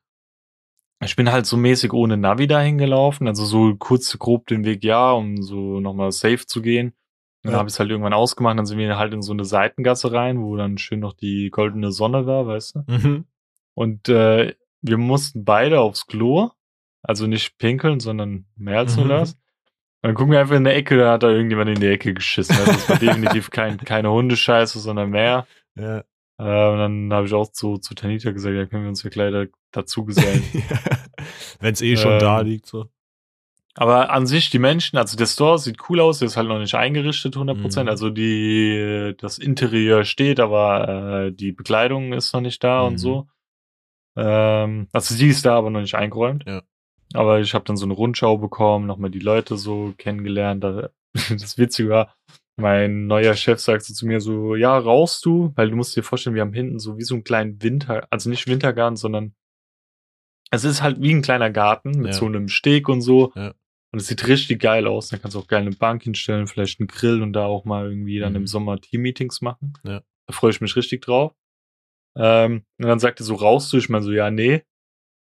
Ich 1.03 1.15
bin 1.15 1.31
halt 1.31 1.45
so 1.47 1.57
mäßig 1.57 1.93
ohne 1.93 2.15
Navi 2.17 2.45
dahin 2.45 2.77
gelaufen, 2.77 3.27
also 3.27 3.43
so 3.45 3.73
kurz 3.75 4.19
grob 4.19 4.45
den 4.47 4.65
Weg 4.65 4.83
ja, 4.83 5.11
um 5.13 5.41
so 5.41 5.79
nochmal 5.79 6.11
safe 6.11 6.45
zu 6.45 6.61
gehen. 6.61 6.93
Dann 7.43 7.53
Ja. 7.53 7.57
habe 7.59 7.67
ich 7.69 7.73
es 7.73 7.79
halt 7.79 7.89
irgendwann 7.89 8.13
ausgemacht, 8.13 8.57
dann 8.57 8.65
sind 8.65 8.77
wir 8.77 8.97
halt 8.97 9.13
in 9.13 9.21
so 9.21 9.33
eine 9.33 9.45
Seitengasse 9.45 10.11
rein, 10.11 10.41
wo 10.41 10.55
dann 10.57 10.77
schön 10.77 10.99
noch 10.99 11.13
die 11.13 11.49
goldene 11.49 11.91
Sonne 11.91 12.25
war, 12.27 12.45
weißt 12.47 12.75
du? 12.75 12.83
Mhm. 12.87 13.25
Und 13.73 14.09
äh, 14.09 14.53
wir 14.81 14.97
mussten 14.97 15.43
beide 15.45 15.79
aufs 15.81 16.05
Klo, 16.07 16.49
also 17.01 17.25
nicht 17.27 17.57
pinkeln, 17.57 17.99
sondern 17.99 18.45
mehr 18.55 18.79
als 18.79 18.95
nur 18.95 19.05
Mhm. 19.05 19.09
das. 19.09 19.37
Dann 20.03 20.15
gucken 20.15 20.31
wir 20.33 20.39
einfach 20.39 20.55
in 20.55 20.63
der 20.63 20.75
Ecke, 20.75 20.97
da 20.97 21.11
hat 21.13 21.23
da 21.23 21.29
irgendjemand 21.29 21.69
in 21.69 21.79
die 21.79 21.87
Ecke 21.87 22.13
geschissen. 22.13 22.55
Also 22.57 22.71
das 22.71 22.89
war 22.89 22.97
definitiv 23.35 23.49
kein, 23.51 23.77
keine 23.77 24.11
Hundescheiße, 24.11 24.79
sondern 24.79 25.09
mehr. 25.11 25.45
Ja. 25.75 25.99
Äh, 26.39 26.71
und 26.71 26.77
dann 26.79 27.13
habe 27.13 27.27
ich 27.27 27.33
auch 27.33 27.51
zu, 27.51 27.77
zu 27.77 27.93
Tanita 27.93 28.31
gesagt, 28.31 28.55
ja, 28.55 28.65
können 28.65 28.83
wir 28.83 28.89
uns 28.89 29.03
ja 29.03 29.09
gleich 29.11 29.31
da, 29.31 29.45
dazu 29.71 30.05
gesellen. 30.05 30.43
Wenn 31.59 31.73
es 31.73 31.81
eh 31.81 31.95
schon 31.97 32.13
Ähm, 32.13 32.19
da 32.19 32.41
liegt, 32.41 32.65
so. 32.65 32.87
Aber 33.75 34.09
an 34.09 34.25
sich, 34.27 34.49
die 34.49 34.59
Menschen, 34.59 34.97
also 34.97 35.15
der 35.15 35.27
Store 35.27 35.57
sieht 35.57 35.77
cool 35.89 36.01
aus, 36.01 36.19
der 36.19 36.25
ist 36.27 36.35
halt 36.35 36.47
noch 36.49 36.59
nicht 36.59 36.75
eingerichtet, 36.75 37.35
100%. 37.37 37.83
Mhm. 37.83 37.89
Also 37.89 38.09
die, 38.09 39.15
das 39.17 39.37
Interieur 39.37 40.03
steht, 40.03 40.39
aber 40.41 41.27
äh, 41.27 41.31
die 41.31 41.53
Bekleidung 41.53 42.11
ist 42.13 42.33
noch 42.33 42.41
nicht 42.41 42.61
da 42.63 42.81
Mhm. 42.81 42.87
und 42.87 42.97
so. 42.97 43.27
Ähm, 44.17 44.87
also 44.91 45.15
sie 45.15 45.27
ist 45.29 45.45
da, 45.45 45.55
aber 45.57 45.69
noch 45.69 45.79
nicht 45.81 45.95
eingeräumt. 45.95 46.43
Ja. 46.45 46.63
Aber 47.13 47.39
ich 47.39 47.53
habe 47.53 47.65
dann 47.65 47.77
so 47.77 47.85
eine 47.85 47.93
Rundschau 47.93 48.37
bekommen, 48.37 48.87
nochmal 48.87 49.09
die 49.09 49.19
Leute 49.19 49.57
so 49.57 49.93
kennengelernt. 49.97 50.63
Da- 50.63 50.89
Das 51.29 51.57
Witzige 51.57 51.89
war, 51.89 52.15
mein 52.57 53.07
neuer 53.07 53.35
Chef 53.35 53.59
sagte 53.59 53.93
zu 53.93 54.05
mir 54.05 54.19
so, 54.21 54.55
ja, 54.55 54.77
rauchst 54.77 55.25
du? 55.25 55.51
Weil 55.55 55.69
du 55.69 55.75
musst 55.77 55.95
dir 55.95 56.03
vorstellen, 56.03 56.35
wir 56.35 56.41
haben 56.41 56.53
hinten 56.53 56.79
so 56.79 56.97
wie 56.97 57.03
so 57.03 57.15
einen 57.15 57.23
kleinen 57.23 57.61
Winter, 57.63 58.05
also 58.11 58.29
nicht 58.29 58.47
Wintergarten, 58.47 58.97
sondern 58.97 59.33
es 60.51 60.65
ist 60.65 60.81
halt 60.81 61.01
wie 61.01 61.13
ein 61.13 61.21
kleiner 61.21 61.49
Garten 61.49 61.91
mit 61.91 62.07
Ja. 62.07 62.13
so 62.13 62.25
einem 62.25 62.49
Steg 62.49 62.89
und 62.89 63.01
so. 63.01 63.31
Ja. 63.35 63.53
Und 63.93 63.99
es 63.99 64.07
sieht 64.07 64.25
richtig 64.27 64.61
geil 64.61 64.87
aus. 64.87 65.09
Da 65.09 65.17
kannst 65.17 65.35
du 65.35 65.39
auch 65.39 65.47
geil 65.47 65.61
eine 65.61 65.71
Bank 65.71 66.03
hinstellen, 66.03 66.47
vielleicht 66.47 66.79
einen 66.79 66.87
Grill 66.87 67.21
und 67.21 67.33
da 67.33 67.45
auch 67.45 67.65
mal 67.65 67.89
irgendwie 67.89 68.19
dann 68.19 68.33
Mhm. 68.33 68.37
im 68.37 68.47
Sommer 68.47 68.79
Team-Meetings 68.79 69.41
machen. 69.41 69.73
Ja. 69.83 70.01
Da 70.27 70.33
freue 70.33 70.51
ich 70.51 70.61
mich 70.61 70.75
richtig 70.75 71.01
drauf. 71.01 71.33
Ähm, 72.17 72.63
und 72.79 72.87
dann 72.87 72.99
sagte 72.99 73.23
so, 73.23 73.35
rauchst 73.35 73.71
du? 73.73 73.77
Ich 73.77 73.89
meine 73.89 74.03
so, 74.03 74.11
ja, 74.11 74.31
nee. 74.31 74.55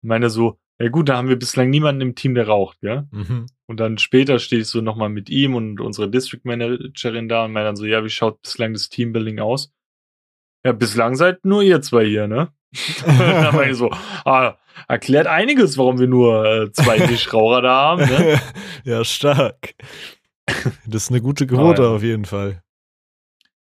Ich 0.02 0.08
meine 0.08 0.28
so, 0.30 0.58
ja 0.80 0.88
gut, 0.90 1.08
da 1.08 1.16
haben 1.16 1.28
wir 1.28 1.36
bislang 1.38 1.70
niemanden 1.70 2.00
im 2.02 2.14
Team, 2.14 2.34
der 2.34 2.46
raucht, 2.46 2.78
ja. 2.82 3.06
Mhm. 3.10 3.46
Und 3.66 3.80
dann 3.80 3.98
später 3.98 4.38
stehe 4.38 4.62
ich 4.62 4.68
so 4.68 4.80
nochmal 4.80 5.08
mit 5.08 5.28
ihm 5.28 5.54
und 5.54 5.80
unserer 5.80 6.06
District 6.06 6.40
Managerin 6.44 7.28
da 7.28 7.44
und 7.46 7.52
meine 7.52 7.66
dann 7.66 7.76
so, 7.76 7.84
ja, 7.84 8.04
wie 8.04 8.10
schaut 8.10 8.40
bislang 8.42 8.72
das 8.74 8.88
Teambuilding 8.88 9.40
aus? 9.40 9.72
Ja, 10.64 10.72
bislang 10.72 11.14
seid 11.16 11.44
nur 11.44 11.62
ihr 11.62 11.80
zwei 11.82 12.06
hier, 12.06 12.26
ne? 12.28 12.52
Dann 13.06 13.54
meine 13.54 13.70
ich 13.72 13.76
so, 13.78 13.90
ah, 14.24 14.56
erklärt 14.88 15.26
einiges, 15.26 15.78
warum 15.78 15.98
wir 15.98 16.06
nur 16.06 16.44
äh, 16.44 16.72
zwei 16.72 16.98
Nichtraucher 17.06 17.62
da 17.62 17.74
haben, 17.74 18.02
ne? 18.02 18.40
ja, 18.84 19.04
stark. 19.04 19.74
Das 20.86 21.04
ist 21.04 21.10
eine 21.10 21.20
gute 21.20 21.46
Quote 21.46 21.82
ja. 21.82 21.88
auf 21.90 22.02
jeden 22.02 22.24
Fall. 22.24 22.62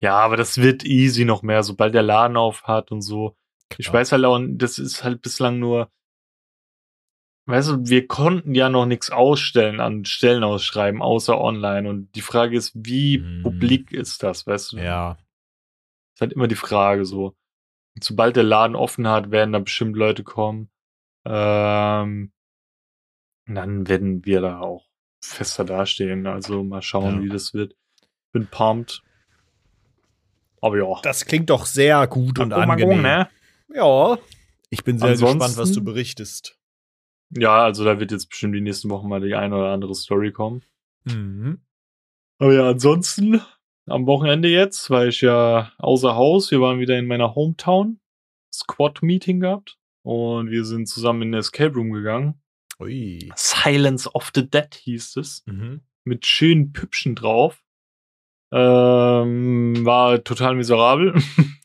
Ja, 0.02 0.16
aber 0.18 0.36
das 0.36 0.58
wird 0.58 0.84
easy 0.84 1.24
noch 1.24 1.42
mehr, 1.42 1.62
sobald 1.62 1.94
der 1.94 2.02
Laden 2.02 2.36
auf 2.36 2.64
hat 2.64 2.90
und 2.90 3.02
so. 3.02 3.36
Ich 3.76 3.86
Klar. 3.86 4.00
weiß 4.00 4.12
halt 4.12 4.24
auch, 4.24 4.40
das 4.52 4.78
ist 4.78 5.04
halt 5.04 5.20
bislang 5.22 5.58
nur, 5.58 5.90
weißt 7.46 7.68
du, 7.70 7.76
wir 7.88 8.06
konnten 8.06 8.54
ja 8.54 8.68
noch 8.68 8.86
nichts 8.86 9.10
ausstellen 9.10 9.80
an 9.80 10.04
Stellen 10.06 10.42
ausschreiben, 10.42 11.02
außer 11.02 11.38
online. 11.38 11.88
Und 11.88 12.14
die 12.14 12.22
Frage 12.22 12.56
ist, 12.56 12.72
wie 12.74 13.18
Mhm. 13.18 13.42
publik 13.42 13.92
ist 13.92 14.22
das, 14.22 14.46
weißt 14.46 14.72
du? 14.72 14.78
Ja. 14.78 15.18
ist 16.14 16.20
halt 16.20 16.32
immer 16.32 16.48
die 16.48 16.54
Frage 16.56 17.04
so. 17.04 17.34
Sobald 18.02 18.36
der 18.36 18.42
Laden 18.44 18.76
offen 18.76 19.06
hat, 19.08 19.30
werden 19.30 19.52
da 19.52 19.58
bestimmt 19.58 19.96
Leute 19.96 20.24
kommen. 20.24 20.70
Ähm, 21.24 22.32
dann 23.46 23.88
werden 23.88 24.24
wir 24.24 24.40
da 24.40 24.60
auch 24.60 24.88
fester 25.22 25.64
dastehen. 25.64 26.26
Also 26.26 26.62
mal 26.64 26.82
schauen, 26.82 27.16
Ja. 27.16 27.22
wie 27.22 27.28
das 27.28 27.52
wird. 27.54 27.74
Bin 28.32 28.46
pumped. 28.46 29.02
Aber 30.62 30.78
ja. 30.78 31.00
Das 31.02 31.24
klingt 31.26 31.50
doch 31.50 31.66
sehr 31.66 32.06
gut 32.06 32.38
und 32.38 32.50
gucken, 32.50 32.70
angenehm. 32.70 33.02
ne? 33.02 33.28
Ja. 33.74 34.18
Ich 34.70 34.84
bin 34.84 34.98
sehr 34.98 35.10
Ansonsten- 35.10 35.38
gespannt, 35.38 35.56
was 35.58 35.72
du 35.72 35.82
berichtest. 35.82 36.56
Ja, 37.30 37.62
also 37.64 37.84
da 37.84 37.98
wird 38.00 38.10
jetzt 38.12 38.28
bestimmt 38.28 38.54
die 38.54 38.60
nächsten 38.60 38.90
Wochen 38.90 39.08
mal 39.08 39.20
die 39.20 39.34
eine 39.34 39.56
oder 39.56 39.72
andere 39.72 39.94
Story 39.94 40.32
kommen. 40.32 40.62
Mhm. 41.04 41.60
Aber 42.38 42.52
ja, 42.52 42.68
ansonsten 42.70 43.40
am 43.86 44.06
Wochenende 44.06 44.48
jetzt 44.48 44.90
war 44.90 45.06
ich 45.06 45.20
ja 45.20 45.72
außer 45.78 46.14
Haus. 46.14 46.50
Wir 46.50 46.60
waren 46.60 46.78
wieder 46.80 46.98
in 46.98 47.06
meiner 47.06 47.34
Hometown. 47.34 48.00
Squad-Meeting 48.52 49.40
gehabt. 49.40 49.76
Und 50.02 50.50
wir 50.50 50.64
sind 50.64 50.86
zusammen 50.88 51.22
in 51.22 51.32
den 51.32 51.38
Escape 51.40 51.74
Room 51.74 51.92
gegangen. 51.92 52.40
Ui. 52.80 53.30
Silence 53.36 54.10
of 54.14 54.30
the 54.34 54.48
Dead 54.48 54.74
hieß 54.74 55.16
es. 55.16 55.42
Mhm. 55.46 55.82
Mit 56.04 56.24
schönen 56.26 56.72
Püppchen 56.72 57.14
drauf. 57.14 57.62
Ähm, 58.52 59.84
war 59.84 60.22
total 60.24 60.56
miserabel. 60.56 61.14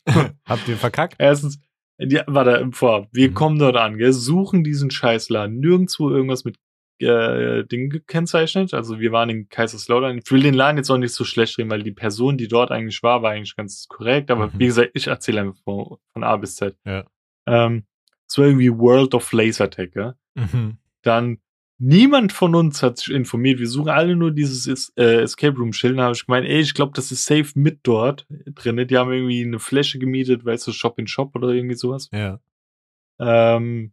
Habt 0.46 0.68
ihr 0.68 0.76
verkackt? 0.76 1.16
Erstens, 1.18 1.58
ja, 1.98 2.22
warte. 2.26 2.68
Wir 3.12 3.30
Mhm. 3.30 3.34
kommen 3.34 3.58
dort 3.58 3.76
an, 3.76 3.98
gell, 3.98 4.12
suchen 4.12 4.62
diesen 4.62 4.90
Scheißladen. 4.90 5.58
Nirgendwo 5.58 6.10
irgendwas 6.10 6.44
mit 6.44 6.56
äh, 6.98 7.64
Ding 7.64 7.90
gekennzeichnet. 7.90 8.72
Also 8.74 8.98
wir 9.00 9.12
waren 9.12 9.28
in 9.30 9.48
Kaiserslautern. 9.48 10.18
Ich 10.18 10.30
will 10.30 10.42
den 10.42 10.54
Laden 10.54 10.76
jetzt 10.78 10.90
auch 10.90 10.98
nicht 10.98 11.12
so 11.14 11.24
schlecht 11.24 11.58
reden, 11.58 11.70
weil 11.70 11.82
die 11.82 11.92
Person, 11.92 12.38
die 12.38 12.48
dort 12.48 12.70
eigentlich 12.70 13.02
war, 13.02 13.22
war 13.22 13.32
eigentlich 13.32 13.56
ganz 13.56 13.86
korrekt. 13.88 14.30
Aber 14.30 14.46
Mhm. 14.48 14.52
wie 14.58 14.66
gesagt, 14.66 14.90
ich 14.94 15.06
erzähle 15.06 15.40
einfach 15.42 15.60
von, 15.64 15.98
von 16.12 16.24
A 16.24 16.36
bis 16.36 16.56
Z. 16.56 16.76
Ja. 16.84 17.04
Ähm, 17.46 17.84
es 18.28 18.38
war 18.38 18.46
irgendwie 18.46 18.70
World 18.72 19.14
of 19.14 19.30
Lasertech, 19.32 19.92
gell? 19.92 20.14
Mhm. 20.34 20.78
dann 21.02 21.38
niemand 21.78 22.32
von 22.32 22.54
uns 22.54 22.82
hat 22.82 22.96
sich 22.98 23.10
informiert. 23.14 23.58
Wir 23.60 23.68
suchen 23.68 23.90
alle 23.90 24.16
nur 24.16 24.30
dieses 24.32 24.66
Es- 24.66 24.92
äh, 24.96 25.20
Escape 25.22 25.56
Room 25.58 25.72
Schild. 25.74 25.98
Da 25.98 26.04
habe 26.04 26.14
ich 26.14 26.24
gemeint, 26.26 26.46
ey, 26.48 26.58
ich 26.60 26.72
glaube, 26.74 26.92
das 26.94 27.12
ist 27.12 27.26
safe 27.26 27.50
mit 27.54 27.80
dort 27.84 28.26
drin. 28.54 28.84
Die 28.88 28.96
haben 28.96 29.12
irgendwie 29.12 29.44
eine 29.44 29.58
Fläche 29.58 29.98
gemietet, 29.98 30.44
weißt 30.44 30.66
du, 30.66 30.72
Shop 30.72 30.98
in 30.98 31.06
Shop 31.06 31.36
oder 31.36 31.48
irgendwie 31.50 31.74
sowas. 31.76 32.08
Ja. 32.12 32.40
Ähm, 33.18 33.92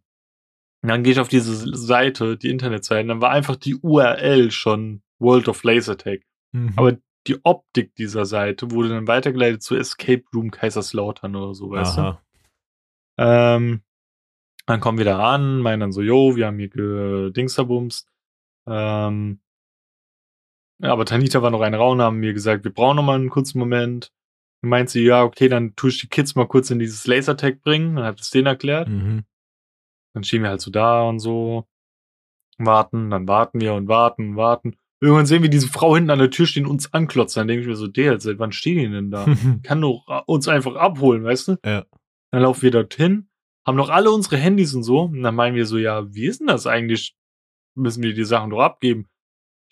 und 0.84 0.88
dann 0.88 1.02
gehe 1.02 1.14
ich 1.14 1.18
auf 1.18 1.28
diese 1.28 1.74
Seite, 1.74 2.36
die 2.36 2.50
Internetseite, 2.50 3.08
dann 3.08 3.22
war 3.22 3.30
einfach 3.30 3.56
die 3.56 3.74
URL 3.76 4.50
schon 4.50 5.00
World 5.18 5.48
of 5.48 5.64
Lasertech. 5.64 6.26
Mhm. 6.52 6.74
Aber 6.76 6.98
die 7.26 7.42
Optik 7.42 7.94
dieser 7.94 8.26
Seite 8.26 8.70
wurde 8.70 8.90
dann 8.90 9.08
weitergeleitet 9.08 9.62
zu 9.62 9.76
Escape 9.76 10.24
Room 10.34 10.50
Kaiserslautern 10.50 11.34
oder 11.36 11.54
so, 11.54 11.70
weißt 11.70 11.96
du? 11.96 12.00
Aha. 12.02 12.22
Ähm, 13.16 13.80
dann 14.66 14.80
kommen 14.80 14.98
wir 14.98 15.06
da 15.06 15.34
an, 15.34 15.60
meinen 15.60 15.80
dann 15.80 15.92
so, 15.92 16.02
yo, 16.02 16.36
wir 16.36 16.48
haben 16.48 16.58
hier 16.58 17.30
Dingsterbums. 17.30 18.06
Ähm, 18.68 19.40
ja, 20.82 20.92
aber 20.92 21.06
Tanita 21.06 21.40
war 21.40 21.50
noch 21.50 21.62
ein 21.62 21.72
Raum, 21.72 22.02
haben 22.02 22.18
mir 22.18 22.34
gesagt, 22.34 22.62
wir 22.62 22.74
brauchen 22.74 22.96
noch 22.96 23.04
mal 23.04 23.14
einen 23.14 23.30
kurzen 23.30 23.58
Moment. 23.58 24.12
Dann 24.60 24.68
meint 24.68 24.90
sie, 24.90 25.02
ja, 25.02 25.22
okay, 25.22 25.48
dann 25.48 25.74
tue 25.76 25.88
ich 25.88 25.98
die 25.98 26.08
Kids 26.08 26.34
mal 26.34 26.46
kurz 26.46 26.70
in 26.70 26.78
dieses 26.78 27.06
Lasertag 27.06 27.62
bringen. 27.62 27.96
Dann 27.96 28.04
hat 28.04 28.20
es 28.20 28.28
denen 28.28 28.48
erklärt. 28.48 28.90
Mhm. 28.90 29.24
Dann 30.14 30.24
stehen 30.24 30.42
wir 30.42 30.50
halt 30.50 30.60
so 30.60 30.70
da 30.70 31.02
und 31.02 31.18
so. 31.18 31.66
Warten, 32.58 33.10
dann 33.10 33.26
warten 33.26 33.60
wir 33.60 33.74
und 33.74 33.88
warten 33.88 34.30
und 34.30 34.36
warten. 34.36 34.76
Irgendwann 35.00 35.26
sehen 35.26 35.42
wir 35.42 35.50
diese 35.50 35.68
Frau 35.68 35.94
hinten 35.96 36.10
an 36.10 36.20
der 36.20 36.30
Tür 36.30 36.46
stehen 36.46 36.64
und 36.64 36.70
uns 36.70 36.94
anklotzen. 36.94 37.40
Dann 37.40 37.48
denke 37.48 37.62
ich 37.62 37.68
mir 37.68 37.76
so, 37.76 37.88
der, 37.88 38.18
seit 38.20 38.38
wann 38.38 38.52
stehen 38.52 38.78
die 38.78 38.88
denn 38.88 39.10
da? 39.10 39.26
kann 39.62 39.80
doch 39.80 40.04
uns 40.26 40.48
einfach 40.48 40.76
abholen, 40.76 41.24
weißt 41.24 41.48
du? 41.48 41.56
Ja. 41.64 41.84
Dann 42.30 42.42
laufen 42.42 42.62
wir 42.62 42.70
dorthin, 42.70 43.28
haben 43.66 43.76
noch 43.76 43.90
alle 43.90 44.10
unsere 44.10 44.36
Handys 44.36 44.74
und 44.74 44.82
so. 44.82 45.02
Und 45.02 45.22
dann 45.22 45.34
meinen 45.34 45.56
wir 45.56 45.66
so, 45.66 45.78
ja, 45.78 46.12
wie 46.14 46.26
ist 46.26 46.40
denn 46.40 46.46
das 46.46 46.66
eigentlich? 46.66 47.16
Müssen 47.76 48.02
wir 48.02 48.14
die 48.14 48.24
Sachen 48.24 48.50
doch 48.50 48.60
abgeben? 48.60 49.08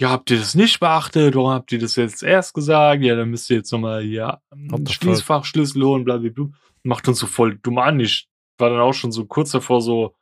Ja, 0.01 0.11
habt 0.11 0.31
ihr 0.31 0.39
das 0.39 0.55
nicht 0.55 0.81
beachtet? 0.81 1.37
Warum 1.37 1.53
habt 1.53 1.71
ihr 1.71 1.79
das 1.79 1.95
jetzt 1.97 2.23
erst 2.23 2.55
gesagt? 2.55 3.03
Ja, 3.03 3.15
dann 3.15 3.31
müsst 3.31 3.49
ihr 3.51 3.59
jetzt 3.59 3.71
nochmal, 3.71 4.05
ja, 4.05 4.41
the 4.51 4.93
Schließfachschlüssel 4.93 5.83
holen, 5.83 6.05
bla, 6.05 6.17
bla, 6.17 6.31
bla. 6.31 6.47
Macht 6.83 7.07
uns 7.07 7.21
so 7.21 7.29
voll 7.29 7.59
dumm 7.63 7.79
an. 7.79 8.01
Ich 8.01 8.29
war 8.59 8.71
dann 8.71 8.81
auch 8.81 8.95
schon 8.95 9.13
so 9.13 9.27
kurz 9.27 9.53
davor, 9.53 9.81
so 9.81 10.17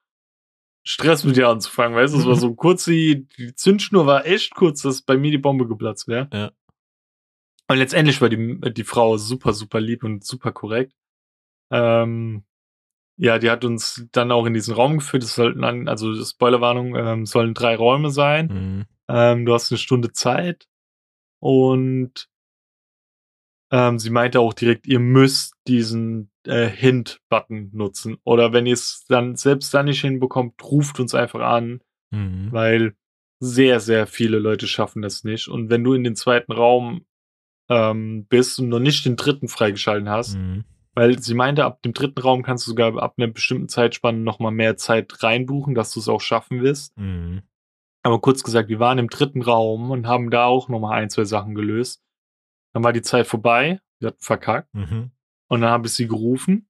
Stress 0.82 1.24
mit 1.24 1.36
dir 1.36 1.48
anzufangen, 1.48 1.96
weißt 1.96 2.14
du? 2.14 2.18
Es 2.18 2.26
war 2.26 2.36
so 2.36 2.54
kurz, 2.56 2.84
die, 2.84 3.26
die 3.36 3.54
Zündschnur 3.54 4.06
war 4.06 4.26
echt 4.26 4.54
kurz, 4.54 4.82
dass 4.82 5.02
bei 5.02 5.16
mir 5.16 5.30
die 5.30 5.38
Bombe 5.38 5.66
geplatzt 5.66 6.08
wäre. 6.08 6.28
Ja. 6.32 6.52
Und 7.68 7.76
letztendlich 7.76 8.20
war 8.20 8.28
die, 8.28 8.60
die 8.72 8.84
Frau 8.84 9.16
super, 9.16 9.52
super 9.52 9.80
lieb 9.80 10.02
und 10.02 10.24
super 10.24 10.52
korrekt. 10.52 10.92
Ähm, 11.70 12.44
ja, 13.16 13.38
die 13.38 13.50
hat 13.50 13.64
uns 13.64 14.08
dann 14.12 14.32
auch 14.32 14.46
in 14.46 14.54
diesen 14.54 14.74
Raum 14.74 14.98
geführt. 14.98 15.22
Es 15.22 15.34
sollten 15.34 15.62
dann, 15.62 15.88
also 15.88 16.12
Spoilerwarnung, 16.24 16.96
ähm, 16.96 17.26
sollen 17.26 17.54
drei 17.54 17.76
Räume 17.76 18.10
sein. 18.10 18.46
Mhm. 18.46 18.86
Ähm, 19.08 19.44
du 19.44 19.54
hast 19.54 19.70
eine 19.70 19.78
Stunde 19.78 20.12
Zeit 20.12 20.66
und 21.38 22.28
Ähm, 23.72 23.98
sie 23.98 24.10
meinte 24.10 24.40
auch 24.40 24.52
direkt, 24.52 24.86
ihr 24.86 24.98
müsst 25.00 25.54
diesen 25.68 26.30
äh, 26.46 26.66
Hint-Button 26.68 27.70
nutzen. 27.72 28.16
Oder 28.24 28.52
wenn 28.52 28.66
ihr 28.66 28.72
es 28.74 29.04
dann 29.08 29.36
selbst 29.36 29.72
dann 29.74 29.86
nicht 29.86 30.00
hinbekommt, 30.00 30.62
ruft 30.64 30.98
uns 31.00 31.14
einfach 31.14 31.40
an, 31.40 31.80
Mhm. 32.12 32.48
weil 32.50 32.96
sehr, 33.38 33.78
sehr 33.80 34.06
viele 34.08 34.38
Leute 34.38 34.66
schaffen 34.66 35.00
das 35.02 35.22
nicht. 35.24 35.48
Und 35.48 35.70
wenn 35.70 35.84
du 35.84 35.94
in 35.94 36.02
den 36.04 36.16
zweiten 36.16 36.52
Raum 36.52 37.04
ähm, 37.68 38.26
bist 38.26 38.58
und 38.58 38.68
noch 38.68 38.80
nicht 38.80 39.04
den 39.06 39.14
dritten 39.16 39.46
freigeschalten 39.46 40.08
hast, 40.08 40.36
Mhm. 40.36 40.64
weil 40.94 41.20
sie 41.22 41.34
meinte, 41.34 41.64
ab 41.64 41.80
dem 41.82 41.92
dritten 41.92 42.20
Raum 42.20 42.42
kannst 42.42 42.66
du 42.66 42.70
sogar 42.72 43.00
ab 43.00 43.14
einer 43.16 43.28
bestimmten 43.28 43.68
Zeitspanne 43.68 44.18
nochmal 44.18 44.50
mehr 44.50 44.76
Zeit 44.76 45.22
reinbuchen, 45.22 45.76
dass 45.76 45.92
du 45.94 46.00
es 46.00 46.08
auch 46.08 46.20
schaffen 46.20 46.62
wirst. 46.62 46.98
Mhm. 46.98 47.42
Aber 48.02 48.20
kurz 48.20 48.42
gesagt, 48.42 48.68
wir 48.70 48.80
waren 48.80 48.98
im 48.98 49.08
dritten 49.08 49.42
Raum 49.42 49.90
und 49.92 50.08
haben 50.08 50.30
da 50.30 50.46
auch 50.46 50.68
nochmal 50.68 51.00
ein, 51.00 51.10
zwei 51.10 51.24
Sachen 51.24 51.54
gelöst. 51.54 52.02
Dann 52.72 52.84
war 52.84 52.92
die 52.92 53.02
Zeit 53.02 53.26
vorbei, 53.26 53.80
wir 53.98 54.08
hatten 54.08 54.22
verkackt. 54.22 54.72
Mhm. 54.74 55.10
Und 55.48 55.60
dann 55.60 55.70
habe 55.70 55.86
ich 55.88 55.92
sie 55.94 56.06
gerufen. 56.06 56.68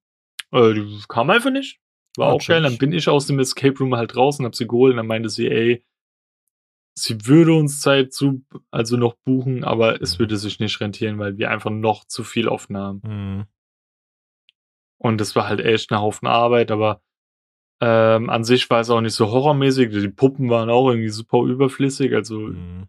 Äh, 0.53 0.75
die 0.75 1.03
kam 1.09 1.31
einfach 1.31 1.51
nicht. 1.51 1.79
War 2.17 2.33
auch 2.33 2.45
geil. 2.45 2.63
Dann 2.63 2.79
bin 2.79 2.93
ich 2.93 3.09
aus 3.09 3.27
dem 3.27 3.39
Escape 3.39 3.79
Room 3.79 3.95
halt 3.95 4.15
draußen, 4.15 4.45
hab 4.45 4.55
sie 4.55 4.67
geholt 4.67 4.93
und 4.93 4.97
dann 4.97 5.07
meinte 5.07 5.29
sie, 5.29 5.49
ey, 5.49 5.85
sie 6.99 7.25
würde 7.27 7.55
uns 7.55 7.81
Zeit 7.81 8.13
zu, 8.13 8.45
also 8.71 8.97
noch 8.97 9.15
buchen, 9.25 9.63
aber 9.65 10.01
es 10.03 10.15
Mhm. 10.15 10.21
würde 10.21 10.37
sich 10.39 10.59
nicht 10.59 10.81
rentieren, 10.81 11.19
weil 11.19 11.39
wir 11.39 11.51
einfach 11.51 11.71
noch 11.71 12.05
zu 12.07 12.25
viel 12.25 12.49
offen 12.49 12.77
haben. 12.77 13.01
Mhm. 13.05 13.45
Und 14.99 15.21
das 15.21 15.35
war 15.37 15.49
halt 15.49 15.61
echt 15.61 15.91
ein 15.93 16.01
Haufen 16.01 16.27
Arbeit, 16.29 16.71
aber 16.71 17.01
ähm, 17.81 18.29
an 18.29 18.45
sich 18.45 18.69
war 18.69 18.81
es 18.81 18.91
auch 18.91 19.01
nicht 19.01 19.15
so 19.15 19.31
horrormäßig. 19.31 19.91
Die 19.91 20.09
Puppen 20.09 20.51
waren 20.51 20.69
auch 20.69 20.91
irgendwie 20.91 21.09
super 21.09 21.43
überflüssig. 21.45 22.13
Also 22.15 22.39
Mhm. 22.41 22.89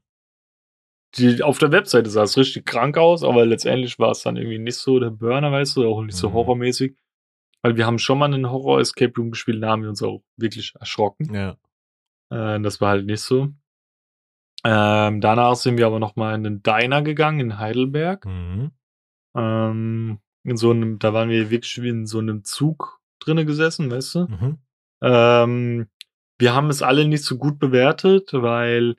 Die, 1.15 1.43
auf 1.43 1.57
der 1.57 1.71
Webseite 1.71 2.09
sah 2.09 2.23
es 2.23 2.37
richtig 2.37 2.65
krank 2.65 2.97
aus, 2.97 3.23
aber 3.23 3.45
letztendlich 3.45 3.99
war 3.99 4.11
es 4.11 4.21
dann 4.23 4.37
irgendwie 4.37 4.59
nicht 4.59 4.77
so 4.77 4.99
der 4.99 5.09
Burner, 5.09 5.51
weißt 5.51 5.77
du, 5.77 5.87
auch 5.87 6.01
nicht 6.03 6.15
so 6.15 6.29
Mhm. 6.29 6.33
horrormäßig. 6.33 6.95
Weil 7.63 7.77
wir 7.77 7.85
haben 7.85 7.99
schon 7.99 8.17
mal 8.17 8.25
einen 8.25 8.49
Horror-Escape 8.49 9.13
Room 9.17 9.31
gespielt, 9.31 9.61
da 9.61 9.69
haben 9.69 9.83
wir 9.83 9.89
uns 9.89 10.01
auch 10.01 10.23
wirklich 10.35 10.73
erschrocken. 10.79 11.33
Ja. 11.33 11.57
Äh, 12.31 12.59
das 12.61 12.81
war 12.81 12.89
halt 12.89 13.05
nicht 13.05 13.21
so. 13.21 13.49
Ähm, 14.63 15.21
danach 15.21 15.55
sind 15.55 15.77
wir 15.77 15.87
aber 15.87 15.99
noch 15.99 16.15
mal 16.15 16.35
in 16.35 16.43
den 16.43 16.63
Diner 16.63 17.01
gegangen 17.01 17.39
in 17.39 17.57
Heidelberg. 17.59 18.25
Mhm. 18.25 18.71
Ähm, 19.35 20.19
in 20.43 20.57
so 20.57 20.71
einem, 20.71 20.99
da 20.99 21.13
waren 21.13 21.29
wir 21.29 21.49
wirklich 21.49 21.81
wie 21.81 21.89
in 21.89 22.05
so 22.07 22.19
einem 22.19 22.43
Zug 22.43 22.99
drinne 23.19 23.45
gesessen, 23.45 23.91
weißt 23.91 24.15
du? 24.15 24.19
Mhm. 24.27 24.57
Ähm, 25.03 25.87
wir 26.39 26.55
haben 26.55 26.69
es 26.69 26.81
alle 26.81 27.05
nicht 27.05 27.23
so 27.23 27.37
gut 27.37 27.59
bewertet, 27.59 28.29
weil, 28.33 28.95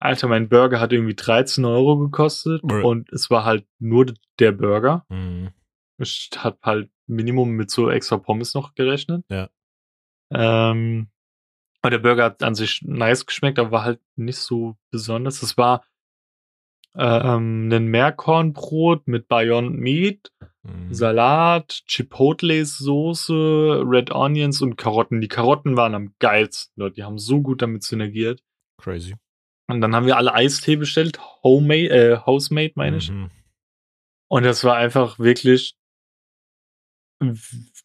Alter, 0.00 0.28
mein 0.28 0.48
Burger 0.48 0.80
hat 0.80 0.92
irgendwie 0.92 1.14
13 1.14 1.64
Euro 1.64 1.98
gekostet 1.98 2.62
Brr. 2.62 2.84
und 2.84 3.12
es 3.12 3.30
war 3.30 3.44
halt 3.44 3.66
nur 3.78 4.06
der 4.38 4.52
Burger. 4.52 5.04
Mhm. 5.08 5.50
Ich 5.98 6.30
hab 6.36 6.62
halt 6.62 6.90
Minimum 7.06 7.50
mit 7.50 7.70
so 7.70 7.90
extra 7.90 8.16
Pommes 8.18 8.54
noch 8.54 8.74
gerechnet. 8.74 9.24
Ja. 9.28 9.48
Ähm, 10.32 11.08
aber 11.82 11.90
der 11.90 11.98
Burger 11.98 12.24
hat 12.24 12.42
an 12.42 12.54
sich 12.54 12.82
nice 12.82 13.26
geschmeckt, 13.26 13.58
aber 13.58 13.72
war 13.72 13.84
halt 13.84 14.00
nicht 14.16 14.38
so 14.38 14.76
besonders. 14.92 15.42
Es 15.42 15.56
war 15.56 15.84
äh, 16.94 17.02
ähm, 17.34 17.68
ein 17.72 17.86
Meerkornbrot 17.86 19.08
mit 19.08 19.28
Beyond 19.28 19.78
Meat, 19.78 20.32
Mhm. 20.68 20.92
Salat, 20.92 21.82
Chipotle-Soße, 21.88 23.82
Red 23.86 24.10
Onions 24.10 24.60
und 24.60 24.76
Karotten. 24.76 25.20
Die 25.20 25.28
Karotten 25.28 25.76
waren 25.76 25.94
am 25.94 26.14
geilsten, 26.18 26.72
Leute. 26.76 26.96
Die 26.96 27.04
haben 27.04 27.18
so 27.18 27.40
gut 27.40 27.62
damit 27.62 27.82
synergiert. 27.82 28.42
Crazy. 28.76 29.14
Und 29.68 29.80
dann 29.80 29.94
haben 29.94 30.06
wir 30.06 30.16
alle 30.16 30.34
Eistee 30.34 30.76
bestellt, 30.76 31.20
Homemade, 31.42 31.90
äh, 31.90 32.18
Housemade 32.24 32.72
meine 32.74 32.96
ich. 32.96 33.10
Mhm. 33.10 33.30
Und 34.28 34.44
das 34.44 34.64
war 34.64 34.76
einfach 34.76 35.18
wirklich 35.18 35.76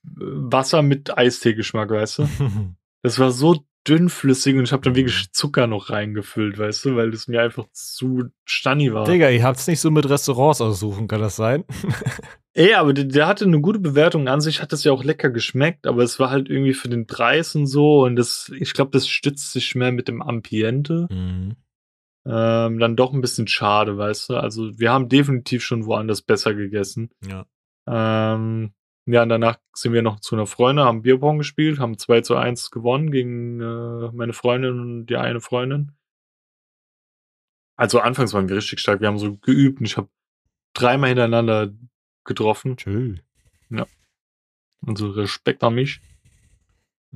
Wasser 0.04 0.82
mit 0.82 1.18
Eistee-Geschmack, 1.18 1.90
weißt 1.90 2.20
du? 2.20 2.30
Das 3.06 3.20
war 3.20 3.32
so 3.32 3.66
dünnflüssig 3.86 4.56
und 4.56 4.64
ich 4.64 4.72
habe 4.72 4.82
dann 4.82 4.96
wirklich 4.96 5.34
Zucker 5.34 5.68
noch 5.68 5.90
reingefüllt, 5.90 6.58
weißt 6.58 6.86
du, 6.86 6.96
weil 6.96 7.12
das 7.12 7.28
mir 7.28 7.42
einfach 7.42 7.66
zu 7.74 8.30
stanni 8.46 8.94
war. 8.94 9.04
Digga, 9.04 9.30
ihr 9.30 9.44
habt's 9.44 9.68
nicht 9.68 9.82
so 9.82 9.92
mit 9.92 10.10
Restaurants 10.10 10.62
aussuchen, 10.62 11.10
kann 11.10 11.20
das 11.20 11.36
sein? 11.36 11.66
Ey, 12.54 12.76
aber 12.76 12.94
der, 12.94 13.04
der 13.04 13.28
hatte 13.28 13.44
eine 13.44 13.60
gute 13.60 13.80
Bewertung. 13.80 14.30
An 14.30 14.40
sich 14.40 14.62
hat 14.62 14.72
das 14.72 14.86
ja 14.86 14.94
auch 14.94 15.04
lecker 15.04 15.32
geschmeckt, 15.32 15.86
aber 15.86 16.04
es 16.04 16.18
war 16.18 16.30
halt 16.30 16.50
irgendwie 16.50 16.74
für 16.74 16.88
den 16.88 17.08
Preis 17.08 17.56
und 17.56 17.68
so 17.68 18.06
und 18.06 18.16
das, 18.16 18.50
ich 18.58 18.74
glaube, 18.74 18.92
das 18.92 19.08
stützt 19.08 19.52
sich 19.52 19.76
mehr 19.76 19.92
mit 19.92 20.08
dem 20.08 20.22
Ambiente. 20.22 21.08
Mhm. 21.12 21.58
Ähm, 22.26 22.80
dann 22.80 22.96
doch 22.96 23.14
ein 23.14 23.22
bisschen 23.22 23.48
schade, 23.48 23.98
weißt 23.98 24.30
du. 24.30 24.38
Also 24.38 24.78
wir 24.80 24.92
haben 24.92 25.10
definitiv 25.10 25.64
schon 25.64 25.86
woanders 25.86 26.22
besser 26.22 26.54
gegessen. 26.54 27.10
Ja. 27.26 27.46
Ähm, 27.88 28.74
ja, 29.06 29.24
und 29.24 29.30
danach 29.30 29.58
sind 29.74 29.92
wir 29.92 30.02
noch 30.02 30.22
zu 30.22 30.36
einer 30.36 30.46
Freundin, 30.48 30.86
haben 30.86 31.02
Bierpong 31.02 31.38
gespielt, 31.40 31.80
haben 31.80 31.98
2 31.98 32.22
zu 32.22 32.36
1 32.36 32.72
gewonnen 32.72 33.12
gegen 33.12 33.60
äh, 33.60 34.12
meine 34.14 34.32
Freundin 34.32 34.80
und 34.80 35.06
die 35.08 35.18
eine 35.18 35.42
Freundin. 35.42 35.92
Also 37.76 38.00
anfangs 38.00 38.34
waren 38.34 38.48
wir 38.48 38.56
richtig 38.56 38.80
stark, 38.80 39.02
wir 39.02 39.08
haben 39.08 39.18
so 39.20 39.36
geübt 39.38 39.80
und 39.80 39.86
ich 39.86 39.98
habe 39.98 40.08
dreimal 40.74 41.10
hintereinander 41.10 41.74
getroffen. 42.24 42.78
Chill. 42.78 43.22
Also 44.86 45.12
Respekt 45.12 45.64
an 45.64 45.76
mich. 45.76 46.02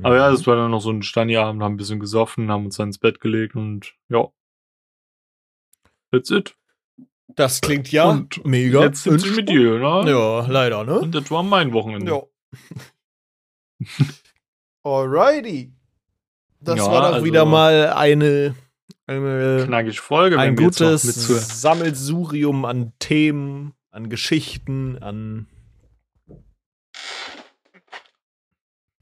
Aber 0.02 0.16
ja, 0.16 0.30
Mhm. 0.30 0.36
es 0.36 0.48
war 0.48 0.56
dann 0.56 0.72
noch 0.72 0.80
so 0.80 0.90
ein 0.90 1.02
Stani-Abend, 1.02 1.62
haben 1.62 1.74
ein 1.74 1.78
bisschen 1.78 2.00
gesoffen, 2.00 2.50
haben 2.50 2.66
uns 2.66 2.78
dann 2.78 2.88
ins 2.90 2.98
Bett 3.00 3.20
gelegt 3.20 3.56
und 3.56 3.94
ja. 4.10 4.28
That's 6.12 6.30
it. 6.32 6.56
das 7.36 7.62
klingt 7.62 7.92
ja 7.92 8.06
Und 8.06 8.44
mega. 8.46 8.82
Jetzt 8.84 9.04
sind 9.04 9.20
sie 9.20 9.32
mit 9.32 9.50
dir, 9.50 9.80
ne? 9.80 10.10
Ja, 10.12 10.48
leider, 10.48 10.84
ne? 10.84 11.00
Und 11.00 11.14
das 11.14 11.30
war 11.32 11.44
mein 11.44 11.74
Wochenende. 11.74 12.12
Ja. 12.12 12.24
Alrighty. 14.84 15.74
Das 16.60 16.78
Ja, 16.78 16.86
war 16.92 17.02
doch 17.02 17.14
also- 17.16 17.26
wieder 17.26 17.46
mal 17.46 17.90
eine, 17.94 18.56
eine 19.06 19.64
Knackige 19.66 20.02
Folge, 20.02 20.40
ein 20.40 20.56
gutes. 20.56 21.04
Sammelsurium 21.62 22.66
an 22.66 22.94
Themen, 23.00 23.74
an 23.92 24.10
Geschichten, 24.10 24.98
an 24.98 25.48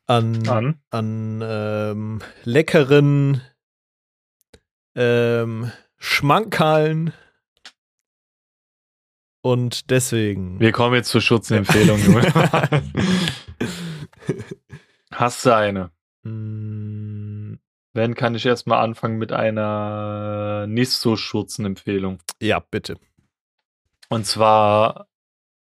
an, 0.08 0.48
an. 0.48 0.80
an 0.92 1.42
ähm, 1.44 2.22
leckeren 2.44 3.42
ähm, 4.96 5.72
Schmankerln. 5.98 7.14
Und 9.42 9.92
deswegen. 9.92 10.60
Wir 10.60 10.72
kommen 10.72 10.96
jetzt 10.96 11.10
zur 11.10 11.22
Schutzempfehlung, 11.22 12.00
Junge. 12.00 12.24
Hast 15.12 15.46
du 15.46 15.56
eine? 15.56 15.92
Mm, 16.24 17.60
Wenn, 17.94 18.16
kann 18.16 18.36
ich 18.36 18.46
erstmal 18.46 18.84
anfangen 18.84 19.18
mit 19.18 19.32
einer 19.32 20.66
nicht 20.68 20.92
so 20.92 21.16
Schutzenempfehlung. 21.16 22.20
ja, 22.42 22.60
bitte. 22.60 22.98
Und 24.10 24.26
zwar, 24.26 25.08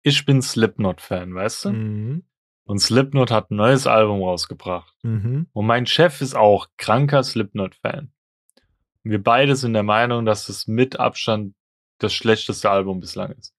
ich 0.03 0.25
bin 0.25 0.41
Slipknot-Fan, 0.41 1.33
weißt 1.33 1.65
du? 1.65 1.69
Mhm. 1.71 2.23
Und 2.67 2.79
Slipknot 2.79 3.31
hat 3.31 3.49
ein 3.51 3.55
neues 3.55 3.87
Album 3.87 4.21
rausgebracht. 4.21 4.95
Mhm. 5.03 5.47
Und 5.51 5.65
mein 5.65 5.85
Chef 5.87 6.21
ist 6.21 6.35
auch 6.35 6.67
kranker 6.77 7.23
Slipknot-Fan. 7.23 8.11
Wir 9.05 9.21
beide 9.23 9.55
sind 9.55 9.73
der 9.73 9.83
Meinung, 9.83 10.25
dass 10.25 10.49
es 10.49 10.67
mit 10.67 10.99
Abstand 10.99 11.53
das 11.99 12.13
schlechteste 12.13 12.69
Album 12.69 12.99
bislang 12.99 13.31
ist. 13.33 13.53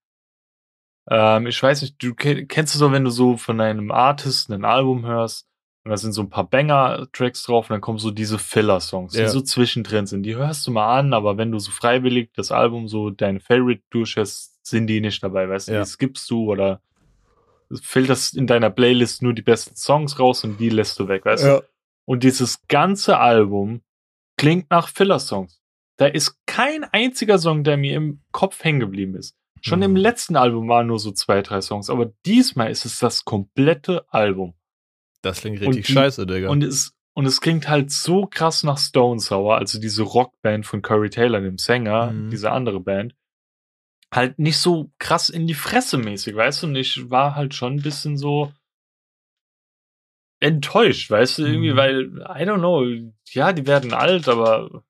Ähm, 1.09 1.47
ich 1.47 1.61
weiß 1.63 1.81
nicht, 1.83 2.03
du 2.03 2.13
ke- 2.13 2.45
kennst 2.45 2.75
du 2.75 2.79
so, 2.79 2.91
wenn 2.91 3.05
du 3.05 3.09
so 3.09 3.37
von 3.37 3.61
einem 3.61 3.91
Artist 3.91 4.49
ein 4.51 4.65
Album 4.65 5.05
hörst 5.05 5.47
und 5.85 5.91
da 5.91 5.97
sind 5.97 6.11
so 6.11 6.21
ein 6.21 6.29
paar 6.29 6.43
Banger-Tracks 6.49 7.43
drauf 7.43 7.69
und 7.69 7.75
dann 7.75 7.81
kommen 7.81 7.97
so 7.97 8.11
diese 8.11 8.37
Filler-Songs, 8.37 9.13
die 9.13 9.19
Ja. 9.21 9.29
so 9.29 9.39
zwischendrin 9.39 10.05
sind. 10.05 10.23
Die 10.23 10.35
hörst 10.35 10.67
du 10.67 10.71
mal 10.71 10.99
an, 10.99 11.13
aber 11.13 11.37
wenn 11.37 11.51
du 11.51 11.59
so 11.59 11.71
freiwillig 11.71 12.31
das 12.35 12.51
Album 12.51 12.89
so 12.89 13.09
deine 13.09 13.39
Favorite 13.39 13.83
durchhörst, 13.89 14.67
sind 14.67 14.87
die 14.87 14.99
nicht 14.99 15.23
dabei, 15.23 15.47
weißt 15.47 15.69
du, 15.69 15.73
Ja. 15.75 15.83
die 15.83 15.89
skippst 15.89 16.29
du 16.29 16.51
oder 16.51 16.81
filterst 17.81 18.35
in 18.35 18.47
deiner 18.47 18.69
Playlist 18.69 19.21
nur 19.21 19.33
die 19.33 19.41
besten 19.41 19.77
Songs 19.77 20.19
raus 20.19 20.43
und 20.43 20.59
die 20.59 20.69
lässt 20.69 20.99
du 20.99 21.07
weg, 21.07 21.23
weißt 21.25 21.43
du? 21.43 21.47
Ja. 21.47 21.61
Und 22.05 22.23
dieses 22.23 22.67
ganze 22.67 23.17
Album 23.17 23.81
klingt 24.37 24.69
nach 24.71 24.87
Filler-Songs. 24.87 25.59
Da 25.97 26.05
ist 26.05 26.37
kein 26.45 26.83
einziger 26.83 27.39
Song, 27.39 27.63
der 27.63 27.75
mir 27.77 27.95
im 27.95 28.21
Kopf 28.31 28.63
hängen 28.63 28.79
geblieben 28.79 29.15
ist. 29.15 29.35
Schon 29.61 29.81
im 29.81 29.91
Mhm. 29.91 29.97
letzten 29.97 30.35
Album 30.35 30.67
waren 30.69 30.87
nur 30.87 30.99
so 30.99 31.11
zwei, 31.11 31.41
drei 31.41 31.61
Songs, 31.61 31.89
aber 31.89 32.11
diesmal 32.25 32.69
ist 32.69 32.85
es 32.85 32.99
das 32.99 33.25
komplette 33.25 34.05
Album. 34.13 34.53
Das 35.23 35.41
klingt 35.41 35.59
richtig 35.61 35.87
die- 35.87 35.93
scheiße, 35.93 36.27
Digga. 36.27 36.49
Und 36.49 36.63
es, 36.63 36.93
und 37.15 37.25
es 37.25 37.41
klingt 37.41 37.67
halt 37.67 37.89
so 37.89 38.27
krass 38.27 38.61
nach 38.63 38.77
Stone 38.77 39.19
Sour, 39.19 39.57
also 39.57 39.79
diese 39.79 40.03
Rockband 40.03 40.67
von 40.67 40.83
Corey 40.83 41.09
Taylor, 41.09 41.41
dem 41.41 41.57
Sänger, 41.57 42.11
Mhm. 42.11 42.29
diese 42.29 42.51
andere 42.51 42.79
Band. 42.79 43.15
Halt 44.13 44.37
nicht 44.39 44.59
so 44.59 44.91
krass 44.99 45.29
in 45.29 45.47
die 45.47 45.55
Fresse 45.55 45.97
mäßig, 45.97 46.35
weißt 46.35 46.61
du? 46.63 46.67
Und 46.67 46.75
ich 46.75 47.09
war 47.09 47.35
halt 47.35 47.55
schon 47.55 47.73
ein 47.73 47.81
bisschen 47.81 48.15
so 48.17 48.53
enttäuscht, 50.39 51.09
weißt 51.09 51.39
du, 51.39 51.45
irgendwie, 51.45 51.71
Mhm. 51.73 51.77
weil, 51.77 52.01
I 52.19 52.43
don't 52.47 52.59
know, 52.59 52.85
ja, 53.31 53.53
die 53.53 53.65
werden 53.67 53.93
alt, 53.93 54.27
aber 54.27 54.83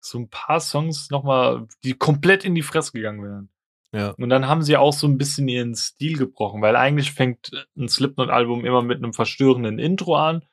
so 0.00 0.18
ein 0.18 0.28
paar 0.28 0.60
Songs 0.60 1.10
nochmal, 1.10 1.66
die 1.84 1.94
komplett 1.94 2.44
in 2.44 2.54
die 2.54 2.62
Fresse 2.62 2.92
gegangen 2.92 3.22
wären. 3.22 3.50
Ja. 3.92 4.10
Und 4.18 4.28
dann 4.28 4.46
haben 4.46 4.62
sie 4.62 4.76
auch 4.76 4.92
so 4.92 5.06
ein 5.06 5.16
bisschen 5.18 5.48
ihren 5.48 5.74
Stil 5.74 6.18
gebrochen, 6.18 6.60
weil 6.60 6.76
eigentlich 6.76 7.12
fängt 7.12 7.50
ein 7.76 7.88
Slipknot-Album 7.88 8.64
immer 8.64 8.82
mit 8.82 8.98
einem 8.98 9.12
verstörenden 9.14 9.78
Intro 9.78 10.16
an, 10.16 10.44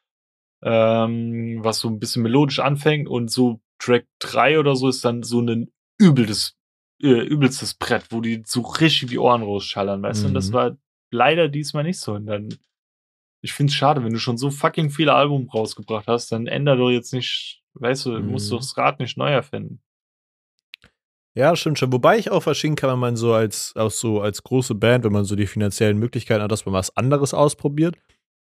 ähm, 0.63 1.59
was 1.63 1.79
so 1.79 1.89
ein 1.89 1.99
bisschen 1.99 2.23
melodisch 2.23 2.59
anfängt 2.59 3.07
und 3.09 3.29
so 3.29 3.61
Track 3.79 4.07
3 4.19 4.59
oder 4.59 4.75
so 4.75 4.87
ist 4.87 5.03
dann 5.03 5.21
so 5.23 5.41
ein 5.41 5.71
übeltes, 5.99 6.55
äh, 7.01 7.07
übelstes 7.25 7.73
Brett, 7.75 8.05
wo 8.11 8.21
die 8.21 8.41
so 8.45 8.61
richtig 8.61 9.09
die 9.09 9.19
Ohren 9.19 9.43
rausschallern, 9.43 10.01
weißt 10.01 10.23
du? 10.23 10.27
Und 10.29 10.33
das 10.33 10.49
Mhm. 10.49 10.53
war 10.53 10.77
leider 11.11 11.49
diesmal 11.49 11.83
nicht 11.83 11.99
so. 11.99 12.13
Und 12.13 12.25
dann, 12.25 12.49
ich 13.45 13.53
find's 13.53 13.73
schade, 13.73 14.03
wenn 14.03 14.11
du 14.13 14.19
schon 14.19 14.37
so 14.37 14.49
fucking 14.49 14.89
viele 14.89 15.13
Alben 15.13 15.49
rausgebracht 15.49 16.07
hast, 16.07 16.31
dann 16.31 16.47
änder 16.47 16.75
doch 16.75 16.89
jetzt 16.89 17.13
nicht, 17.13 17.61
weißt 17.75 18.07
du, 18.07 18.19
musst 18.19 18.49
du 18.51 18.55
Mhm. 18.55 18.59
das 18.59 18.75
Rad 18.77 18.99
nicht 18.99 19.17
neu 19.17 19.31
erfinden. 19.31 19.81
Ja, 21.37 21.55
stimmt 21.55 21.77
schon. 21.79 21.91
Wobei 21.91 22.17
ich 22.17 22.31
auch 22.31 22.43
verstehen 22.43 22.75
kann, 22.75 22.89
wenn 22.91 22.99
man 22.99 23.15
so 23.17 23.33
als, 23.33 23.75
auch 23.75 23.91
so 23.91 24.21
als 24.21 24.43
große 24.43 24.73
Band, 24.75 25.03
wenn 25.03 25.11
man 25.11 25.25
so 25.25 25.35
die 25.35 25.47
finanziellen 25.47 25.97
Möglichkeiten 25.97 26.41
hat, 26.41 26.51
dass 26.51 26.65
man 26.65 26.73
was 26.73 26.95
anderes 26.95 27.33
ausprobiert. 27.33 27.95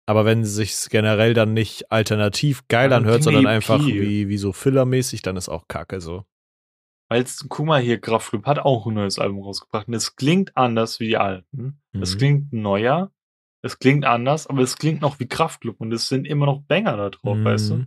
Aber 0.07 0.25
wenn 0.25 0.43
es 0.43 0.55
sich 0.55 0.75
generell 0.91 1.35
dann 1.35 1.55
nicht 1.55 1.91
alternativ 1.91 2.69
geil 2.69 2.91
Ja, 2.91 2.97
anhört, 2.99 3.23
sondern 3.25 3.45
EP. 3.47 3.51
einfach 3.51 3.85
wie, 3.87 4.29
wie 4.29 4.37
so 4.39 4.53
fillermäßig, 4.53 5.23
dann 5.23 5.37
ist 5.37 5.49
auch 5.49 5.67
kacke 5.67 6.01
so. 6.01 6.25
Weil, 7.09 7.21
jetzt, 7.21 7.47
guck 7.49 7.67
mal 7.67 7.81
hier, 7.83 8.01
Kraftklub 8.01 8.47
hat 8.47 8.59
auch 8.61 8.87
ein 8.87 8.95
neues 8.95 9.19
Album 9.19 9.43
rausgebracht 9.43 9.89
und 9.89 9.95
es 9.95 10.15
klingt 10.15 10.57
anders 10.57 11.01
wie 11.01 11.09
die 11.09 11.17
alten. 11.17 11.81
Es 11.93 12.15
Mhm. 12.15 12.19
klingt 12.19 12.53
neuer, 12.53 13.11
es 13.65 13.79
klingt 13.79 14.05
anders, 14.05 14.47
aber 14.47 14.61
es 14.61 14.77
klingt 14.77 15.01
noch 15.01 15.19
wie 15.21 15.27
Kraftklub 15.27 15.81
und 15.81 15.91
es 15.91 16.09
sind 16.09 16.27
immer 16.27 16.45
noch 16.45 16.61
Banger 16.65 16.99
da 16.99 17.09
drauf, 17.09 17.39
weißt 17.43 17.71
du? 17.71 17.75
Mhm. 17.77 17.87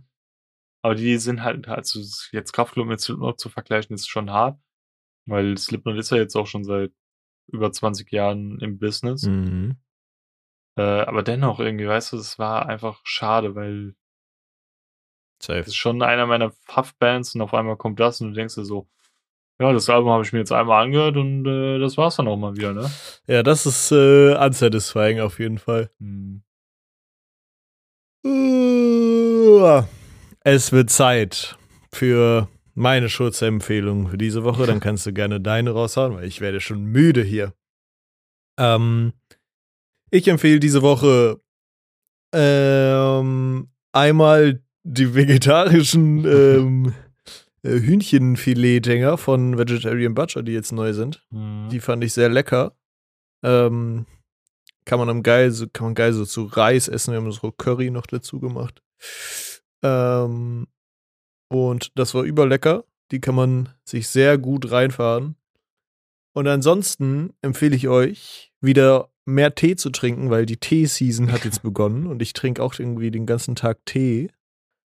Aber 0.82 0.96
die 0.96 1.16
sind 1.18 1.44
halt, 1.44 1.68
also 1.68 2.00
jetzt 2.32 2.52
Kraftklub 2.52 2.88
mit 2.88 3.00
Slipknot 3.00 3.38
zu 3.38 3.48
vergleichen, 3.48 3.94
ist 3.94 4.08
schon 4.08 4.32
hart, 4.32 4.60
weil 5.26 5.56
Slipknot 5.56 5.96
ist 5.96 6.10
ja 6.10 6.16
jetzt 6.16 6.34
auch 6.34 6.48
schon 6.48 6.64
seit 6.64 6.92
über 7.46 7.70
20 7.70 8.10
Jahren 8.10 8.58
im 8.58 8.80
Business. 8.80 9.22
Mhm. 9.22 9.76
Äh, 10.76 10.82
aber 10.82 11.22
dennoch 11.22 11.60
irgendwie, 11.60 11.86
weißt 11.86 12.12
du, 12.12 12.16
es 12.16 12.40
war 12.40 12.66
einfach 12.66 13.00
schade, 13.04 13.54
weil 13.54 13.94
Safe. 15.40 15.60
das 15.60 15.68
ist 15.68 15.76
schon 15.76 16.02
einer 16.02 16.26
meiner 16.26 16.50
Puff-Bands 16.66 17.36
und 17.36 17.40
auf 17.40 17.54
einmal 17.54 17.76
kommt 17.76 18.00
das 18.00 18.20
und 18.20 18.30
du 18.30 18.34
denkst 18.34 18.56
dir 18.56 18.64
so, 18.64 18.88
ja, 19.60 19.72
das 19.72 19.88
Album 19.88 20.10
habe 20.10 20.24
ich 20.24 20.32
mir 20.32 20.40
jetzt 20.40 20.52
einmal 20.52 20.84
angehört 20.84 21.16
und 21.16 21.46
äh, 21.46 21.78
das 21.78 21.96
war's 21.96 22.16
dann 22.16 22.28
auch 22.28 22.36
mal 22.36 22.56
wieder, 22.56 22.72
ne? 22.72 22.90
Ja, 23.26 23.42
das 23.42 23.66
ist 23.66 23.92
äh, 23.92 24.34
unsatisfying 24.34 25.20
auf 25.20 25.38
jeden 25.38 25.58
Fall. 25.58 25.90
Hm. 25.98 26.42
Es 30.50 30.72
wird 30.72 30.88
Zeit 30.88 31.58
für 31.92 32.48
meine 32.74 33.10
Schutzempfehlung 33.10 34.08
für 34.08 34.18
diese 34.18 34.44
Woche. 34.44 34.66
Dann 34.66 34.80
kannst 34.80 35.04
du 35.04 35.12
gerne 35.12 35.40
deine 35.40 35.72
raushauen, 35.72 36.14
weil 36.14 36.24
ich 36.24 36.40
werde 36.40 36.60
schon 36.60 36.84
müde 36.84 37.22
hier. 37.22 37.52
Ähm, 38.58 39.12
ich 40.10 40.26
empfehle 40.26 40.58
diese 40.58 40.80
Woche 40.80 41.40
ähm, 42.32 43.68
einmal 43.92 44.62
die 44.84 45.14
vegetarischen 45.14 46.24
ähm, 46.24 46.94
äh, 47.68 47.80
Hühnchenfilet-Dinger 47.80 49.18
von 49.18 49.58
Vegetarian 49.58 50.14
Butcher, 50.14 50.42
die 50.42 50.52
jetzt 50.52 50.72
neu 50.72 50.92
sind. 50.92 51.24
Hm. 51.30 51.68
Die 51.70 51.80
fand 51.80 52.02
ich 52.04 52.12
sehr 52.12 52.28
lecker. 52.28 52.76
Ähm, 53.42 54.06
kann 54.84 54.98
man 54.98 55.10
am 55.10 55.22
geil, 55.22 55.50
so, 55.50 55.66
kann 55.68 55.88
man 55.88 55.94
geil 55.94 56.12
so 56.12 56.24
zu 56.24 56.44
Reis 56.44 56.88
essen. 56.88 57.12
Wir 57.12 57.20
haben 57.20 57.30
so 57.30 57.52
Curry 57.52 57.90
noch 57.90 58.06
dazu 58.06 58.40
gemacht. 58.40 58.82
Ähm, 59.82 60.66
und 61.48 61.92
das 61.94 62.14
war 62.14 62.24
überlecker. 62.24 62.84
Die 63.10 63.20
kann 63.20 63.34
man 63.34 63.68
sich 63.84 64.08
sehr 64.08 64.38
gut 64.38 64.70
reinfahren. 64.70 65.36
Und 66.34 66.46
ansonsten 66.46 67.34
empfehle 67.42 67.76
ich 67.76 67.88
euch, 67.88 68.52
wieder 68.60 69.10
mehr 69.24 69.54
Tee 69.54 69.76
zu 69.76 69.90
trinken, 69.90 70.30
weil 70.30 70.46
die 70.46 70.56
Tee-Season 70.56 71.32
hat 71.32 71.44
jetzt 71.44 71.62
begonnen 71.62 72.06
und 72.06 72.22
ich 72.22 72.32
trinke 72.32 72.62
auch 72.62 72.78
irgendwie 72.78 73.10
den 73.10 73.26
ganzen 73.26 73.54
Tag 73.54 73.84
Tee. 73.84 74.30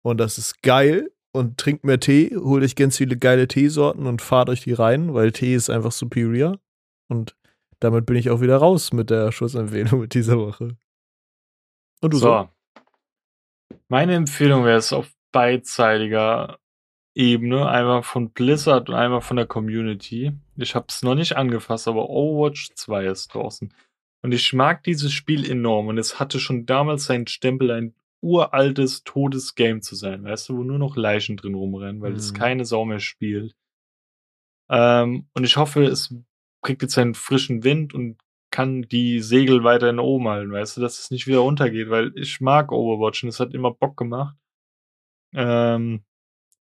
Und 0.02 0.18
das 0.18 0.38
ist 0.38 0.62
geil. 0.62 1.12
Und 1.36 1.58
trinkt 1.58 1.84
mehr 1.84 2.00
Tee, 2.00 2.34
holt 2.34 2.64
euch 2.64 2.78
ganz 2.78 2.96
viele 2.96 3.18
geile 3.18 3.50
Teesorten 3.50 4.08
und 4.08 4.22
fahrt 4.22 4.48
euch 4.48 4.62
die 4.62 4.72
rein, 4.72 5.14
weil 5.14 5.34
Tee 5.34 5.54
ist 5.54 5.70
einfach 5.70 5.92
superior. 5.92 6.60
Und 7.10 7.36
damit 7.82 8.06
bin 8.06 8.16
ich 8.16 8.30
auch 8.30 8.40
wieder 8.40 8.56
raus 8.56 8.94
mit 8.94 9.10
der 9.10 9.34
Schussempfehlung 9.34 10.00
mit 10.00 10.14
dieser 10.14 10.38
Woche. 10.38 10.78
Und 12.00 12.14
du 12.14 12.18
so? 12.18 12.28
So. 12.28 12.50
Meine 13.90 14.16
Empfehlung 14.16 14.64
wäre 14.64 14.78
es 14.78 14.94
auf 14.94 15.12
beidseitiger 15.34 16.58
Ebene, 17.16 17.68
einmal 17.68 18.04
von 18.04 18.30
Blizzard 18.32 18.88
und 18.88 18.96
einmal 18.96 19.20
von 19.20 19.36
der 19.36 19.46
Community. 19.46 20.32
Ich 20.56 20.74
habe 20.74 20.86
es 20.88 21.04
noch 21.04 21.16
nicht 21.16 21.36
angefasst, 21.36 21.90
aber 21.90 22.10
Overwatch 22.10 22.70
2 22.76 23.08
ist 23.08 23.34
draußen. 23.34 23.74
Und 24.22 24.32
ich 24.32 24.54
mag 24.54 24.84
dieses 24.84 25.12
Spiel 25.12 25.52
enorm 25.52 25.88
und 25.88 25.98
es 25.98 26.18
hatte 26.18 26.40
schon 26.40 26.66
damals 26.66 27.04
seinen 27.04 27.28
Stempel, 27.28 27.72
ein 27.72 27.94
uraltes, 28.26 29.04
totes 29.04 29.54
Game 29.56 29.82
zu 29.82 29.96
sein, 29.96 30.24
weißt 30.24 30.50
du, 30.50 30.58
wo 30.58 30.64
nur 30.64 30.80
noch 30.80 30.96
Leichen 30.98 31.38
drin 31.38 31.54
rumrennen, 31.54 32.02
weil 32.02 32.14
es 32.14 32.32
Mhm. 32.32 32.36
keine 32.38 32.66
Sau 32.66 32.84
mehr 32.86 33.00
spielt. 33.00 33.56
Ähm, 34.70 35.30
und 35.34 35.44
ich 35.44 35.58
hoffe, 35.58 35.84
es 35.84 36.14
kriegt 36.64 36.82
jetzt 36.82 36.98
einen 36.98 37.14
frischen 37.14 37.64
Wind 37.64 37.94
und 37.94 38.18
kann 38.52 38.84
die 38.84 39.20
Segel 39.20 39.64
weiterhin 39.64 40.00
oben 40.00 40.28
halten, 40.28 40.52
weißt 40.52 40.78
du, 40.78 40.82
dass 40.82 41.00
es 41.00 41.12
nicht 41.12 41.28
wieder 41.28 41.44
untergeht, 41.44 41.90
weil 41.90 42.12
ich 42.18 42.42
mag 42.42 42.72
Overwatch 42.72 43.24
und 43.24 43.30
es 43.30 43.40
hat 43.40 43.54
immer 43.54 43.72
Bock 43.72 43.96
gemacht. 43.98 44.36
Ähm, 45.34 46.04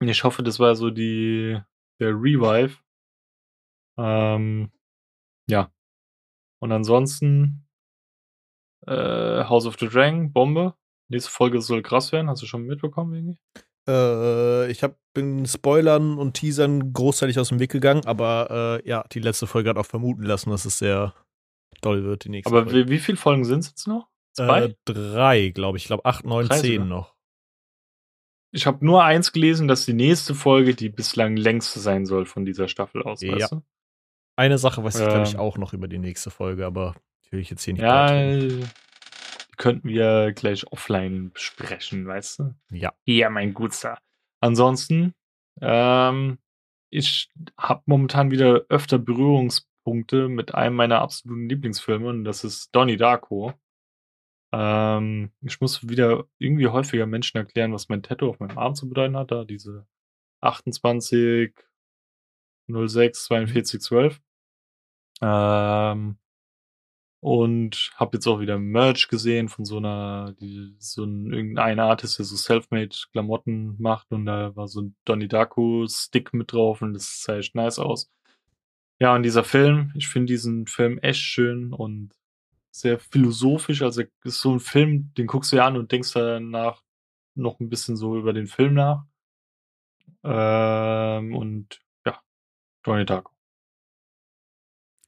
ich 0.00 0.24
hoffe, 0.24 0.42
das 0.42 0.58
war 0.58 0.74
so 0.74 0.90
die, 0.90 1.58
der 2.00 2.10
Revive. 2.10 2.78
Ähm, 3.98 4.70
ja. 5.48 5.70
Und 6.60 6.72
ansonsten, 6.72 7.66
äh, 8.86 9.44
House 9.44 9.66
of 9.66 9.76
the 9.78 9.88
Dragon, 9.88 10.32
Bombe. 10.32 10.74
Nächste 11.12 11.30
Folge 11.30 11.60
soll 11.60 11.82
krass 11.82 12.10
werden. 12.12 12.28
Hast 12.28 12.42
du 12.42 12.46
schon 12.46 12.64
mitbekommen 12.64 13.14
irgendwie? 13.14 13.38
Äh, 13.88 14.70
ich 14.70 14.82
hab, 14.82 14.96
bin 15.14 15.44
Spoilern 15.46 16.18
und 16.18 16.34
Teasern 16.34 16.92
großteilig 16.92 17.38
aus 17.38 17.48
dem 17.50 17.58
Weg 17.60 17.70
gegangen, 17.70 18.04
aber 18.06 18.80
äh, 18.84 18.88
ja, 18.88 19.04
die 19.12 19.18
letzte 19.20 19.46
Folge 19.46 19.70
hat 19.70 19.76
auch 19.76 19.86
vermuten 19.86 20.22
lassen, 20.22 20.50
dass 20.50 20.64
es 20.64 20.78
sehr 20.78 21.14
doll 21.80 22.04
wird, 22.04 22.24
die 22.24 22.28
nächste 22.28 22.50
Aber 22.54 22.64
Folge. 22.64 22.86
wie, 22.86 22.90
wie 22.92 22.98
viele 22.98 23.18
Folgen 23.18 23.44
sind 23.44 23.60
es 23.60 23.68
jetzt 23.70 23.86
noch? 23.88 24.08
Zwei? 24.34 24.62
Äh, 24.66 24.74
drei, 24.84 25.48
glaube 25.50 25.76
ich. 25.78 25.84
Ich 25.84 25.86
glaube, 25.88 26.04
acht, 26.04 26.24
neun, 26.24 26.46
Drei 26.48 26.60
zehn 26.60 26.72
sogar. 26.82 26.86
noch. 26.88 27.14
Ich 28.54 28.66
habe 28.66 28.84
nur 28.84 29.02
eins 29.02 29.32
gelesen, 29.32 29.66
dass 29.66 29.84
die 29.86 29.94
nächste 29.94 30.34
Folge 30.34 30.74
die 30.74 30.88
bislang 30.90 31.36
längste 31.36 31.80
sein 31.80 32.06
soll 32.06 32.26
von 32.26 32.44
dieser 32.44 32.68
Staffel 32.68 33.02
aus, 33.02 33.20
Ja. 33.22 33.32
weißt 33.34 33.52
du? 33.52 33.62
Eine 34.36 34.58
Sache 34.58 34.82
weiß 34.84 34.98
ich, 35.00 35.06
glaube 35.08 35.24
ich, 35.24 35.34
Ähm. 35.34 35.40
auch 35.40 35.58
noch 35.58 35.72
über 35.72 35.88
die 35.88 35.98
nächste 35.98 36.30
Folge, 36.30 36.64
aber 36.66 36.94
will 37.30 37.40
ich 37.40 37.50
jetzt 37.50 37.64
hier 37.64 37.74
nicht 37.74 37.82
Ja, 37.82 38.06
könnten 39.62 39.88
wir 39.88 40.32
gleich 40.32 40.66
offline 40.72 41.30
besprechen, 41.30 42.04
weißt 42.04 42.40
du? 42.40 42.54
Ja. 42.72 42.92
Ja, 43.04 43.30
mein 43.30 43.54
Gutster. 43.54 43.96
Ansonsten, 44.40 45.14
ähm, 45.60 46.38
ich 46.90 47.30
habe 47.56 47.82
momentan 47.86 48.32
wieder 48.32 48.66
öfter 48.70 48.98
Berührungspunkte 48.98 50.28
mit 50.28 50.52
einem 50.56 50.74
meiner 50.74 51.00
absoluten 51.00 51.48
Lieblingsfilme 51.48 52.08
und 52.08 52.24
das 52.24 52.42
ist 52.42 52.74
Donnie 52.74 52.96
Darko. 52.96 53.52
Ähm, 54.52 55.30
ich 55.42 55.60
muss 55.60 55.88
wieder 55.88 56.24
irgendwie 56.38 56.66
häufiger 56.66 57.06
Menschen 57.06 57.38
erklären, 57.38 57.72
was 57.72 57.88
mein 57.88 58.02
Tattoo 58.02 58.30
auf 58.30 58.40
meinem 58.40 58.58
Arm 58.58 58.74
zu 58.74 58.88
bedeuten 58.88 59.16
hat. 59.16 59.30
Da 59.30 59.44
diese 59.44 59.86
28 60.40 61.54
06 62.68 63.24
42 63.26 63.80
12. 63.80 64.20
Ähm, 65.22 66.18
und 67.22 67.92
habe 67.94 68.16
jetzt 68.16 68.26
auch 68.26 68.40
wieder 68.40 68.58
Merch 68.58 69.06
gesehen 69.06 69.48
von 69.48 69.64
so 69.64 69.76
einer, 69.76 70.34
die 70.40 70.74
so 70.80 71.04
ein 71.04 71.32
irgendein 71.32 71.78
Artist, 71.78 72.18
der 72.18 72.24
so 72.26 72.34
Selfmade 72.34 72.96
Klamotten 73.12 73.76
macht 73.80 74.10
und 74.10 74.26
da 74.26 74.56
war 74.56 74.66
so 74.66 74.82
ein 74.82 74.96
Donnie 75.04 75.28
Darko 75.28 75.86
Stick 75.88 76.34
mit 76.34 76.52
drauf 76.52 76.82
und 76.82 76.94
das 76.94 77.22
sah 77.22 77.36
echt 77.36 77.54
nice 77.54 77.78
aus. 77.78 78.10
Ja, 78.98 79.14
und 79.14 79.22
dieser 79.22 79.44
Film, 79.44 79.92
ich 79.96 80.08
finde 80.08 80.32
diesen 80.32 80.66
Film 80.66 80.98
echt 80.98 81.20
schön 81.20 81.72
und 81.72 82.10
sehr 82.72 82.98
philosophisch. 82.98 83.82
Also 83.82 84.02
ist 84.24 84.40
so 84.40 84.52
ein 84.54 84.60
Film, 84.60 85.12
den 85.14 85.28
guckst 85.28 85.52
du 85.52 85.56
dir 85.56 85.64
an 85.64 85.76
und 85.76 85.92
denkst 85.92 86.12
danach 86.14 86.82
noch 87.36 87.60
ein 87.60 87.68
bisschen 87.68 87.96
so 87.96 88.16
über 88.18 88.32
den 88.32 88.48
Film 88.48 88.74
nach. 88.74 89.04
Ähm, 90.24 91.36
und 91.36 91.80
ja, 92.04 92.20
Donnie 92.82 93.06
Darko. 93.06 93.31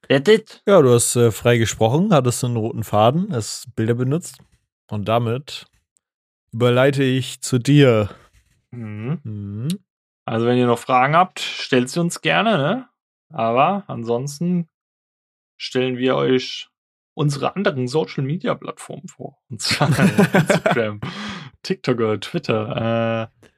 That's 0.09 0.31
it. 0.31 0.63
Ja, 0.67 0.81
du 0.83 0.93
hast 0.93 1.17
äh, 1.17 1.31
frei 1.31 1.59
gesprochen, 1.59 2.13
hattest 2.13 2.45
einen 2.45 2.57
roten 2.57 2.85
Faden, 2.85 3.33
hast 3.33 3.75
Bilder 3.75 3.95
benutzt. 3.95 4.39
Und 4.89 5.09
damit 5.09 5.67
überleite 6.53 7.03
ich 7.03 7.41
zu 7.41 7.59
dir. 7.59 8.11
Mhm. 8.71 9.21
Mhm. 9.25 9.69
Also, 10.25 10.47
wenn 10.47 10.59
ihr 10.59 10.67
noch 10.67 10.79
Fragen 10.79 11.17
habt, 11.17 11.41
stellt 11.41 11.91
sie 11.91 12.01
uns 12.01 12.21
gerne, 12.21 12.57
ne? 12.57 12.89
Aber 13.31 13.85
ansonsten 13.89 14.69
stellen 15.57 15.97
wir 15.97 16.17
euch 16.17 16.69
unsere 17.15 17.55
anderen 17.57 17.89
Social 17.89 18.25
Media 18.25 18.55
Plattformen 18.55 19.09
vor. 19.09 19.39
Und 19.51 19.61
zwar 19.61 19.89
Instagram, 20.35 21.01
TikTok 21.63 21.97
oder 21.97 22.21
Twitter. 22.21 23.31
Äh, 23.31 23.49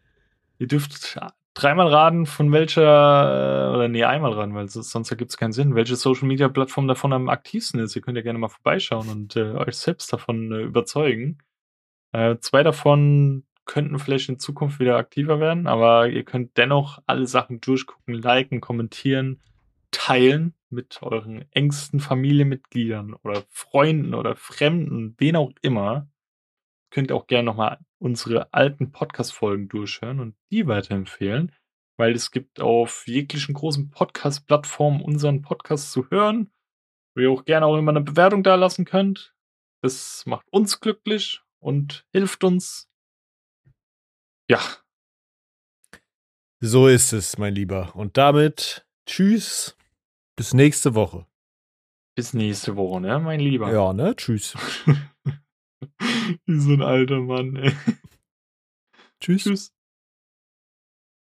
ihr 0.58 0.66
dürft 0.66 1.18
dreimal 1.56 1.88
raten, 1.88 2.26
von 2.26 2.52
welcher, 2.52 2.82
äh, 2.82 3.74
oder 3.74 3.88
nee, 3.88 4.04
einmal 4.04 4.32
raten, 4.32 4.54
weil 4.54 4.68
sonst 4.68 5.10
ergibt 5.10 5.30
es 5.30 5.36
keinen 5.36 5.52
Sinn, 5.52 5.74
welche 5.74 5.96
Social 5.96 6.28
Media 6.28 6.48
Plattform 6.48 6.86
davon 6.86 7.12
am 7.12 7.28
aktivsten 7.28 7.80
ist. 7.80 7.96
Ihr 7.96 8.02
könnt 8.02 8.16
ja 8.16 8.22
gerne 8.22 8.38
mal 8.38 8.48
vorbeischauen 8.48 9.08
und 9.08 9.36
äh, 9.36 9.54
euch 9.54 9.76
selbst 9.76 10.12
davon 10.12 10.52
äh, 10.52 10.60
überzeugen. 10.62 11.38
Äh, 12.12 12.36
zwei 12.40 12.62
davon 12.62 13.44
könnten 13.64 13.98
vielleicht 13.98 14.28
in 14.28 14.38
Zukunft 14.38 14.78
wieder 14.78 14.96
aktiver 14.96 15.40
werden, 15.40 15.66
aber 15.66 16.08
ihr 16.08 16.24
könnt 16.24 16.56
dennoch 16.56 17.02
alle 17.06 17.26
Sachen 17.26 17.60
durchgucken, 17.60 18.14
liken, 18.14 18.60
kommentieren, 18.60 19.40
teilen 19.90 20.54
mit 20.68 21.02
euren 21.02 21.46
engsten 21.52 22.00
Familienmitgliedern 22.00 23.14
oder 23.14 23.44
Freunden 23.48 24.14
oder 24.14 24.36
Fremden, 24.36 25.14
wen 25.18 25.36
auch 25.36 25.52
immer. 25.62 26.06
Könnt 26.90 27.10
ihr 27.10 27.16
auch 27.16 27.26
gerne 27.26 27.46
nochmal 27.46 27.78
unsere 27.98 28.52
alten 28.52 28.92
Podcast-Folgen 28.92 29.68
durchhören 29.68 30.20
und 30.20 30.36
die 30.50 30.66
weiterempfehlen, 30.66 31.52
weil 31.98 32.12
es 32.12 32.30
gibt 32.30 32.60
auf 32.60 33.06
jeglichen 33.06 33.54
großen 33.54 33.90
Podcast-Plattformen 33.90 35.02
unseren 35.02 35.42
Podcast 35.42 35.92
zu 35.92 36.08
hören, 36.10 36.50
wo 37.14 37.22
ihr 37.22 37.30
auch 37.30 37.44
gerne 37.44 37.66
auch 37.66 37.76
immer 37.76 37.92
eine 37.92 38.02
Bewertung 38.02 38.42
da 38.42 38.54
lassen 38.54 38.84
könnt. 38.84 39.34
Das 39.82 40.24
macht 40.26 40.46
uns 40.50 40.80
glücklich 40.80 41.42
und 41.58 42.06
hilft 42.12 42.44
uns. 42.44 42.88
Ja. 44.50 44.60
So 46.60 46.88
ist 46.88 47.12
es, 47.12 47.38
mein 47.38 47.54
Lieber. 47.54 47.94
Und 47.94 48.16
damit 48.16 48.86
tschüss. 49.06 49.76
Bis 50.36 50.52
nächste 50.52 50.94
Woche. 50.94 51.26
Bis 52.14 52.32
nächste 52.32 52.76
Woche, 52.76 53.00
ne, 53.00 53.18
mein 53.18 53.40
Lieber. 53.40 53.70
Ja, 53.72 53.92
ne? 53.92 54.14
Tschüss. 54.16 54.54
Wie 56.46 56.58
so 56.58 56.72
ein 56.72 56.82
alter 56.82 57.20
Mann, 57.20 57.56
ey. 57.56 57.72
Tschüss. 59.20 59.44
Tschüss. 59.44 59.75